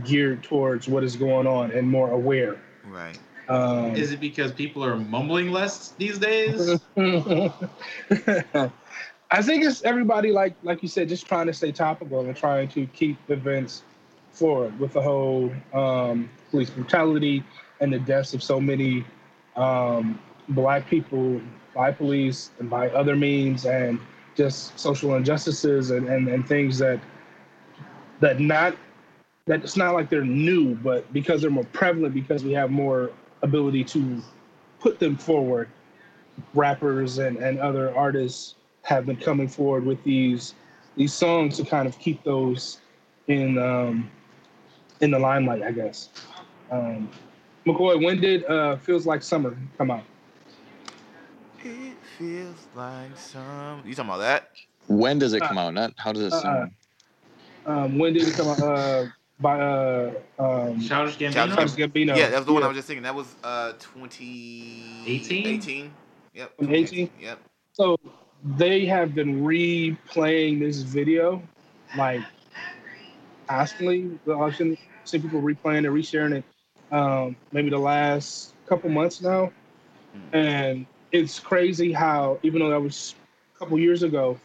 [0.03, 2.61] geared towards what is going on and more aware.
[2.85, 3.17] Right.
[3.47, 6.79] Um, Is it because people are mumbling less these days?
[9.31, 12.67] I think it's everybody like like you said, just trying to stay topical and trying
[12.69, 13.81] to keep events
[14.31, 17.43] forward with the whole um, police brutality
[17.79, 19.03] and the deaths of so many
[19.55, 20.19] um,
[20.49, 21.41] black people
[21.75, 23.99] by police and by other means and
[24.35, 26.99] just social injustices and, and, and things that
[28.19, 28.75] that not
[29.45, 33.11] that it's not like they're new, but because they're more prevalent, because we have more
[33.41, 34.21] ability to
[34.79, 35.67] put them forward,
[36.53, 40.53] rappers and, and other artists have been coming forward with these
[40.95, 42.79] these songs to kind of keep those
[43.27, 44.09] in um,
[45.01, 46.09] in the limelight, I guess.
[46.71, 47.09] Um,
[47.65, 50.03] McCoy, when did uh, "Feels Like Summer" come out?
[52.19, 53.81] It feels like some.
[53.85, 54.49] You talking about that?
[54.87, 55.73] When does it come out?
[55.73, 56.41] Not how does it Uh-uh.
[56.41, 56.71] sound?
[57.65, 58.59] Um, when did it come out?
[58.59, 59.05] Uh,
[59.39, 61.55] by uh, um, Childish Childish Gambino?
[61.55, 62.17] Childish Gambino.
[62.17, 63.03] yeah, that was the one I was just thinking.
[63.03, 65.03] That was uh 20...
[65.05, 65.47] 18?
[65.47, 65.93] 18?
[66.33, 66.53] Yep.
[66.67, 67.09] 18?
[67.21, 67.39] Yep.
[67.71, 67.97] So
[68.43, 71.41] they have been replaying this video
[71.97, 72.21] like
[73.47, 74.19] constantly.
[74.29, 76.43] I've seen, seen people replaying it, resharing it.
[76.93, 79.51] Um, maybe the last couple months now,
[80.33, 83.15] and it's crazy how even though that was
[83.55, 84.39] a couple years ago,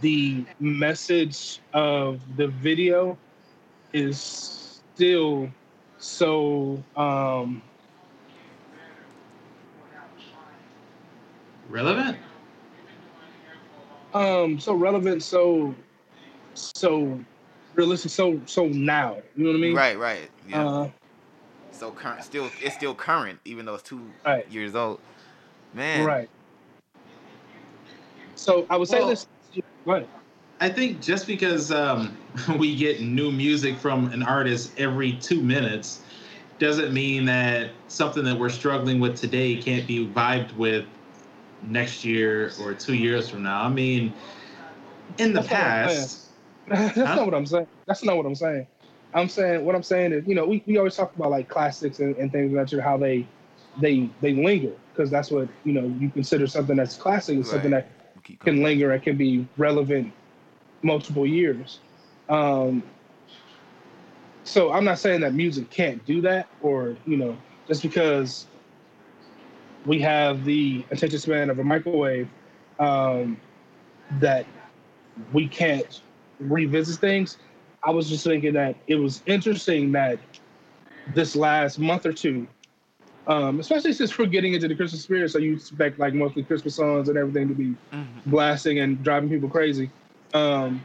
[0.00, 3.16] the message of the video
[3.92, 5.48] is still
[5.98, 7.62] so um,
[11.68, 12.16] Relevant?
[14.14, 15.74] um so relevant so
[16.54, 17.20] so
[17.74, 20.30] realistic so so now you know what i mean Right, right.
[20.48, 20.66] Yeah.
[20.66, 20.88] uh
[21.70, 24.50] so current, still, it's still current, even though it's two Right.
[24.50, 24.98] years old.
[25.74, 26.04] Man.
[26.06, 26.28] right
[28.34, 29.26] so i would say Well- this
[29.84, 30.08] what
[30.60, 32.16] I think just because um,
[32.58, 36.00] we get new music from an artist every two minutes
[36.58, 40.84] doesn't mean that something that we're struggling with today can't be vibed with
[41.62, 43.62] next year or two years from now.
[43.62, 44.12] I mean,
[45.18, 46.26] in the That's past,
[46.66, 47.14] that's Huh?
[47.14, 48.66] not what i'm saying that's not what i'm saying
[49.14, 52.00] i'm saying what i'm saying is you know we, we always talk about like classics
[52.00, 53.26] and, and things like that how they
[53.80, 57.70] they they linger because that's what you know you consider something that's classic is something
[57.70, 57.88] that
[58.44, 60.12] can linger and can be relevant
[60.82, 61.80] multiple years.
[62.28, 62.82] Um,
[64.44, 67.36] so I'm not saying that music can't do that, or you know,
[67.66, 68.46] just because
[69.86, 72.28] we have the attention span of a microwave,
[72.78, 73.38] um,
[74.20, 74.46] that
[75.32, 76.02] we can't
[76.40, 77.38] revisit things.
[77.82, 80.18] I was just thinking that it was interesting that
[81.14, 82.46] this last month or two,
[83.28, 86.76] um, especially since we're getting into the Christmas spirit, so you expect like mostly Christmas
[86.76, 88.22] songs and everything to be Mhm.
[88.26, 89.90] blasting and driving people crazy.
[90.34, 90.84] Um,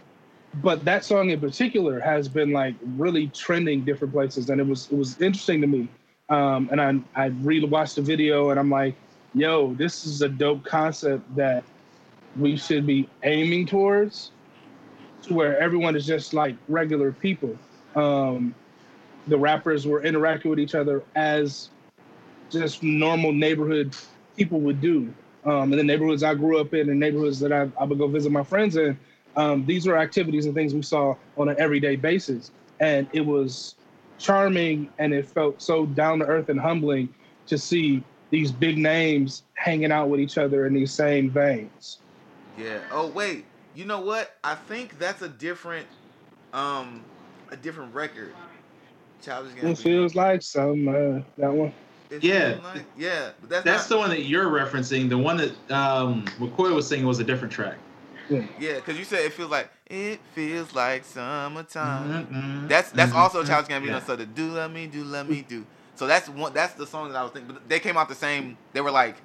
[0.56, 4.92] but that song in particular has been like really trending different places, and it was
[4.92, 5.88] it was interesting to me.
[6.30, 8.96] Um, and I I rewatched the video, and I'm like,
[9.34, 11.64] yo, this is a dope concept that
[12.36, 14.32] we should be aiming towards,
[15.24, 17.58] to where everyone is just like regular people.
[17.96, 18.56] Um,
[19.28, 21.70] the rappers were interacting with each other as
[22.54, 23.96] just normal neighborhood
[24.38, 25.16] people would do
[25.46, 28.08] um, in the neighborhoods I grew up in, and neighborhoods that I, I would go
[28.08, 29.00] visit my friends in.
[29.36, 33.76] Um, these were activities and things we saw on an everyday basis, and it was
[34.18, 37.14] charming and it felt so down to earth and humbling
[37.48, 42.02] to see these big names hanging out with each other in these same veins.
[42.56, 42.82] Yeah.
[42.92, 43.46] Oh wait.
[43.74, 44.32] You know what?
[44.44, 45.88] I think that's a different,
[46.54, 47.06] um,
[47.50, 48.36] a different record.
[49.22, 49.78] Childish It Gambino.
[49.78, 51.74] feels like some uh, that one.
[52.22, 52.60] It Yeah.
[52.64, 53.30] like- yeah.
[53.42, 55.10] But that's, That's not, the one that you're referencing.
[55.10, 57.78] The one that um, McCoy was singing was a different track.
[58.60, 62.28] Yeah, because you said it feels like it feels like summertime.
[62.32, 63.88] Mhm, That's that's mhm, also Childish Gambino.
[63.88, 64.00] yeah.
[64.00, 65.66] So the do let me do let me do.
[65.96, 66.54] So that's one.
[66.54, 67.54] That's the song that I was thinking.
[67.54, 68.58] But they came out the same.
[68.74, 69.18] They were like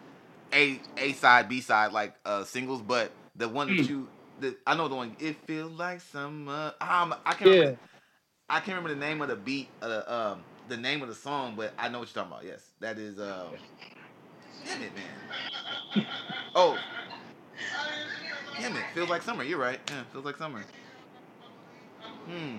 [0.53, 2.83] a a side, b side, like uh singles.
[2.83, 3.89] But the one that Mm.
[3.89, 4.09] you,
[4.41, 5.17] the, I know the one.
[5.21, 6.75] It feels like summer.
[6.81, 7.43] Um, I can't.
[7.51, 7.57] Yeah.
[7.61, 7.79] Remember,
[8.51, 9.69] I can't remember the name of the beat.
[9.81, 10.03] Uh,
[10.35, 12.45] um, the name of the song, but I know what you're talking about.
[12.45, 13.19] Yes, that is.
[13.19, 13.49] Um,
[14.65, 16.07] damn it, man.
[16.55, 16.79] Oh.
[18.61, 19.45] Damn it, feels like summer.
[19.45, 19.81] You're right.
[19.91, 20.63] Yeah, feels like summer.
[22.27, 22.57] Hmm.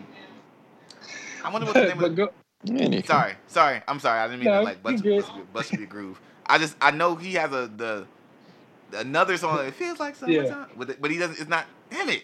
[1.43, 2.15] I wonder what the name but of.
[2.15, 2.29] go,
[2.65, 3.05] Anywho.
[3.05, 3.81] Sorry, sorry.
[3.87, 4.19] I'm sorry.
[4.19, 5.21] I didn't mean No, to like bust, you good.
[5.21, 6.19] bust, bust your groove.
[6.45, 8.07] I just I know he has a the
[8.93, 9.65] another song.
[9.65, 10.43] It feels like Yeah.
[10.45, 11.39] summertime, but it- but he doesn't.
[11.39, 11.65] It's not.
[11.89, 12.23] Damn it.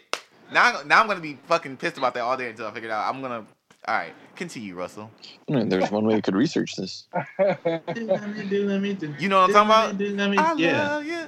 [0.51, 2.91] Now now I'm gonna be fucking pissed about that all day until I figure it
[2.91, 3.13] out.
[3.13, 3.45] I'm gonna.
[3.87, 5.11] All right, continue, Russell.
[5.47, 7.05] There's one way you could research this.
[7.13, 9.13] Do let me do, let me do.
[9.19, 10.17] You know what I'm talking about?
[10.17, 10.87] let I yeah.
[10.87, 11.27] love you.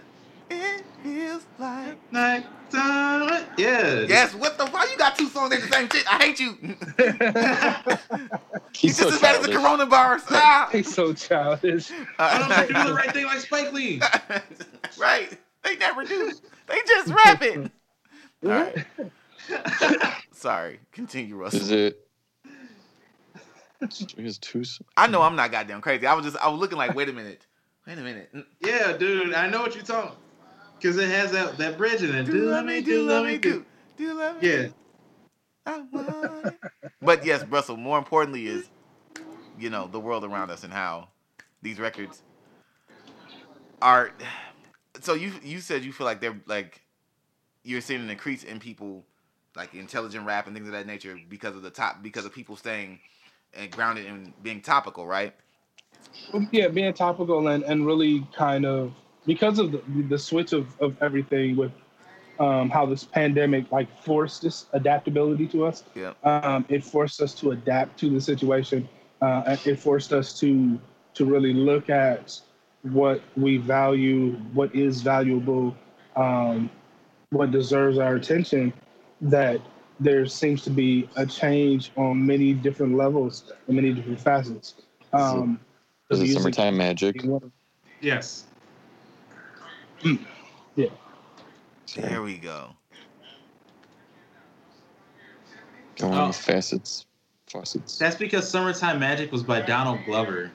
[0.50, 2.12] It feels like.
[2.12, 3.46] Night time.
[3.58, 4.06] Yeah.
[4.08, 4.34] Yes.
[4.34, 4.90] What the fuck?
[4.90, 6.06] You got two songs in the same shit.
[6.12, 6.58] I hate you.
[8.74, 9.90] He's He's just so as bad as the childish.
[9.90, 10.24] coronavirus.
[10.32, 10.70] Ah!
[10.72, 11.92] He's so childish.
[12.20, 14.02] I don't think do the right thing like Spike Lee.
[14.98, 15.38] right.
[15.64, 16.32] They never do.
[16.68, 17.72] They just rap it.
[18.44, 18.86] All right.
[20.32, 20.80] Sorry.
[20.92, 21.62] Continue, Russell.
[21.62, 22.07] Is it?
[24.16, 24.62] He has two.
[24.62, 26.08] s- I know I'm not goddamn crazy.
[26.08, 27.46] I was just I was looking like, wait a minute.
[27.86, 28.30] Wait a minute.
[28.34, 28.46] Mm.
[28.62, 29.34] yeah, dude.
[29.34, 30.18] I know what you're talking.
[30.82, 32.26] Cause it has that that bridge in it.
[32.26, 33.66] Do let me, do let me, do.
[33.98, 34.50] Do let me.
[34.50, 34.68] Yeah.
[35.66, 36.56] I want.
[37.02, 38.70] But yes, Russell, more importantly is,
[39.60, 41.10] you know, the world around us and how
[41.62, 42.22] these records
[43.82, 44.12] are
[45.02, 46.82] so you you said you feel like they're like
[47.64, 49.06] you're seeing an increase in people
[49.56, 52.56] like intelligent rap and things of that nature because of the top because of people
[52.56, 53.00] staying
[53.58, 55.34] and grounded in being topical, right?
[56.52, 58.94] yeah, being topical and, and really kind of
[59.26, 61.72] because of the, the switch of, of everything with
[62.40, 65.84] um, how this pandemic like forced this adaptability to us.
[65.96, 66.14] Yeah.
[66.24, 68.88] Um, it forced us to adapt to the situation.
[69.22, 70.80] Uh, it forced us to
[71.16, 72.40] to really look at
[72.84, 75.76] what we value, what is valuable,
[76.16, 76.70] um,
[77.32, 78.72] what deserves our attention.
[79.20, 79.60] That
[80.00, 84.76] there seems to be a change on many different levels and many different facets.
[85.14, 85.60] Um,
[86.10, 87.26] Is it music summertime magic?
[88.02, 88.46] Yes.
[90.02, 90.20] one
[90.78, 90.92] of-
[91.96, 92.76] There we go.
[95.98, 96.28] Going Oh.
[96.28, 97.06] with facets.
[97.48, 97.98] Faucets.
[97.98, 100.52] That's because Summertime Magic was by Donald Glover.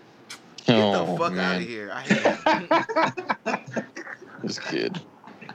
[0.66, 1.90] Get oh, the fuck out of here.
[1.92, 2.36] I hate
[3.46, 3.86] it.
[4.42, 5.00] This kid.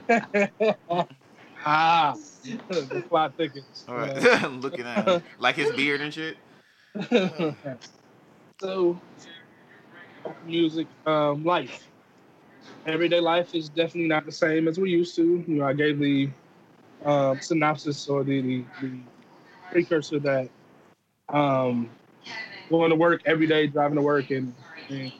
[1.64, 3.84] ah, the plot thickens.
[3.88, 4.42] All right.
[4.42, 5.22] I'm looking at him.
[5.38, 6.36] like his beard and shit.
[8.60, 9.00] so,
[10.46, 11.86] music, um, life.
[12.86, 15.44] Everyday life is definitely not the same as we used to.
[15.46, 16.30] You know, I gave the
[17.04, 18.90] um, synopsis or the, the, the
[19.70, 20.48] precursor that
[21.28, 21.88] um,
[22.70, 24.54] going to work every day, driving to work, and,
[24.88, 25.12] and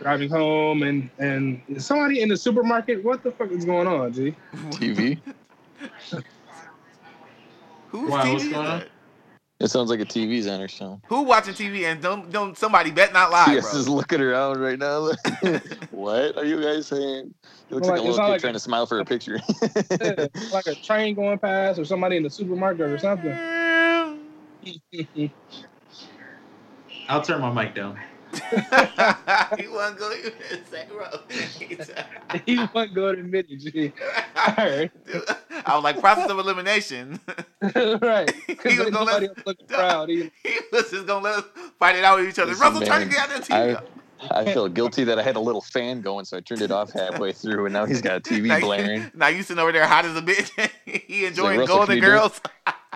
[0.00, 3.04] driving home, and and is somebody in the supermarket.
[3.04, 4.34] What the fuck is going on, G?
[4.70, 5.18] TV.
[7.88, 8.78] Who's Wow, TV what's is going on?
[8.80, 8.88] that?
[9.60, 11.00] It sounds like a TV's on or something.
[11.06, 13.78] Who watching TV and don't don't somebody bet not lie, Yes, bro.
[13.80, 15.10] is looking around right now.
[15.92, 17.32] what are you guys saying?
[17.68, 19.40] He looks Like, like, a little kid like- trying to smile for a picture.
[20.52, 23.32] Like a train going past, or somebody in the supermarket, or something.
[27.08, 27.98] I'll turn my mic down.
[29.58, 30.32] he wasn't going to
[30.70, 31.06] say, bro.
[32.46, 33.92] he wasn't going to admit it, G.
[34.36, 34.90] Alright.
[35.66, 37.20] I was like process of elimination.
[38.02, 38.32] right.
[38.64, 40.08] He was gonna let- else looking proud.
[40.08, 41.44] He, he was just gonna let us
[41.78, 42.50] fight it out with each other.
[42.52, 43.76] Listen, Russell, turn man, the goddamn TV.
[43.76, 43.82] I-
[44.30, 46.90] I feel guilty that I had a little fan going, so I turned it off
[46.92, 49.10] halfway through, and now he's got a TV now, blaring.
[49.14, 50.50] now you sitting over there hot as a bitch.
[50.86, 52.10] he enjoying Russell, Golden can you do it?
[52.10, 52.40] Girls.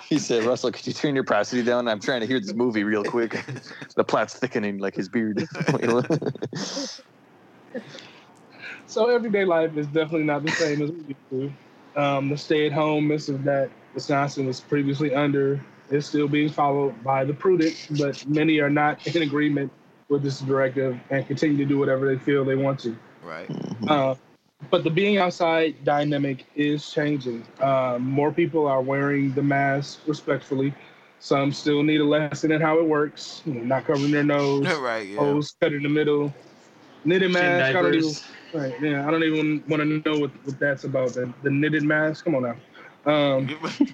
[0.05, 1.87] He said, "Russell, could you turn your prosody down?
[1.87, 3.45] I'm trying to hear this movie real quick.
[3.97, 5.47] the plot's thickening like his beard."
[8.87, 11.53] So everyday life is definitely not the same as we used to.
[11.99, 15.61] Um, the stay-at-home of that Wisconsin was previously under
[15.91, 19.73] is still being followed by the prudent, but many are not in agreement
[20.09, 22.97] with this directive and continue to do whatever they feel they want to.
[23.25, 23.51] Right.
[23.89, 24.15] Uh,
[24.71, 27.45] but the being outside dynamic is changing.
[27.61, 30.73] Um, more people are wearing the mask respectfully.
[31.19, 33.43] Some still need a lesson in how it works.
[33.45, 35.19] You know, not covering their nose, right, yeah.
[35.19, 36.33] hose cut in the middle,
[37.05, 38.25] knitted Chin mask.
[38.55, 38.73] I don't even, diapers.
[38.73, 41.15] right, yeah, I don't even want to know what, what that's about.
[41.15, 42.25] The, the knitted mask.
[42.25, 42.57] Come on now.
[43.13, 43.59] Um,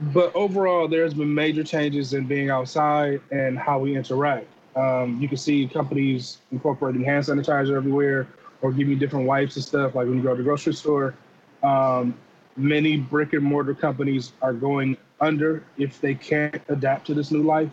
[0.00, 4.46] but overall, there's been major changes in being outside and how we interact.
[4.76, 8.28] Um, you can see companies incorporating hand sanitizer everywhere
[8.62, 11.14] or giving you different wipes and stuff, like when you go to the grocery store.
[11.62, 12.16] Um,
[12.56, 17.42] many brick and mortar companies are going under if they can't adapt to this new
[17.42, 17.70] life,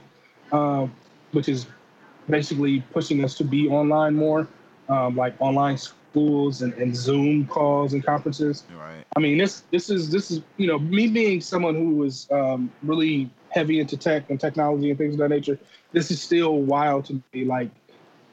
[0.52, 0.94] um,
[1.32, 1.68] which is
[2.30, 4.48] basically pushing us to be online more,
[4.90, 8.64] um, like online schools and, and Zoom calls and conferences.
[8.78, 9.04] right.
[9.16, 12.72] I mean, this this is this is you know me being someone who was um,
[12.84, 15.60] really heavy into tech and technology and things of that nature.
[15.92, 17.46] This is still wild to me.
[17.46, 17.70] Like,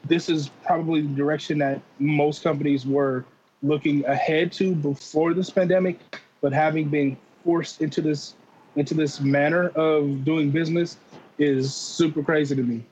[0.05, 3.25] this is probably the direction that most companies were
[3.63, 6.01] looking ahead to before this pandemic,
[6.41, 8.35] but having been forced into this
[8.77, 10.97] into this manner of doing business
[11.39, 12.85] is super crazy to me.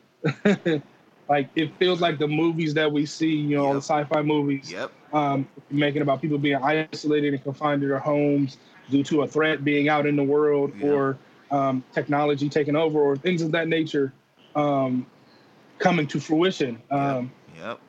[1.30, 4.72] like, it feels like the movies that we see, you know, all the sci-fi movies
[4.72, 4.92] Yep.
[5.12, 8.58] um, making about people being isolated and confined to their homes
[8.90, 10.88] due to a threat being out in the world Yeah.
[10.88, 11.18] or
[11.52, 14.12] um, technology taking over or things of that nature
[14.56, 15.06] um,
[15.78, 16.82] coming to fruition.
[16.90, 17.80] Um, Yep.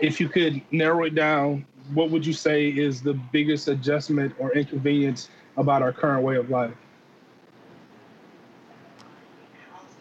[0.00, 4.52] If you could narrow it down, what would you say is the biggest adjustment or
[4.52, 6.74] inconvenience about our current way of life?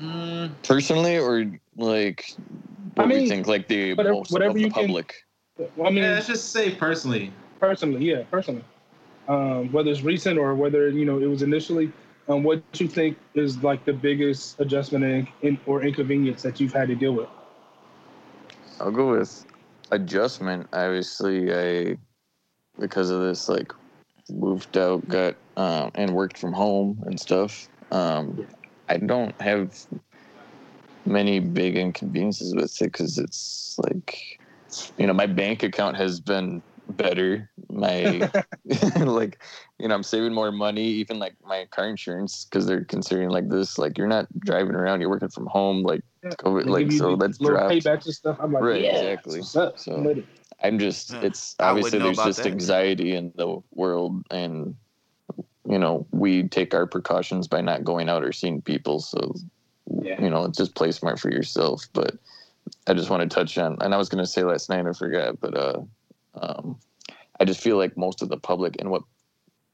[0.01, 1.45] Mm, Personally, or
[1.77, 2.33] like
[2.95, 5.15] what I we think, like the whatever- most whatever of the you can- public.
[5.57, 7.31] Well, I mean, Yeah, let's just say personally.
[7.59, 8.63] personally, yeah, personally,
[9.27, 11.91] um, whether it's recent or whether you know it was initially,
[12.27, 16.73] um, what you think is like the biggest adjustment in, in, or inconvenience that you've
[16.73, 17.29] had to deal with?
[18.79, 19.45] I'll go with
[19.91, 20.67] adjustment.
[20.73, 21.97] Obviously, I
[22.79, 23.71] because of this, like
[24.29, 27.69] moved out, got um, and worked from home and stuff.
[27.91, 28.47] Um,
[28.89, 29.75] I don't have
[31.05, 34.39] many big inconveniences with it because it's like,
[34.97, 37.49] you know, my bank account has been better.
[37.69, 38.29] My
[38.99, 39.41] like,
[39.79, 40.85] you know, I'm saving more money.
[40.85, 45.01] Even like my car insurance because they're considering like this, like you're not driving around,
[45.01, 47.73] you're working from home, like COVID, like so that's little dropped.
[47.73, 48.37] paybacks and stuff.
[48.39, 49.39] I'm like, Right, yeah, exactly.
[49.39, 49.85] What's?
[49.85, 50.27] So- I'm.
[50.61, 52.47] I'm just it's obviously there's just that.
[52.47, 54.75] anxiety in the world and
[55.67, 59.33] you know, we take our precautions by not going out or seeing people, so
[60.01, 60.21] Yeah.
[60.21, 61.83] you know, it's just play smart for yourself.
[61.93, 62.17] But
[62.87, 65.39] I just want to touch on and I was gonna say last night I forgot,
[65.39, 65.81] but uh
[66.35, 66.77] um
[67.39, 69.03] I just feel like most of the public and what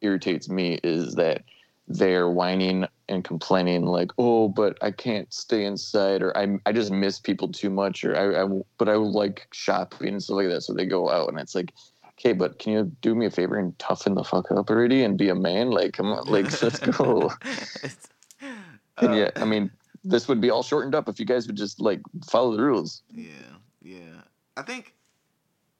[0.01, 1.43] irritates me is that
[1.87, 6.91] they're whining and complaining like, oh, but I can't stay inside, or I I just
[6.91, 8.47] miss people too much, or I, I
[8.77, 11.73] but I like shopping and stuff like that, so they go out, and it's like,
[12.19, 15.17] okay, but can you do me a favor and toughen the fuck up already and
[15.17, 15.71] be a man?
[15.71, 17.31] Like, come on, like let's go.
[17.83, 18.09] It's-
[18.97, 19.71] And uh, yeah, I mean,
[20.03, 23.03] this would be all shortened up if you guys would just like follow the rules.
[23.13, 23.29] Yeah,
[23.81, 24.21] yeah.
[24.57, 24.93] I think,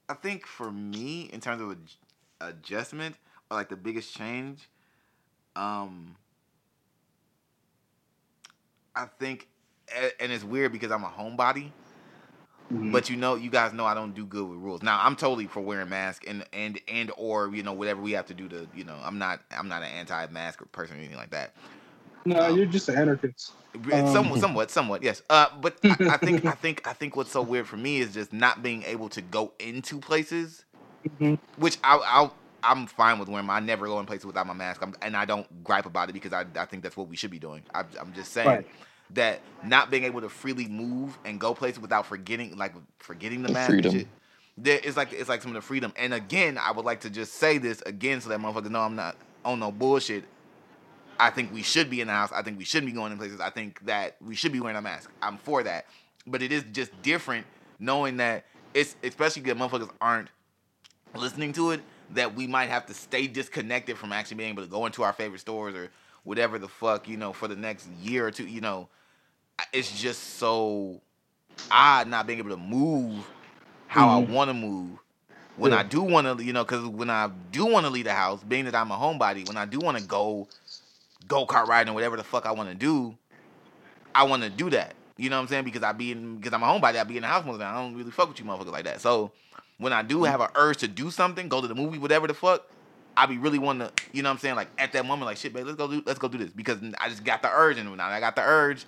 [0.07, 3.18] I think for me, in terms of ad- adjustment
[3.52, 4.70] or like the biggest change,
[5.57, 6.16] um,
[8.95, 9.49] I think,
[10.20, 11.72] and it's weird because I'm a homebody,
[12.72, 12.91] Mhm.
[12.91, 14.84] but you know, you guys know I don't do good with rules.
[14.84, 18.28] Now I'm totally for wearing masks and and and or you know whatever we have
[18.28, 21.32] to do to you know I'm not I'm not an anti-mask person or anything like
[21.32, 21.54] that.
[22.26, 23.54] no, um, you're just an anarchist.
[23.91, 25.22] Um, somewhat, somewhat, somewhat, yes.
[25.30, 28.14] Uh, but I, I think, I think, I think what's so weird for me is
[28.14, 30.66] just not being able to go into places,
[31.08, 31.40] Mhm.
[31.58, 33.48] which I, I'll, I'm fine with wearing.
[33.48, 36.10] My, I never go in places without my mask, I'm, and I don't gripe about
[36.10, 37.64] it because I, I think that's what we should be doing.
[37.74, 38.68] I, I'm just saying Right.
[39.11, 43.52] That not being able to freely move and go places without forgetting, like forgetting the
[43.52, 43.91] mask, freedom.
[43.91, 44.07] shit,
[44.64, 45.94] it's like it's like some of the freedom.
[45.95, 48.95] And again, I would like to just say this again so that motherfuckers know I'm
[48.95, 50.26] not on no bullshit.
[51.19, 52.31] I think we should be in the house.
[52.31, 53.41] I think we should be going in places.
[53.41, 55.11] I think that we should be wearing a mask.
[55.22, 55.86] I'm for that.
[56.26, 57.45] But it is just different
[57.77, 60.30] knowing that it's especially because motherfuckers aren't
[61.15, 61.81] listening to it,
[62.11, 65.14] that we might have to stay disconnected from actually being able to go into our
[65.14, 65.90] favorite stores or
[66.23, 68.88] whatever the fuck, you know, for the next year or two, you know.
[69.73, 71.02] It's just so
[71.72, 73.26] odd not being able to move
[73.88, 74.30] how I Mhm.
[74.30, 74.99] want to move.
[75.57, 78.14] When I do want to, you know, because when I do want to leave the
[78.14, 80.48] house, being that I'm a homebody, when I do want to go
[81.27, 83.15] go kart riding or whatever the fuck I want to do,
[84.15, 84.95] I want to do that.
[85.18, 85.65] You know what I'm saying?
[85.65, 87.60] Because I be in because I'm a homebody, I be in the house most of
[87.60, 87.76] the time.
[87.76, 89.02] I don't really fuck with you motherfuckers like that.
[89.02, 89.31] So
[89.77, 92.34] when I do have an urge to do something, go to the movie, whatever the
[92.34, 92.64] fuck,
[93.18, 94.56] I be really wanting to, you know what I'm saying?
[94.56, 96.77] Like at that moment, like shit, babe, let's go do let's go do this because
[96.99, 98.86] I just got the urge, and now I got the urge,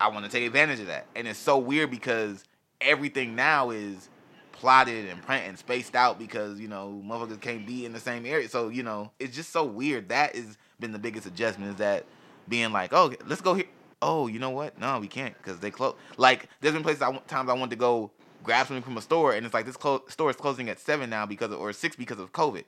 [0.00, 1.06] I want to take advantage of that.
[1.16, 2.44] And it's so weird because
[2.80, 4.08] everything now is
[4.52, 8.26] plotted and planned and spaced out because you know motherfuckers can't be in the same
[8.26, 8.48] area.
[8.48, 10.08] So you know it's just so weird.
[10.08, 12.04] That has been the biggest adjustment is that
[12.48, 13.66] being like, oh, let's go here.
[14.00, 14.78] Oh, you know what?
[14.78, 15.94] No, we can't because they close.
[16.16, 18.10] Like there's been places I times I wanted to go
[18.44, 21.10] grab something from a store and it's like this clo- store is closing at seven
[21.10, 22.64] now because of or six because of COVID,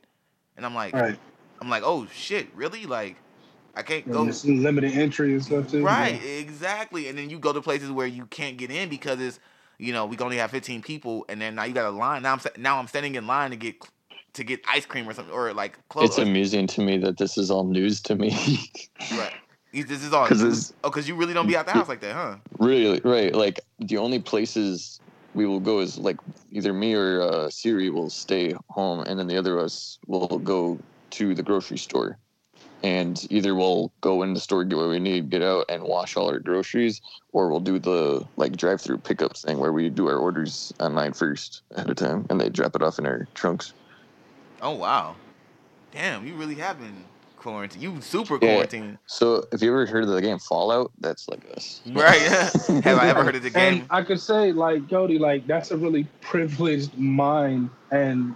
[0.57, 1.19] and I'm like, Right.
[1.61, 2.87] I'm like, oh shit, really?
[2.87, 3.17] Like
[3.75, 4.21] I can't go.
[4.21, 5.85] And it's limited entry and stuff too.
[5.85, 7.09] Right, exactly.
[7.09, 9.39] And then you go to places where you can't get in because it's,
[9.79, 12.23] you know, we can only have 15 people, and then now you got a line.
[12.23, 13.77] Now I'm now I'm standing in line to get
[14.35, 16.11] to get ice cream or something, or like clothes.
[16.11, 18.31] It's amusing to me that this is all news to me.
[19.13, 19.33] right.
[19.73, 20.71] This is all 'Cause news.
[20.71, 22.37] it's- Oh, because you really don't be out the house like that, huh?
[22.59, 23.33] really, right?
[23.33, 25.01] Like the only places
[25.33, 26.17] we will go is like
[26.51, 30.27] either me or uh, Siri will stay home, and then the other of us will
[30.41, 30.77] go
[31.13, 32.19] to the grocery store,
[32.83, 36.17] and either we'll go in the store get what we need, get out, and wash
[36.17, 37.01] all our groceries,
[37.33, 41.63] or we'll do the like drive-through pickup thing where we do our orders online first
[41.75, 43.73] ahead of time, and they drop it off in our trunks.
[44.63, 45.17] Oh wow,
[45.93, 47.05] damn, you really have been
[47.39, 47.83] quarantined.
[47.83, 48.39] You super Yeah.
[48.55, 51.81] quarantined, So, if you ever heard of the game Fallout, that's like us.
[51.95, 52.21] right?
[52.21, 52.51] yeah.
[52.85, 53.87] have I ever heard of the game And?
[53.91, 58.35] I could say, like, Cody, like, that's a really privileged mind and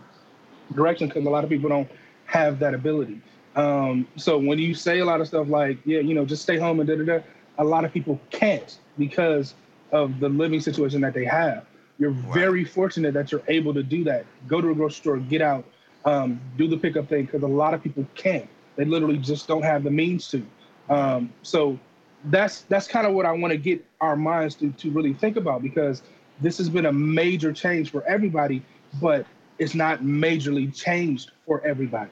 [0.75, 1.89] direction because a lot of people don't
[2.27, 3.21] have that ability.
[3.57, 6.59] Um, so when you say a lot of stuff like, yeah, you know, just stay
[6.59, 7.25] home and da da da,
[7.59, 9.55] a lot of people can't because
[9.93, 11.65] of the living situation that they have.
[11.99, 14.27] You're very fortunate that you're able to do that.
[14.49, 15.65] Go to a grocery store, get out,
[16.05, 18.49] um, do the pickup thing because a lot of people can't.
[18.77, 20.45] They literally just don't have the means to.
[20.89, 21.79] Um, so
[22.25, 25.37] that's that's kind of what I want to get our minds to to really think
[25.37, 26.03] about because
[26.41, 28.63] this has been a major change for everybody,
[29.01, 29.25] but
[29.59, 32.11] it's not majorly changed for everybody.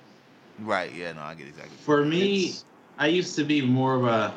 [0.60, 0.92] Right?
[0.92, 1.74] Yeah, no, I get exactly.
[1.84, 2.64] For me, It's-
[2.98, 4.32] I used to be more of a,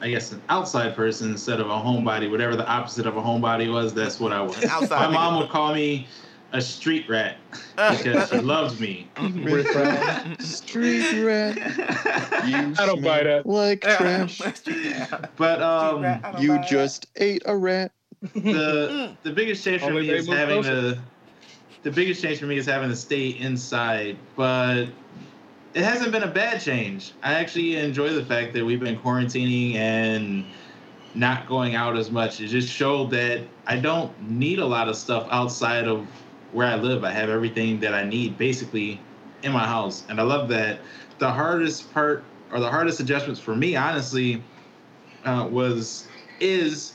[0.00, 2.30] I guess, an outside person instead of a homebody.
[2.30, 4.62] Whatever the opposite of a homebody was, that's what I was.
[4.64, 6.08] Outside My mom would call me
[6.52, 7.36] a street rat
[7.76, 9.08] because she loves me.
[10.40, 11.56] Street rat,
[12.46, 13.46] you I don't buy that.
[13.46, 14.40] like trash.
[15.36, 17.92] But um, You just ate a rat.
[18.34, 20.92] the the biggest change for Only me is having closer.
[20.94, 20.98] to
[21.82, 24.86] the biggest change for me is having to stay inside but
[25.74, 27.12] it hasn't been a bad change.
[27.22, 30.44] I actually enjoy the fact that we've been quarantining and
[31.14, 32.40] not going out as much.
[32.40, 36.06] It just showed that i don't need a lot of stuff outside of
[36.52, 37.04] where i live.
[37.04, 39.00] I have everything that i need basically
[39.42, 40.04] in my house.
[40.08, 40.80] And i love that.
[41.18, 44.42] The hardest part or the hardest adjustments for me honestly
[45.24, 46.06] uh, was
[46.40, 46.94] is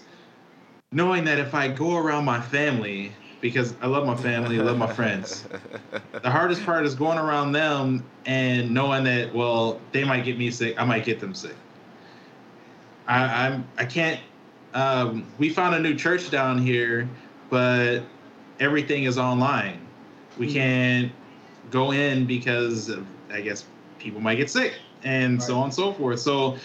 [0.92, 3.12] knowing that if I go around my family,
[3.46, 5.46] because I love my family, I love my friends,
[6.24, 10.50] the hardest part is going around them and knowing that well they might get me
[10.50, 11.56] sick, I might get them sick.
[13.08, 14.20] I, I'm I can't.
[14.74, 17.08] Um, we found a new church down here,
[17.50, 18.00] but
[18.60, 19.80] everything is online.
[20.38, 20.54] We Mhm.
[20.54, 21.12] can't
[21.70, 23.66] go in because of, I guess
[24.00, 24.74] people might get sick
[25.04, 26.20] and so on and so forth.
[26.20, 26.58] So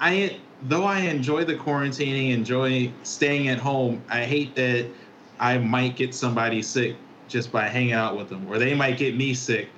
[0.00, 4.90] I though I enjoy the quarantining, enjoy staying at home, I hate that
[5.44, 6.96] I might get somebody sick
[7.28, 9.68] just by hanging out with them, or they might get me sick,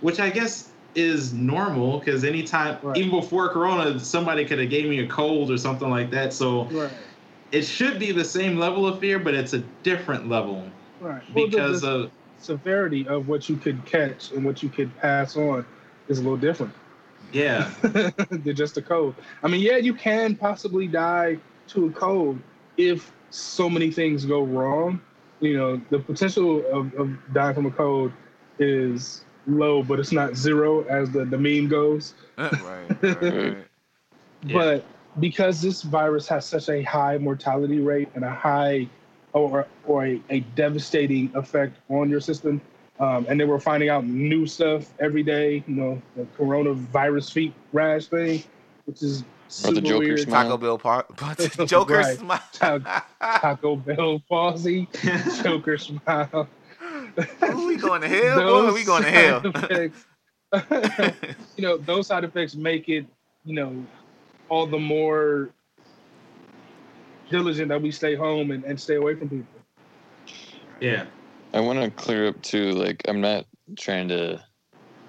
[0.00, 2.96] which I guess is normal because anytime, Right.
[2.96, 6.32] even before Corona, somebody could have gave me a cold or something like that.
[6.32, 6.92] So Right.
[7.50, 11.22] it should be the same level of fear, but it's a different level Right.
[11.34, 14.96] Well, the- because the of severity of what you could catch and what you could
[14.98, 15.66] pass on
[16.06, 16.72] is a little different
[17.32, 17.68] yeah,
[18.30, 19.16] than just a cold.
[19.42, 21.38] I mean, yeah, you can possibly die
[21.68, 22.38] to a cold
[22.76, 25.00] if so many things go wrong.
[25.40, 28.12] You know, the potential of, of dying from a cold
[28.58, 32.14] is low, but it's not zero as the, the meme goes.
[32.38, 32.52] right,
[33.02, 33.56] right, right.
[34.44, 34.52] Yeah.
[34.52, 34.84] But
[35.18, 38.88] because this virus has such a high mortality rate and a high
[39.32, 42.60] or or a, a devastating effect on your system,
[43.00, 45.64] um, and they we're finding out new stuff every day.
[45.66, 48.44] You know, the coronavirus feet rash thing,
[48.84, 49.24] which is
[49.64, 50.20] Or the super Joker weird.
[50.20, 50.44] smile.
[50.44, 51.06] Taco Bell par-
[51.66, 52.18] Joker Right.
[52.18, 52.80] smile.
[53.20, 54.88] Taco Bell palsy,
[55.42, 56.48] Joker smile.
[57.44, 58.66] Ooh, we going to hell?
[58.68, 59.42] Boy, we going to hell.
[59.44, 60.06] effects-
[61.56, 63.06] you know, those side effects make it,
[63.44, 63.84] you know,
[64.48, 65.50] all the more
[67.30, 69.46] diligent that we stay home and, and stay away from people.
[70.80, 71.06] yeah,
[71.52, 72.72] I want to clear up too.
[72.72, 73.46] Like, I'm not
[73.78, 74.42] trying to.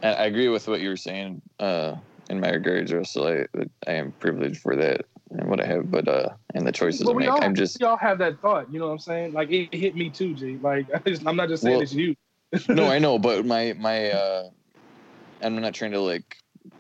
[0.01, 1.41] I, I agree with what you were saying.
[1.59, 1.95] Uh,
[2.29, 3.45] in my regards, Russell, I
[3.87, 7.11] I am privileged for that and what I have, but uh, and the choices But
[7.11, 7.31] I we make.
[7.33, 9.33] all, I'm just y'all have that thought, you know what I'm saying?
[9.33, 10.57] Like it hit me too, G.
[10.57, 10.87] Like
[11.25, 12.15] I'm not just saying Well- it's you.
[12.69, 14.49] no, I know, but my my uh,
[15.41, 16.37] I'm not trying to like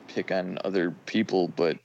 [0.07, 1.77] pick on other people, but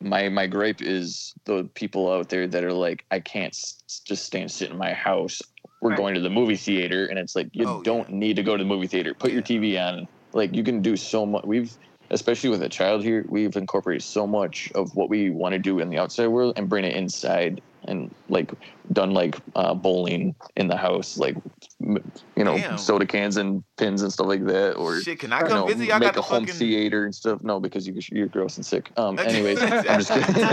[0.00, 4.24] my my gripe is the people out there that are like, I can't s- just
[4.24, 5.42] stay and sit in my house
[5.82, 5.98] we're Right.
[5.98, 8.16] going to the movie theater, and it's like you Oh, don't yeah.
[8.16, 9.12] need to go to the movie theater.
[9.12, 10.08] Put your TV on.
[10.32, 11.44] Like you can do so much.
[11.44, 11.76] We've
[12.10, 15.78] especially with a child here, we've incorporated so much of what we want to do
[15.80, 18.50] in the outside world and bring it inside and like
[18.92, 21.36] done like uh, bowling in the house, like
[21.80, 22.78] you know Damn.
[22.78, 25.86] soda cans and pins and stuff like that, or Shit, can I come know, visit?
[25.88, 26.58] Y'all make got a the home fucking.
[26.58, 27.42] theater and stuff.
[27.42, 28.90] No, because you, you're gross and sick.
[28.96, 30.34] Um, anyways, I'm just kidding.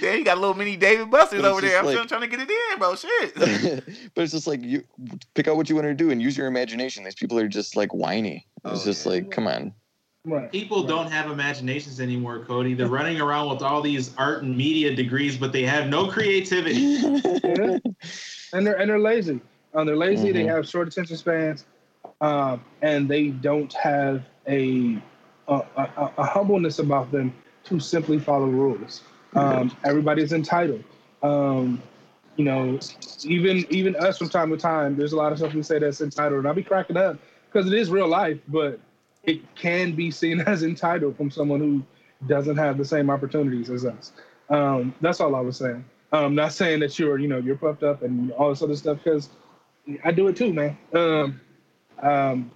[0.00, 1.78] yeah, you got a little mini Dave & Buster's over there.
[1.78, 2.94] I'm like- still trying to get it in, bro.
[2.94, 3.34] Shit.
[4.14, 4.82] but it's just like you
[5.34, 7.04] pick out what you want to do and use your imagination.
[7.04, 8.46] These people are just like whiny.
[8.64, 9.12] It's Oh, just yeah.
[9.12, 9.72] like, come on.
[10.24, 10.50] Right.
[10.50, 10.88] People Right.
[10.88, 12.74] don't have imaginations anymore, Cody.
[12.74, 16.98] They're running around with all these art and media degrees, but they have no creativity.
[17.44, 17.78] Yeah.
[18.52, 19.40] and they're and they're lazy.
[19.74, 20.32] Um, they're lazy.
[20.32, 20.48] They Mhm.
[20.54, 21.64] have short attention spans,
[22.20, 25.00] um, and they don't have a
[25.48, 27.32] a, a a humbleness about them
[27.64, 29.02] to simply follow rules.
[29.34, 30.82] Um, everybody's entitled.
[31.22, 31.80] Um,
[32.36, 32.78] you know,
[33.24, 36.00] even even us from time to time, there's a lot of stuff we say that's
[36.00, 37.18] entitled, and I'll be cracking up
[37.50, 38.78] because it is real life, but
[39.24, 41.82] it can be seen as entitled from someone who
[42.26, 44.12] doesn't have the same opportunities as us.
[44.50, 45.84] Um, that's all I was saying.
[46.12, 48.98] Um, not saying that you're, you know, you're puffed up and all this other stuff
[49.04, 49.28] because
[50.04, 50.78] I do it too, man.
[50.94, 51.40] Um,
[52.02, 52.50] um,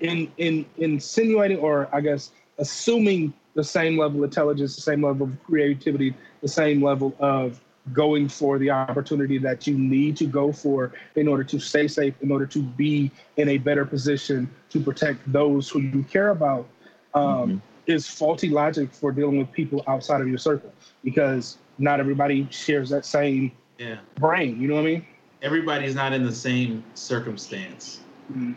[0.00, 5.26] in in insinuating or I guess assuming the same level of intelligence, the same level
[5.26, 7.60] of creativity, the same level of
[7.92, 12.14] going for the opportunity that you need to go for in order to stay safe,
[12.22, 16.66] in order to be in a better position to protect those who you care about,
[17.12, 22.46] um, is faulty logic for dealing with people outside of your circle because not everybody
[22.50, 23.98] shares that same Yeah.
[24.16, 24.60] brain.
[24.60, 25.06] You know what I mean?
[25.42, 28.00] Everybody's not in the same circumstance.
[28.32, 28.54] Mhm.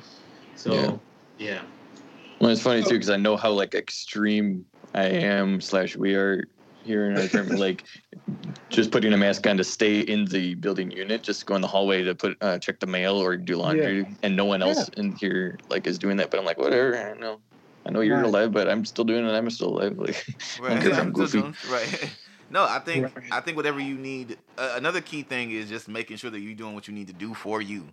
[0.56, 0.98] So, Yeah.
[1.38, 1.62] yeah.
[2.40, 6.48] Well, it's funny too because I know how like extreme I am slash we are
[6.88, 7.48] here in our term.
[7.50, 7.84] like
[8.70, 11.68] just putting a mask on to stay in the building unit, just go in the
[11.68, 15.16] hallway to put uh, check the mail or do laundry, and no one else in
[15.16, 16.32] here like is doing that.
[16.32, 16.98] But I'm like, whatever.
[16.98, 17.40] I know,
[17.86, 18.26] I know you're Right.
[18.26, 19.32] alive, but I'm still doing it.
[19.32, 19.98] I'm still alive.
[19.98, 20.26] Like,
[20.60, 20.76] Right.
[20.80, 21.44] Because I'm I'm goofy.
[21.70, 22.10] right.
[22.50, 23.34] No, I think Right.
[23.34, 24.38] I think whatever you need.
[24.58, 27.14] Uh, another key thing is just making sure that you're doing what you need to
[27.14, 27.84] do for you.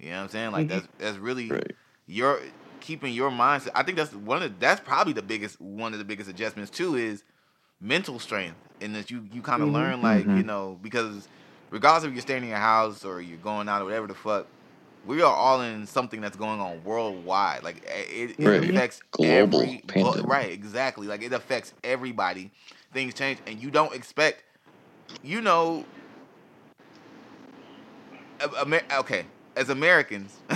[0.00, 0.50] You know what I'm saying?
[0.52, 0.68] Like Mhm.
[0.68, 1.72] that's that's really right.
[2.08, 2.40] your
[2.80, 3.68] keeping your mindset.
[3.74, 6.72] I think that's one of the, that's probably the biggest one of the biggest adjustments
[6.72, 7.22] too is
[7.80, 9.72] mental strength, and that you you kind of Mhm.
[9.72, 10.46] learn like you Mhm.
[10.46, 11.28] know because
[11.70, 14.46] regardless if you're staying in your house or you're going out or whatever the fuck.
[15.02, 17.62] We are all in something that's going on worldwide.
[17.62, 18.68] Like it, it Right.
[18.70, 20.26] affects Global every pandemic.
[20.28, 21.06] right, exactly.
[21.06, 22.50] Like it affects everybody.
[22.92, 24.44] Things change, and you don't expect.
[25.22, 25.86] You know,
[28.60, 29.24] Amer- okay,
[29.56, 30.34] as Americans,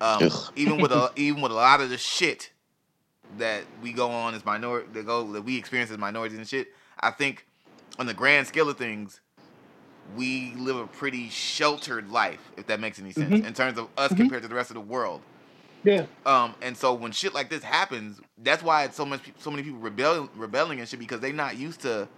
[0.00, 2.50] um, even with a even with a lot of the shit
[3.38, 6.68] that we go on as minority, that go that we experience as minorities and shit,
[6.98, 7.46] I think
[7.98, 9.20] on the grand scale of things,
[10.16, 13.46] we live a pretty sheltered life, if that makes any sense, Mhm.
[13.46, 14.16] in terms of us Mhm.
[14.16, 15.22] compared to the rest of the world.
[15.84, 16.06] Yeah.
[16.26, 19.62] Um, and so when shit like this happens, that's why it's so much, so many
[19.62, 22.08] people rebel, rebelling and shit because they're not used to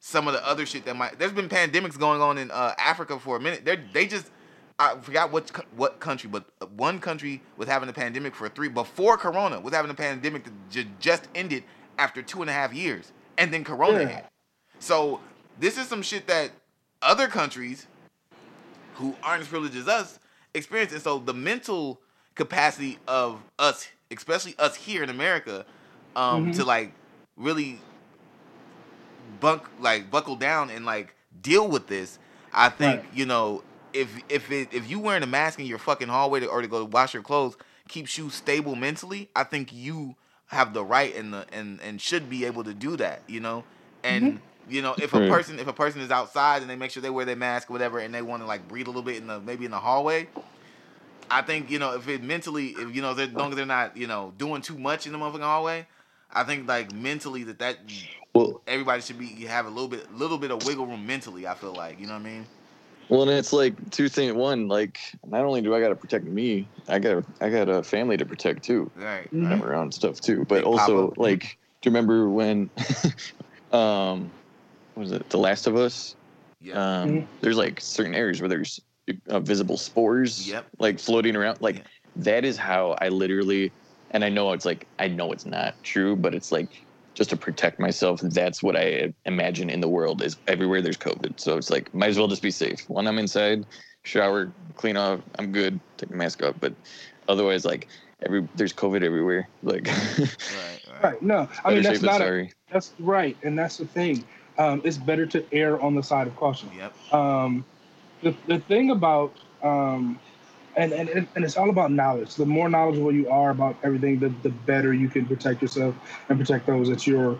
[0.00, 1.18] some of the other shit that might.
[1.18, 3.64] There's been pandemics going on in uh, Africa for a minute.
[3.64, 4.30] They they just
[4.78, 9.16] I forgot what what country, but one country was having a pandemic for three before
[9.16, 11.64] Corona was having a pandemic that ju- just ended
[11.98, 14.06] after two and a half years, and then Corona Yeah.
[14.08, 14.24] hit.
[14.78, 15.20] So
[15.58, 16.50] this is some shit that
[17.00, 17.86] other countries
[18.96, 20.18] who aren't as privileged as us
[20.52, 20.92] experience.
[20.92, 22.00] And so the mental
[22.34, 25.64] capacity of us, especially us here in America,
[26.14, 26.56] um, Mhm.
[26.56, 26.92] to like
[27.36, 27.80] really
[29.40, 32.18] bunk like buckle down and like deal with this.
[32.52, 33.14] I think Right.
[33.14, 33.62] you know
[33.96, 36.68] if if it if you wearing a mask in your fucking hallway to, or to
[36.68, 37.56] go wash your clothes
[37.88, 40.16] keeps you stable mentally, I think you
[40.46, 43.22] have the right and the and and should be able to do that.
[43.26, 43.64] You know,
[44.04, 44.72] and mm-hmm.
[44.72, 47.10] you know if a person if a person is outside and they make sure they
[47.10, 49.26] wear their mask or whatever and they want to like breathe a little bit in
[49.26, 50.28] the maybe in the hallway.
[51.28, 53.96] I think you know if it mentally, if you know, as long as they're not
[53.96, 55.86] you know doing too much in the motherfucking hallway,
[56.32, 57.78] I think like mentally that that
[58.32, 61.46] Well, everybody should be have a little bit little bit of wiggle room mentally.
[61.46, 62.46] I feel like you know what I mean.
[63.08, 64.32] Well, and it's like two things.
[64.34, 67.82] One, like not only do I got to protect me, I got I got a
[67.82, 68.90] family to protect too.
[68.96, 69.30] Right.
[69.32, 69.52] Mhm.
[69.52, 70.44] I'm around stuff too.
[70.48, 72.70] But Big also, like, do you remember when,
[73.72, 74.30] um,
[74.94, 76.14] what was it The Last of Us?
[76.60, 77.02] Yeah.
[77.02, 77.26] Um, Mhm.
[77.42, 78.80] There's like certain areas where there's
[79.28, 80.66] uh, visible spores, Yep.
[80.78, 81.60] like floating around.
[81.60, 81.82] Like Yeah.
[82.16, 83.70] that is how I literally,
[84.10, 86.85] and I know it's like I know it's not true, but it's like
[87.16, 88.20] just to protect myself.
[88.20, 91.40] That's what I imagine in the world is everywhere there's COVID.
[91.40, 92.88] So it's like might as well just be safe.
[92.88, 93.66] When I'm inside,
[94.04, 95.80] shower, clean off, I'm good.
[95.96, 96.74] Take the mask off, but
[97.26, 97.88] otherwise, like
[98.24, 99.48] every there's COVID everywhere.
[99.62, 99.86] Like
[100.18, 100.28] right.
[100.58, 101.02] Right.
[101.02, 101.22] Right.
[101.22, 104.24] No, I mean that's safe than not a, that's right, and that's the thing.
[104.58, 106.70] um, it's better to err on the side of caution.
[106.76, 107.12] Yep.
[107.12, 107.64] Um,
[108.22, 109.32] the, the thing about
[109.62, 110.18] um,
[110.76, 112.34] and, and and it's all about knowledge.
[112.34, 115.94] The more knowledgeable you are about everything, the, the better you can protect yourself
[116.28, 117.38] and protect those that you're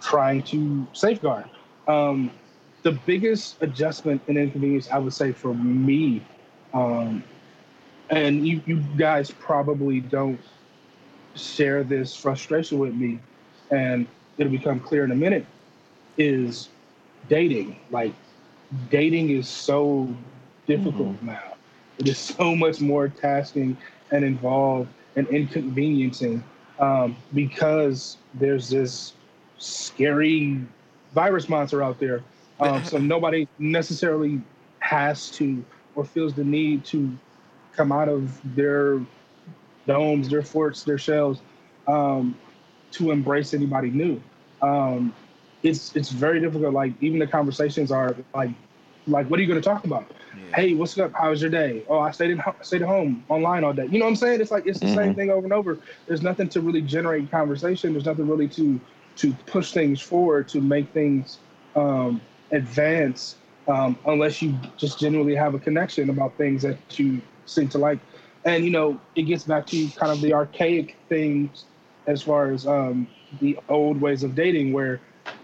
[0.00, 1.44] trying to safeguard.
[1.86, 2.30] Um,
[2.82, 6.22] the biggest adjustment and inconvenience I would say for me,
[6.72, 7.22] um,
[8.08, 10.40] and you, you guys probably don't
[11.34, 13.20] share this frustration with me,
[13.70, 14.06] and
[14.38, 15.44] it'll become clear in a minute,
[16.16, 16.70] is
[17.28, 17.76] dating.
[17.90, 18.14] Like
[18.90, 20.08] dating is so
[20.66, 21.49] difficult now.
[22.06, 23.76] It is so much more tasking
[24.10, 26.42] and involved and inconveniencing
[26.78, 29.12] um, because there's this
[29.58, 30.58] scary
[31.12, 32.22] virus monster out there.
[32.58, 34.40] Um, so nobody necessarily
[34.78, 35.62] has to
[35.94, 37.14] or feels the need to
[37.76, 39.00] come out of their
[39.86, 41.42] domes, their forts, their shells
[41.86, 42.34] um,
[42.92, 44.22] to embrace anybody new.
[44.62, 45.14] Um,
[45.62, 46.72] it's it's very difficult.
[46.72, 48.50] Like even the conversations are like
[49.06, 50.06] like what are you going to talk about?
[50.32, 50.54] Yeah.
[50.54, 51.12] Hey, what's up?
[51.14, 51.84] How's your day?
[51.88, 53.86] Oh, I stayed in stayed at home online all day.
[53.90, 54.40] You know what I'm saying?
[54.40, 55.14] It's like it's the same Mhm.
[55.14, 55.80] thing over and over.
[56.06, 57.92] There's nothing to really generate conversation.
[57.92, 58.80] There's nothing really to
[59.16, 61.40] to push things forward to make things
[61.74, 62.20] um,
[62.52, 63.36] advance
[63.66, 68.00] um, unless you just genuinely have a connection about things that you seem to like.
[68.44, 71.66] And you know, it gets back to kind of the archaic things
[72.06, 73.08] as far as um,
[73.40, 75.00] the old ways of dating, where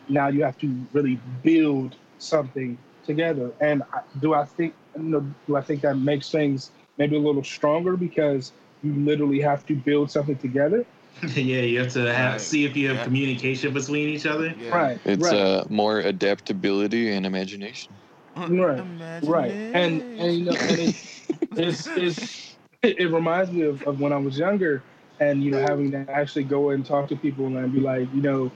[0.09, 3.53] now you have to really build something together.
[3.61, 3.83] And
[4.21, 7.97] do I think you know, do I think that makes things maybe a little stronger
[7.97, 8.53] because
[8.83, 10.85] you literally have to build something together?
[11.35, 12.41] yeah, you have to have, Right.
[12.41, 13.05] see if you have Yeah.
[13.05, 14.55] communication between each other.
[14.59, 14.77] Yeah.
[14.77, 15.01] Right.
[15.05, 15.35] It's right.
[15.35, 17.95] uh, more adaptability and imagination.
[18.37, 18.83] Right,
[19.23, 20.95] right and and you know and it,
[21.57, 24.83] it's, it's it, it reminds me of, of when i was younger
[25.21, 28.21] and you know having to actually go and talk to people and be like you
[28.21, 28.51] know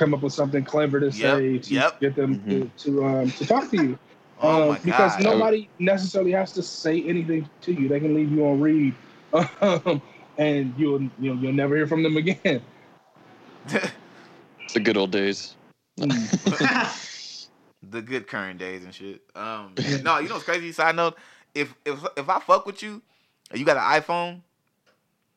[0.00, 2.00] come up with something clever to say Yep, to yep.
[2.00, 3.98] get them to to, um, to talk to you
[4.42, 5.24] Oh Um, my because god.
[5.24, 8.94] nobody necessarily has to say anything to you they can leave you on read
[9.60, 10.00] um,
[10.38, 12.62] and you'll you'll you'll never hear from them again
[13.66, 13.94] It's
[14.74, 15.56] the good old days.
[17.82, 19.22] the good current days and shit.
[19.34, 20.72] Um, no, you know what's crazy?
[20.72, 21.16] Side note:
[21.54, 23.02] if if if I fuck with you,
[23.54, 24.40] you got an iPhone,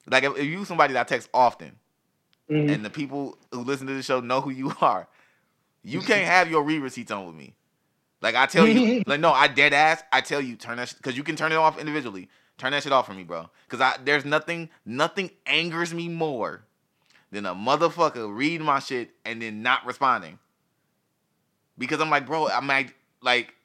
[0.09, 1.79] like if, if you somebody that I text often,
[2.49, 2.69] Mhm.
[2.69, 5.07] and the people who listen to the show know who you are,
[5.83, 7.55] you can't have your re receipts on with me.
[8.21, 10.03] Like I tell you, like no, I dead ass.
[10.11, 12.29] I tell you, turn that because you can turn it off individually.
[12.57, 13.49] Turn that shit off for me, bro.
[13.65, 16.63] Because I there's nothing nothing angers me more
[17.31, 20.39] than a motherfucker reading my shit and then not responding.
[21.77, 23.55] Because I'm like, bro, I'm like, like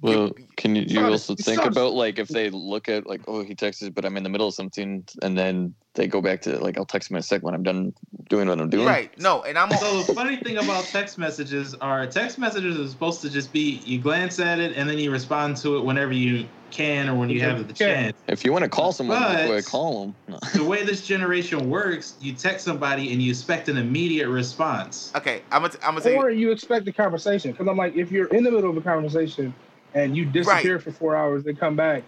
[0.00, 3.54] Well, can you, you also think about like if they look at like oh he
[3.54, 6.76] texted but I'm in the middle of something and then they go back to like
[6.76, 7.94] I'll text him in a sec when I'm done
[8.28, 8.86] doing what I'm doing.
[8.86, 9.16] right?
[9.20, 13.20] No, and I'm So the funny thing about text messages are text messages are supposed
[13.22, 16.46] to just be you glance at it and then you respond to it whenever you
[16.70, 18.16] can or when you have the chance.
[18.26, 20.38] If you want to call someone, But- go call them.
[20.54, 25.12] The way this generation works, you text somebody and you expect an immediate response.
[25.14, 25.42] okay.
[25.52, 28.26] I'm gonna I'm gonna say or you expect the conversation because i'm like if you're
[28.28, 29.54] in the middle of a conversation
[29.94, 32.02] and you disappear for four hours and come back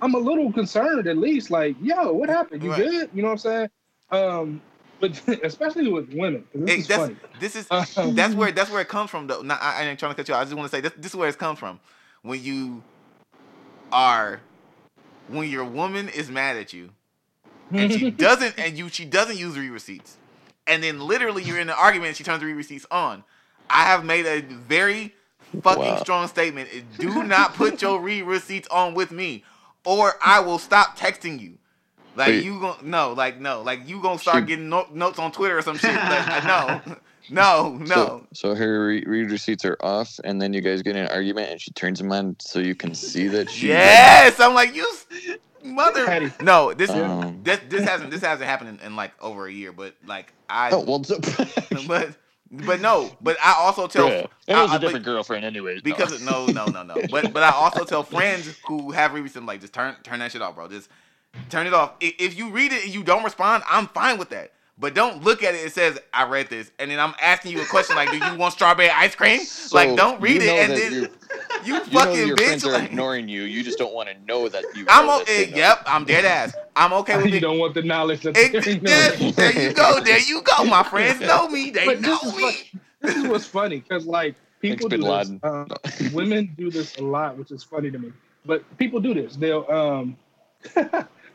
[0.00, 2.82] i'm a little concerned at least like yo what happened you Right.
[2.90, 3.68] good you know what i'm saying
[4.10, 4.60] um
[5.00, 6.44] but especially with women.
[6.54, 9.26] this Hey, is that's- funny this is Um, that's where that's where it comes from
[9.28, 9.42] though.
[9.42, 10.40] Not, I, I ain't trying to cut you out.
[10.40, 11.78] I just want to say this this is where it comes from.
[12.22, 12.82] When you
[13.92, 14.40] are
[15.26, 16.90] when your woman is mad at you
[17.72, 20.16] and she doesn't and you she doesn't use re receipts.
[20.66, 23.24] And then literally you're in an argument and she turns re receipts on.
[23.70, 25.14] I have made a very
[25.62, 25.96] fucking Wow.
[25.96, 26.68] strong statement.
[26.98, 29.44] Do not put your re receipts on with me.
[29.88, 31.54] Or I will stop texting you.
[32.14, 32.44] Like Wait.
[32.44, 35.56] you gon' no, like no, like you gonna start She- getting no- notes on Twitter
[35.56, 35.94] or some shit.
[35.94, 36.80] Like, no,
[37.30, 37.86] no, no.
[37.86, 41.10] So, so her re- read receipts are off, and then you guys get in an
[41.12, 43.68] argument, and she turns them on so you can see that she.
[43.68, 44.84] yes, I'm like you,
[45.62, 46.32] mother.
[46.42, 49.70] No, this Um, this this hasn't this hasn't happened in, in like over a year,
[49.72, 50.98] but like I, Oh well,
[51.86, 52.10] but
[52.50, 54.26] but no, but I also tell yeah.
[54.46, 55.76] It was I- I- a different girlfriend, anyways.
[55.78, 55.82] no.
[55.82, 56.94] because no, no, no, no.
[57.10, 60.32] But but I also tell friends who have read receipts, like just turn turn that
[60.32, 60.68] shit off, bro.
[60.68, 60.88] Just
[61.50, 61.92] turn it off.
[62.02, 64.52] I- If you read it and you don't respond, I'm fine with that.
[64.80, 65.58] But don't look at it.
[65.66, 68.34] It says I read this, and then I'm asking you a question like, "Do you
[68.36, 71.08] want strawberry ice cream?" So like, don't read you it, and then you,
[71.64, 72.44] you, you know fucking your bitch.
[72.46, 73.42] friends are Like, ignoring you.
[73.42, 74.86] You just don't want to know that you.
[74.88, 75.44] I'm know okay.
[75.46, 75.56] they know.
[75.58, 76.54] Yep, I'm dead ass.
[76.76, 77.40] I'm okay with you it.
[77.40, 80.00] don't want the knowledge that It- they're there, there you go.
[80.00, 80.64] There you go.
[80.64, 81.70] My friends know me.
[81.70, 82.42] They But know this is me.
[82.42, 82.54] what
[83.00, 85.32] this is what's funny because like people Thanks, do Bin this.
[85.42, 85.68] Um,
[86.14, 88.12] women do this a lot, which is funny to me.
[88.44, 89.36] But people do this.
[89.36, 90.16] They'll um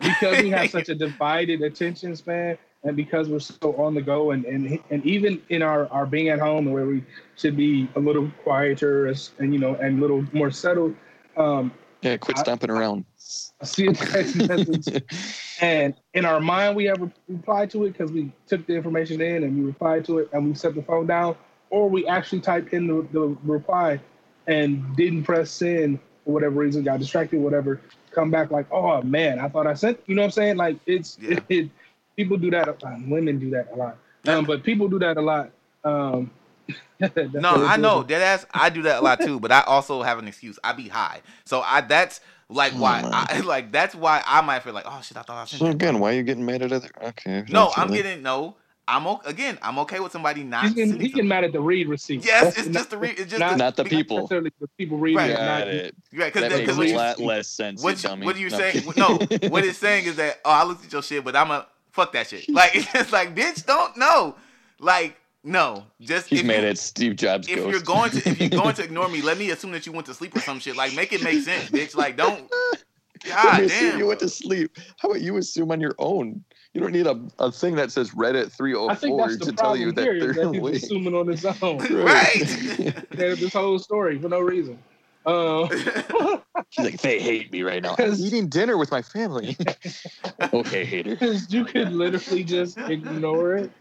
[0.01, 4.31] because we have such a divided attention span and because we're so on the go,
[4.31, 7.03] and and and even in our our being at home, where we
[7.37, 10.95] should be a little quieter, as- and you know, and a little more settled.
[11.37, 13.05] Um, Yeah, quit I- stomping around.
[13.61, 15.01] I see a text message
[15.61, 19.21] and in our mind we have re- replied to it because we took the information
[19.21, 21.35] in and we replied to it and we set the phone down
[21.69, 23.99] or we actually typed in the, the reply
[24.47, 27.79] and didn't press send for whatever reason got distracted whatever
[28.11, 30.77] come back like oh man i thought i sent you know what i'm saying like
[30.85, 31.39] it's Yeah.
[31.49, 31.69] it,
[32.15, 32.67] people do that
[33.07, 35.51] women do that a lot um, but people do that a lot
[35.83, 36.29] um
[37.33, 38.07] No, I know is.
[38.07, 38.45] that ass.
[38.53, 40.57] I do that a lot too, but I also have an excuse.
[40.63, 43.11] I be high, so I that's like why on.
[43.13, 45.65] I like that's why I might feel like oh shit, I thought I sent So
[45.67, 46.87] again, why are you getting mad at other?
[47.03, 47.43] Okay.
[47.49, 48.55] No, I'm really- getting no.
[48.87, 49.57] I'm o- again.
[49.61, 50.63] I'm okay with somebody not.
[50.63, 52.25] He's getting, sending he getting mad at the read receipt.
[52.25, 53.11] Yes, it's not- just the read.
[53.19, 54.17] it's just not- Not the because- people.
[54.19, 55.29] necessarily the people reading Right.
[55.31, 55.95] it, Got it.
[56.13, 57.81] Right, That because makes a lot less sense.
[57.81, 58.83] you what, you, what are you No, saying?
[58.97, 59.17] No,
[59.49, 62.11] what it's saying is that oh, I looked at your shit, but I'm a fuck
[62.13, 62.45] that shit.
[62.49, 64.35] Like it's just like bitch, don't know.
[64.79, 65.15] Like
[65.45, 67.47] no, just He's if mad you, at Steve Jobs.
[67.47, 67.69] if ghost.
[67.71, 70.05] you're going to if you're going to ignore me, let me assume that you went
[70.07, 70.75] to sleep or some shit.
[70.75, 71.95] Like make it make sense, bitch.
[71.95, 72.49] Like don't.
[73.25, 73.99] God you damn.
[73.99, 74.77] you went to sleep.
[74.97, 76.43] How about you assume on your own?
[76.73, 80.15] You don't need a, a thing that says Reddit 304 to tell you that here.
[80.15, 81.77] is they're that he's assuming on his own.
[81.77, 83.03] Right.
[83.11, 84.77] There's this whole story for no reason.
[85.25, 85.69] Um,
[86.69, 87.95] He's like, they hate me right now.
[87.97, 89.55] I'm eating dinner with my family.
[90.53, 91.11] okay, hater.
[91.11, 93.71] because you could literally just ignore it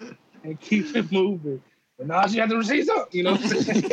[0.44, 1.62] and keep it moving.
[1.98, 3.90] But now she have to receive something, you know what I'm saying?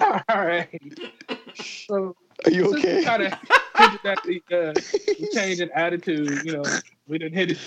[0.28, 0.82] All right.
[1.54, 2.16] So,
[2.46, 3.04] Are you okay?
[3.04, 3.34] kind of
[3.76, 4.72] hinted at the, uh,
[5.34, 6.44] change in attitude.
[6.44, 6.64] You know,
[7.06, 7.58] we didn't hit it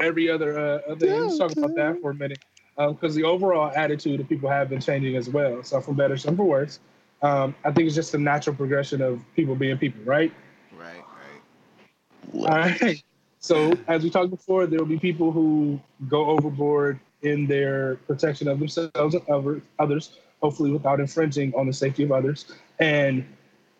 [0.00, 1.20] every other uh, other thing.
[1.20, 2.44] Let's talk about that for a minute,
[2.78, 5.62] because the overall attitude of people have been changing as well.
[5.64, 6.78] So from better, some for worse.
[7.22, 10.32] Um, I think it's just a natural progression of people being people, right?
[10.78, 11.02] right,
[12.32, 12.48] right.
[12.50, 13.02] All right.
[13.40, 18.48] So as we talked before, there will be people who go overboard in their protection
[18.48, 22.46] of themselves and others, hopefully without infringing on the safety of others.
[22.78, 23.24] And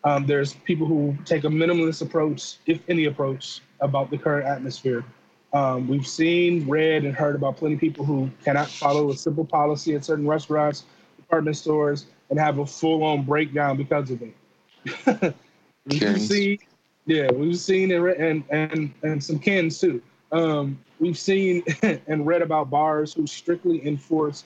[0.03, 5.03] um, there's people who take a minimalist approach, if any approach, about the current atmosphere.
[5.51, 9.45] Um, we've seen, read, and heard about plenty of people who cannot follow a simple
[9.45, 10.83] policy at certain restaurants,
[11.17, 15.33] department stores, and have a full-on breakdown because of it.
[15.85, 16.59] we've seen,
[17.05, 20.01] yeah, we've seen and, and and and some Kens too.
[20.31, 24.43] Um, we've seen and read about bars who strictly enforce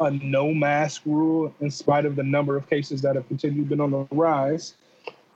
[0.00, 3.80] a no mask rule in spite of the number of cases that have continued been
[3.80, 4.74] on the rise.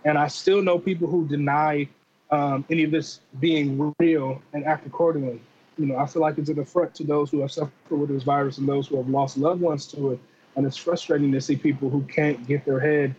[0.05, 1.89] And I still know people who deny
[2.31, 5.40] um, any of this being real and act accordingly.
[5.78, 8.23] You know, I feel like it's an affront to those who have suffered with this
[8.23, 10.20] virus and those who have lost loved ones to it.
[10.57, 13.15] And it's frustrating to see people who can't get their head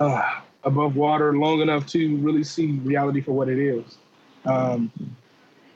[0.00, 3.98] uh, above water long enough to really see reality for what it is.
[4.44, 4.92] Um,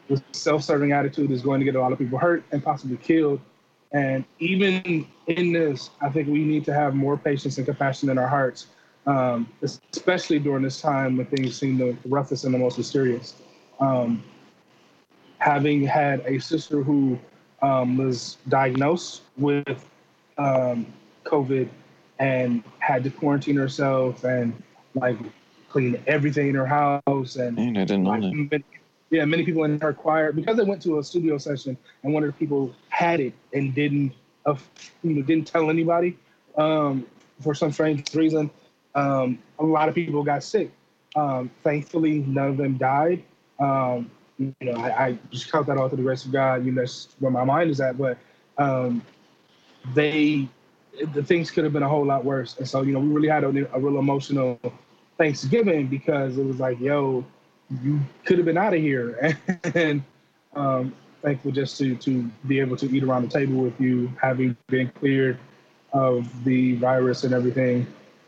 [0.08, 3.40] the self-serving attitude is going to get a lot of people hurt and possibly killed.
[3.92, 8.18] And even in this, I think we need to have more patience and compassion in
[8.18, 8.66] our hearts,
[9.06, 13.34] um, especially during this time when things seem the roughest and the most mysterious.
[13.80, 14.22] Um,
[15.38, 17.18] having had a sister who
[17.62, 19.84] um, was diagnosed with
[20.38, 20.86] um,
[21.24, 21.68] COVID
[22.18, 24.60] and had to quarantine herself and
[24.94, 25.18] like
[25.68, 28.32] clean everything in her house and Man, I didn't know like, that.
[28.32, 28.64] many-
[29.10, 32.24] yeah, many people in her choir because they went to a studio session and one
[32.24, 34.12] of the people had it and didn't,
[34.46, 34.56] uh,
[35.04, 36.18] you know, didn't tell anybody
[36.58, 37.06] um,
[37.40, 38.50] for some strange reason.
[38.97, 40.73] Um, a lot of people got sick.
[41.14, 43.23] Um, thankfully, none of them died.
[43.60, 46.64] Um, you know, I, I just count that all to the grace of God.
[46.64, 47.97] You know, that's where my mind is at.
[47.97, 48.18] But
[48.59, 49.02] um,
[49.94, 50.48] they,
[51.14, 52.56] the things could have been a whole lot worse.
[52.59, 54.59] And so, you know, we really had a, a real emotional
[55.16, 57.24] Thanksgiving because it was like, yo,
[57.82, 59.39] you could have been out of here.
[59.74, 60.02] and
[60.55, 64.56] um, thankful just to to be able to eat around the table with you, having
[64.68, 65.39] been cleared
[65.93, 67.86] of the virus and everything,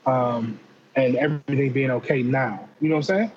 [0.09, 0.59] um,
[0.97, 2.69] and everything being okay now.
[2.81, 3.33] You know what I'm saying?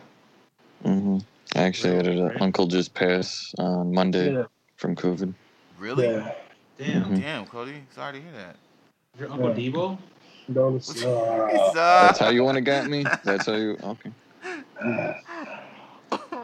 [0.84, 1.18] hmm
[1.56, 2.41] I actually had an Right.
[2.41, 4.45] uncle just pass on Monday Yeah.
[4.77, 5.34] from COVID.
[5.77, 6.07] Really?
[6.07, 6.31] Yeah.
[6.77, 7.03] Damn.
[7.11, 7.22] Mhm.
[7.22, 7.84] Damn, Cody.
[7.93, 8.56] Sorry to hear that.
[9.19, 9.69] Your Uncle Yeah.
[9.69, 9.98] Debo?
[10.45, 10.95] Condolences.
[11.06, 13.10] It's, Uh, That's how you want to get me?
[13.26, 13.77] That's how you.
[13.84, 14.11] Okay.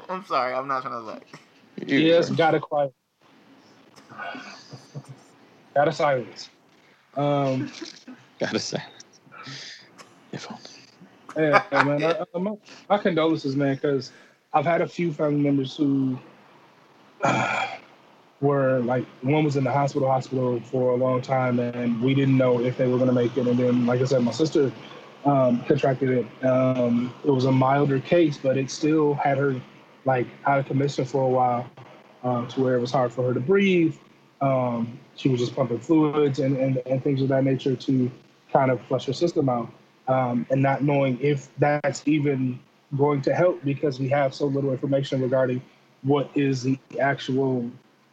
[0.09, 0.53] I'm sorry.
[0.53, 1.27] I'm not trying to like.
[1.85, 2.93] You- yes, gotta quiet.
[5.73, 6.49] gotta silence.
[7.15, 7.71] Um,
[8.39, 8.83] Gotta say.
[11.35, 12.03] Yeah, man.
[12.03, 12.39] I,
[12.89, 14.11] my, condolences, man, because
[14.53, 16.17] I've had a few family members who
[17.23, 17.67] uh,
[18.41, 22.37] were like, one was in the hospital, hospital for a long time, and we didn't
[22.37, 23.47] know if they were going to make it.
[23.47, 24.71] And then, like I said, my sister
[25.25, 26.45] um, contracted it.
[26.45, 29.59] Um, it was a milder case, but it still had her
[30.05, 31.69] like out of commission for a while,
[32.23, 33.95] um, to where it was hard for her to breathe.
[34.41, 38.11] Um, she was just pumping fluids and, and, and things of that nature to
[38.53, 39.69] kind of flush her system out,
[40.07, 42.59] um, and not knowing if that's even
[42.97, 45.61] going to help because we have so little information regarding
[46.03, 47.69] what is the actual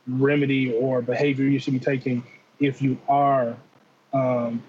[0.06, 2.22] remedy or behavior you should be taking
[2.58, 3.56] if you are
[4.12, 4.62] um,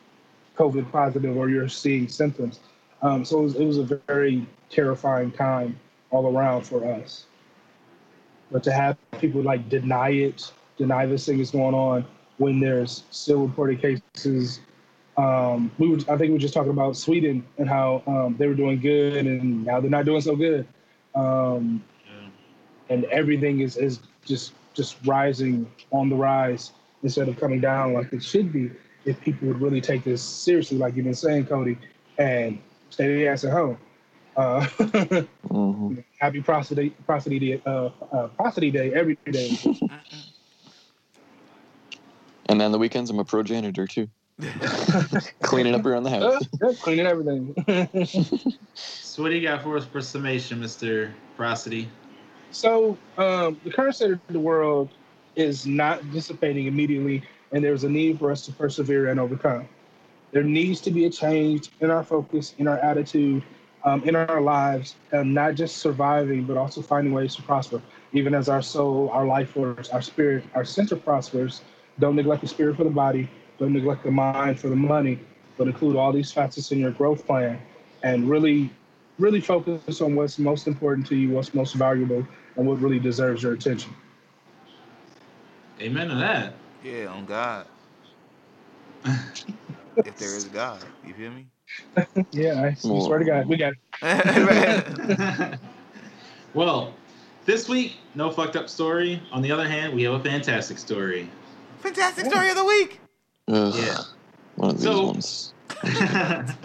[0.57, 2.59] COVID positive or you're seeing symptoms.
[3.01, 5.79] Um, so it was, it was a very terrifying time
[6.11, 7.25] all around for us.
[8.51, 12.05] But to have people like deny it, deny this thing is going on
[12.37, 14.59] when there's still reported cases.
[15.17, 18.47] Um, we were, I think we were just talking about Sweden and how um, they
[18.47, 20.67] were doing good and now they're not doing so good.
[21.15, 21.83] Um,
[22.89, 28.11] and everything is, is just just rising on the rise instead of coming down like
[28.11, 28.69] it should be
[29.05, 31.77] if people would really take this seriously, like you've been saying, Cody,
[32.17, 32.59] and
[32.89, 33.77] stay their ass at home.
[34.35, 34.65] Uh,
[35.49, 36.03] Mhm.
[36.19, 39.57] happy prosody, prosody, day, uh, uh, prosody day every day.
[42.47, 44.07] And on the weekends, I'm a pro janitor too,
[45.41, 46.47] cleaning up around the Uh, house.
[46.61, 47.55] yeah, cleaning everything.
[48.75, 51.11] So what do you got for us for summation, Mr.
[51.37, 51.89] Prosody?
[52.51, 54.89] so um, the current state of the world
[55.37, 59.67] is not dissipating immediately, and there's a need for us to persevere and overcome.
[60.31, 63.43] There needs to be a change in our focus, in our attitude,
[63.85, 67.81] um, in our lives, and not just surviving, but also finding ways to prosper.
[68.11, 71.61] Even as our soul, our life force, our spirit, our center prospers,
[71.99, 75.19] don't neglect the spirit for the body, don't neglect the mind for the money,
[75.57, 77.59] but include all these facets in your growth plan
[78.03, 78.69] and really,
[79.17, 82.25] really focus on what's most important to you, what's most valuable,
[82.55, 83.93] and what really deserves your attention.
[85.81, 86.53] Amen to that.
[86.83, 87.67] Yeah, on God.
[89.97, 91.47] if there is a God, you feel me?
[92.31, 95.59] Yeah, I swear to God, we got it.
[96.53, 96.93] well,
[97.45, 99.21] this week, no fucked up story.
[99.31, 101.29] On the other hand, we have a fantastic story.
[101.79, 102.99] Fantastic story of the week.
[103.47, 103.97] Ugh, Yeah.
[104.55, 105.53] One of these So- ones.
[105.81, 106.55] the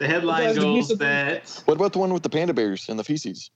[0.00, 3.50] headline goes the- that What about the one with the panda bears and the feces?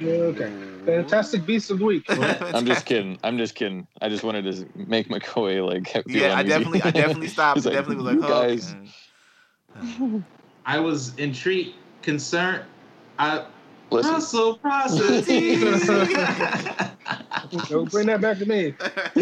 [0.00, 0.52] Yeah, okay.
[0.86, 2.04] Fantastic beast of the week.
[2.08, 3.18] I'm just kidding.
[3.24, 3.86] I'm just kidding.
[4.00, 7.56] I just wanted to make McCoy like feel Yeah, I definitely, I definitely stopped.
[7.56, 8.74] He's like, definitely was like, "You oh, guys."
[9.82, 10.22] okay.
[10.66, 12.62] I was intrigued, concerned.
[13.18, 13.44] I
[13.90, 14.12] Bless you.
[14.12, 15.56] Russell Prosody.
[17.68, 18.74] Don't bring that back to me.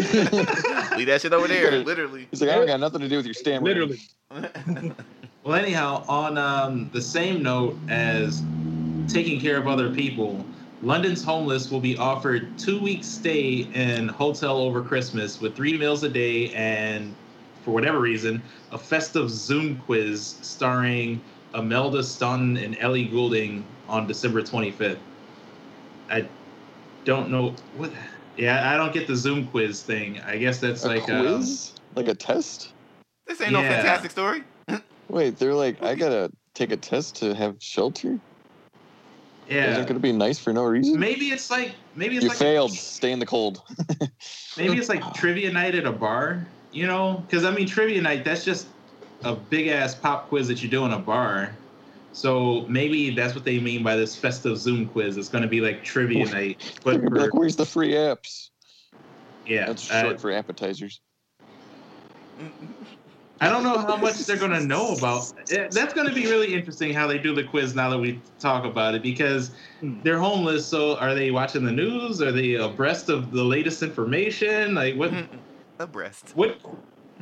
[0.97, 2.27] Leave that shit over there, literally.
[2.31, 3.65] He's like, I don't got nothing to do with your stammer.
[3.65, 3.99] Literally.
[5.47, 8.43] Well, anyhow, on um, the same note as
[9.07, 10.45] taking care of other people,
[10.81, 16.03] London's homeless will be offered two weeks stay in hotel over Christmas with three meals
[16.03, 17.15] a day and,
[17.63, 18.41] for whatever reason,
[18.73, 21.21] a festive Zoom quiz starring
[21.55, 24.97] Imelda Staunton and Ellie Goulding on December 25th.
[26.09, 26.27] I
[27.05, 27.91] don't know what.
[28.37, 30.19] Yeah, I don't get the Zoom quiz thing.
[30.21, 31.73] I guess that's A like um, quiz?
[31.95, 32.73] like a test?
[33.25, 34.43] This ain't no fantastic story.
[35.09, 38.19] Wait, they're like, I gotta take a test to have shelter?
[39.47, 39.79] Yeah, is yeah.
[39.79, 40.99] that gonna be nice for no reason?
[40.99, 42.71] Maybe it's like maybe it's You like failed.
[42.73, 43.61] Stay in the cold.
[44.57, 47.23] Maybe it's like trivia night at a bar, you know?
[47.25, 48.67] Because I mean, trivia night, that's just
[49.23, 51.51] a big ass pop quiz that you do in a bar.
[52.17, 55.17] So maybe that's what they mean by this festive Zoom quiz.
[55.17, 57.65] It's going to be like trivia night, but They're gonna be for, like, where's the
[57.65, 58.49] free apps?
[59.45, 60.99] yeah, That's uh, for appetizers.
[63.39, 65.31] I don't know how much they're going to know about.
[65.47, 68.65] That's going to be really interesting how they do the quiz now that we talk
[68.65, 69.99] about it because Hmm.
[70.01, 70.65] they're homeless.
[70.65, 72.19] So are they watching the news?
[72.19, 74.73] Are they abreast of the latest information?
[74.73, 75.13] Like what?
[75.77, 76.31] abreast.
[76.33, 76.59] What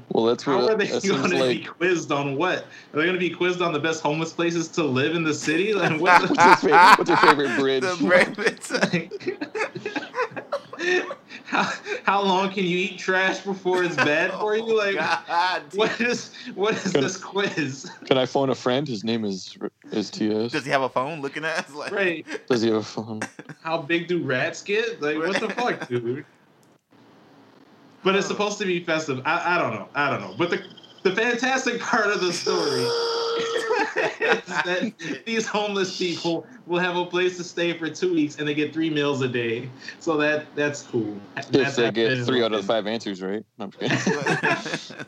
[0.09, 1.57] Well, that's How what are they going seems to like.
[1.59, 2.59] be quizzed on what?
[2.59, 2.65] Are
[2.99, 5.73] they going to be quizzed on the best homeless places to live in the city?
[5.75, 7.81] Like, what What's, his favorite, what's your favorite bridge?
[7.83, 8.71] The breakfast.
[11.45, 11.71] how,
[12.03, 14.63] how long can you eat trash before it's bad for you?
[14.63, 15.63] Oh, like, God.
[15.73, 17.89] what is what is Can- this quiz?
[18.05, 18.87] Can I phone a friend?
[18.87, 19.57] His name is
[19.91, 20.51] is TS.
[20.51, 21.73] Does he have a phone looking at us?
[21.73, 22.25] Like, Right?
[22.47, 23.21] Does he have a phone?
[23.63, 25.01] How big do rats get?
[25.01, 26.25] Like, what the fuck, dude?
[28.05, 29.19] But it's supposed to be festive.
[29.25, 29.89] I, I don't know.
[29.95, 30.35] I don't know.
[30.37, 30.63] But the
[31.01, 32.81] the fantastic part of the story
[34.21, 38.47] is that these homeless people will have a place to stay for two weeks and
[38.47, 39.69] they get three meals a day.
[39.99, 41.17] So that that's cool.
[41.35, 43.43] If That's they get three out of the five answers right.
[43.57, 45.05] I'm just kidding.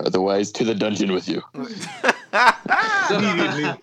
[0.00, 1.42] Otherwise, to the dungeon with you.
[3.10, 3.82] Immediately.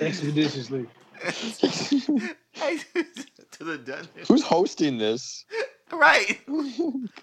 [0.00, 0.86] Expeditiously.
[3.52, 4.08] to the dungeon.
[4.26, 5.44] Who's hosting this?
[5.92, 6.38] Right.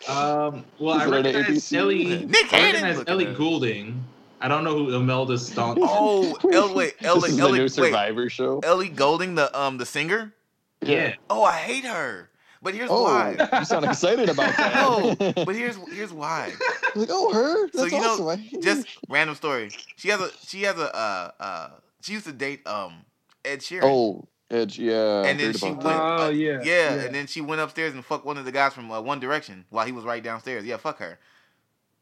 [0.08, 1.78] Um, well, I Is it on recognize ABC?
[1.78, 2.26] Ellie.
[2.26, 3.36] Nick I Cannon recognize looking Ellie at.
[3.38, 4.04] Goulding.
[4.42, 5.84] I I don't know who Imelda Staunton.
[5.88, 8.60] Oh, El, wait, this Ellie, is the Ellie, new wait, Survivor show.
[8.60, 10.34] Ellie Goulding, the um, the singer.
[10.82, 11.16] yeah.
[11.30, 12.30] Oh, I hate her.
[12.62, 13.38] But here's Oh, why.
[13.60, 14.74] you sound excited about that.
[14.76, 15.16] No,
[15.46, 16.52] but here's here's why.
[16.96, 17.70] like, oh, her?
[17.72, 18.28] So That's you know, awesome.
[18.28, 19.70] I hate Just random story.
[19.98, 21.70] She has a she has a uh uh
[22.02, 23.06] she used to date um
[23.44, 23.82] Ed Sheeran.
[23.84, 25.24] Oh, Edge, yeah.
[25.26, 25.82] And then she went.
[25.82, 26.00] that.
[26.02, 27.02] Oh, uh, yeah, yeah, yeah.
[27.06, 29.66] and then she went upstairs and fucked one of the guys from uh, One Direction
[29.72, 30.66] while he was right downstairs.
[30.66, 31.18] Yeah, fuck her.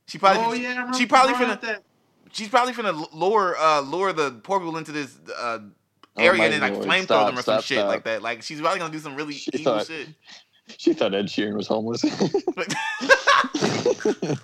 [0.08, 0.44] She probably.
[0.44, 1.84] oh yeah, I she probably finna- that.
[2.34, 5.60] She's probably finna lure uh lure the poor people into this uh
[6.16, 6.74] Oh, area my and then like
[7.08, 7.88] flamethrow them or some shit stop.
[7.88, 8.22] like that.
[8.22, 10.10] Like she's probably gonna do some really She evil thought- shit.
[10.78, 12.02] She thought Ed Sheeran was homeless.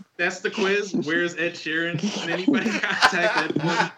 [0.17, 0.93] That's the quiz.
[0.93, 1.97] Where's Ed Sheeran?
[1.99, 3.91] Can anybody contact Ed?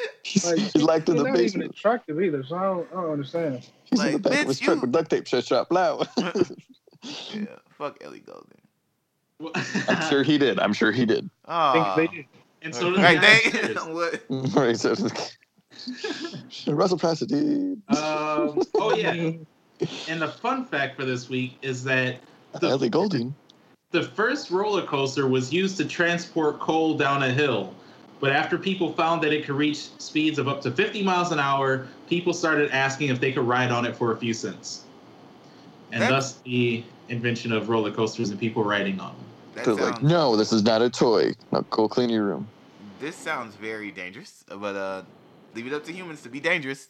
[0.00, 0.10] Wood?
[0.22, 2.94] He's, Like, he's locked in He's the not even attractive either, so I don't, I
[3.02, 3.66] don't understand.
[3.84, 6.08] He's in the Like, back of bitch, his truck with duct tape shut shop loud.
[6.18, 8.60] yeah, fuck Ellie Goulding.
[9.88, 10.60] I'm sure he did.
[10.60, 11.30] I'm sure he did.
[11.46, 12.26] I Oh, think they did.
[12.62, 14.22] and so does right, Ed they, what?
[14.54, 14.94] Right, so
[16.72, 17.76] Russell Pasadena.
[17.88, 19.32] Um, oh yeah,
[20.08, 22.16] and the fun fact for this week is that
[22.60, 23.34] the- Ellie Goulding.
[23.92, 27.74] the first roller coaster was used to transport coal down a hill.
[28.20, 31.40] But after people found that it could reach speeds of up to 50 miles an
[31.40, 34.84] hour, people started asking if they could ride on it for a few cents.
[35.90, 39.24] And That- thus the invention of roller coasters and people riding on them.
[39.54, 41.34] That like, no, this is not a toy.
[41.50, 42.46] Now go clean your room.
[43.00, 45.02] this sounds very dangerous, but uh,
[45.54, 46.88] leave it up to humans to be dangerous.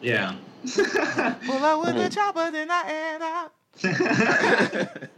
[0.00, 0.36] Yeah.
[0.74, 2.12] Pull out with the Right.
[2.12, 3.52] chopper, then I add out.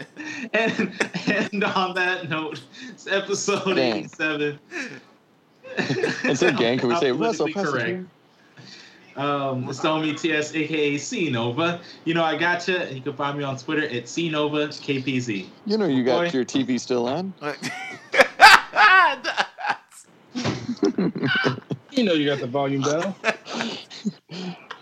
[0.52, 0.92] and,
[1.26, 3.98] and on that note, it's episode Gang.
[3.98, 4.58] 87.
[6.24, 8.06] Instead of gang, can we say Russell politically Pasadena?
[9.14, 11.80] Um, it's Tommy TS, aka C Nova.
[12.04, 12.92] You know, I gotcha.
[12.92, 15.46] You can find me on Twitter at C Nova KPZ.
[15.66, 16.30] You know you got Boy.
[16.30, 17.34] your TV still on.
[21.92, 23.14] You know you got the volume down.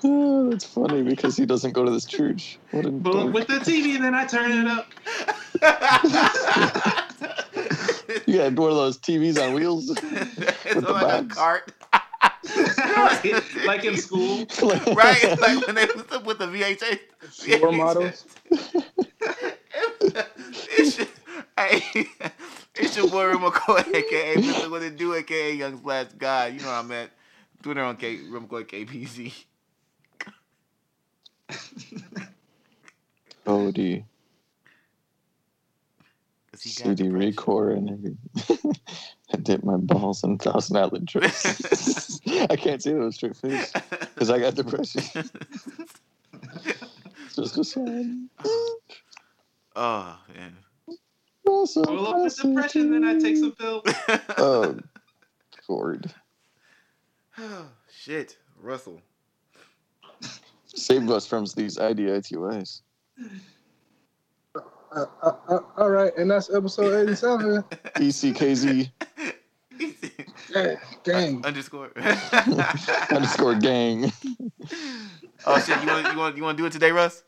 [0.03, 2.59] Oh, that's funny because he doesn't go to this church.
[2.71, 3.33] What a But dork.
[3.35, 4.89] with the TV, then I turn it up.
[8.27, 9.91] You got one of those TVs on wheels.
[10.03, 11.73] it's the like a cart.
[12.97, 13.43] right?
[13.67, 14.47] Like in school.
[14.95, 15.39] right?
[15.41, 16.99] Like when they was up with the VHS.
[17.59, 18.25] Floor models.
[20.77, 21.07] it's your,
[21.57, 22.07] hey,
[22.75, 24.71] it's your boy Remo McCoy, aka Mr.
[24.71, 26.49] What It Do, aka Young Splash Guy.
[26.49, 27.11] You know what I'm at.
[27.63, 29.33] Twitter on K Remo McCoy KPZ.
[33.47, 34.05] Oh, Cody,
[36.53, 37.33] 'Cause he CD depression.
[37.33, 38.17] Recore, and every-
[39.33, 42.21] I dip my balls in Thousand Island drinks.
[42.51, 43.73] I can't see that with a straight face
[44.15, 45.03] because I got depression.
[47.35, 48.29] Just a sign.
[49.77, 50.57] oh man.
[51.47, 53.83] Russell Roll up with depression, then I take some pills.
[54.37, 54.79] Oh,
[55.67, 56.13] Gord.
[57.39, 59.01] oh, shit, Russell.
[60.75, 62.83] Save us from these IDITYs.
[64.55, 67.65] Uh, uh, uh, all right, and that's episode 87.
[68.01, 68.91] E ECKZ
[70.55, 70.75] Yeah,
[71.05, 71.45] dang.
[71.45, 71.91] Underscore.
[73.11, 74.13] underscore gang.
[75.47, 75.81] oh shit!
[75.83, 77.23] You want you want you want to do it today, Russ?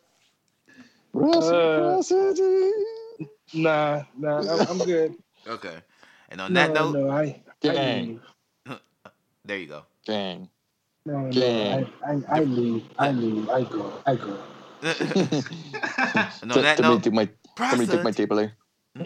[1.15, 3.25] Russell Uh,
[3.55, 5.15] Nah, nah, I'm, I'm good.
[5.47, 5.77] Okay.
[6.31, 8.21] And on No, that note, no, I, I Gang.
[8.67, 8.79] leave.
[9.45, 9.83] there you go.
[10.07, 10.49] Gang.
[11.07, 12.85] No, no, I, I, I leave.
[12.99, 13.49] I leave.
[13.51, 13.93] I go.
[14.07, 14.39] I go.
[16.43, 17.29] and on that Somebody note, take my,
[17.65, 18.49] somebody take my table eh?
[18.95, 19.05] there.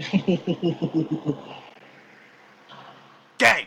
[3.39, 3.66] gang.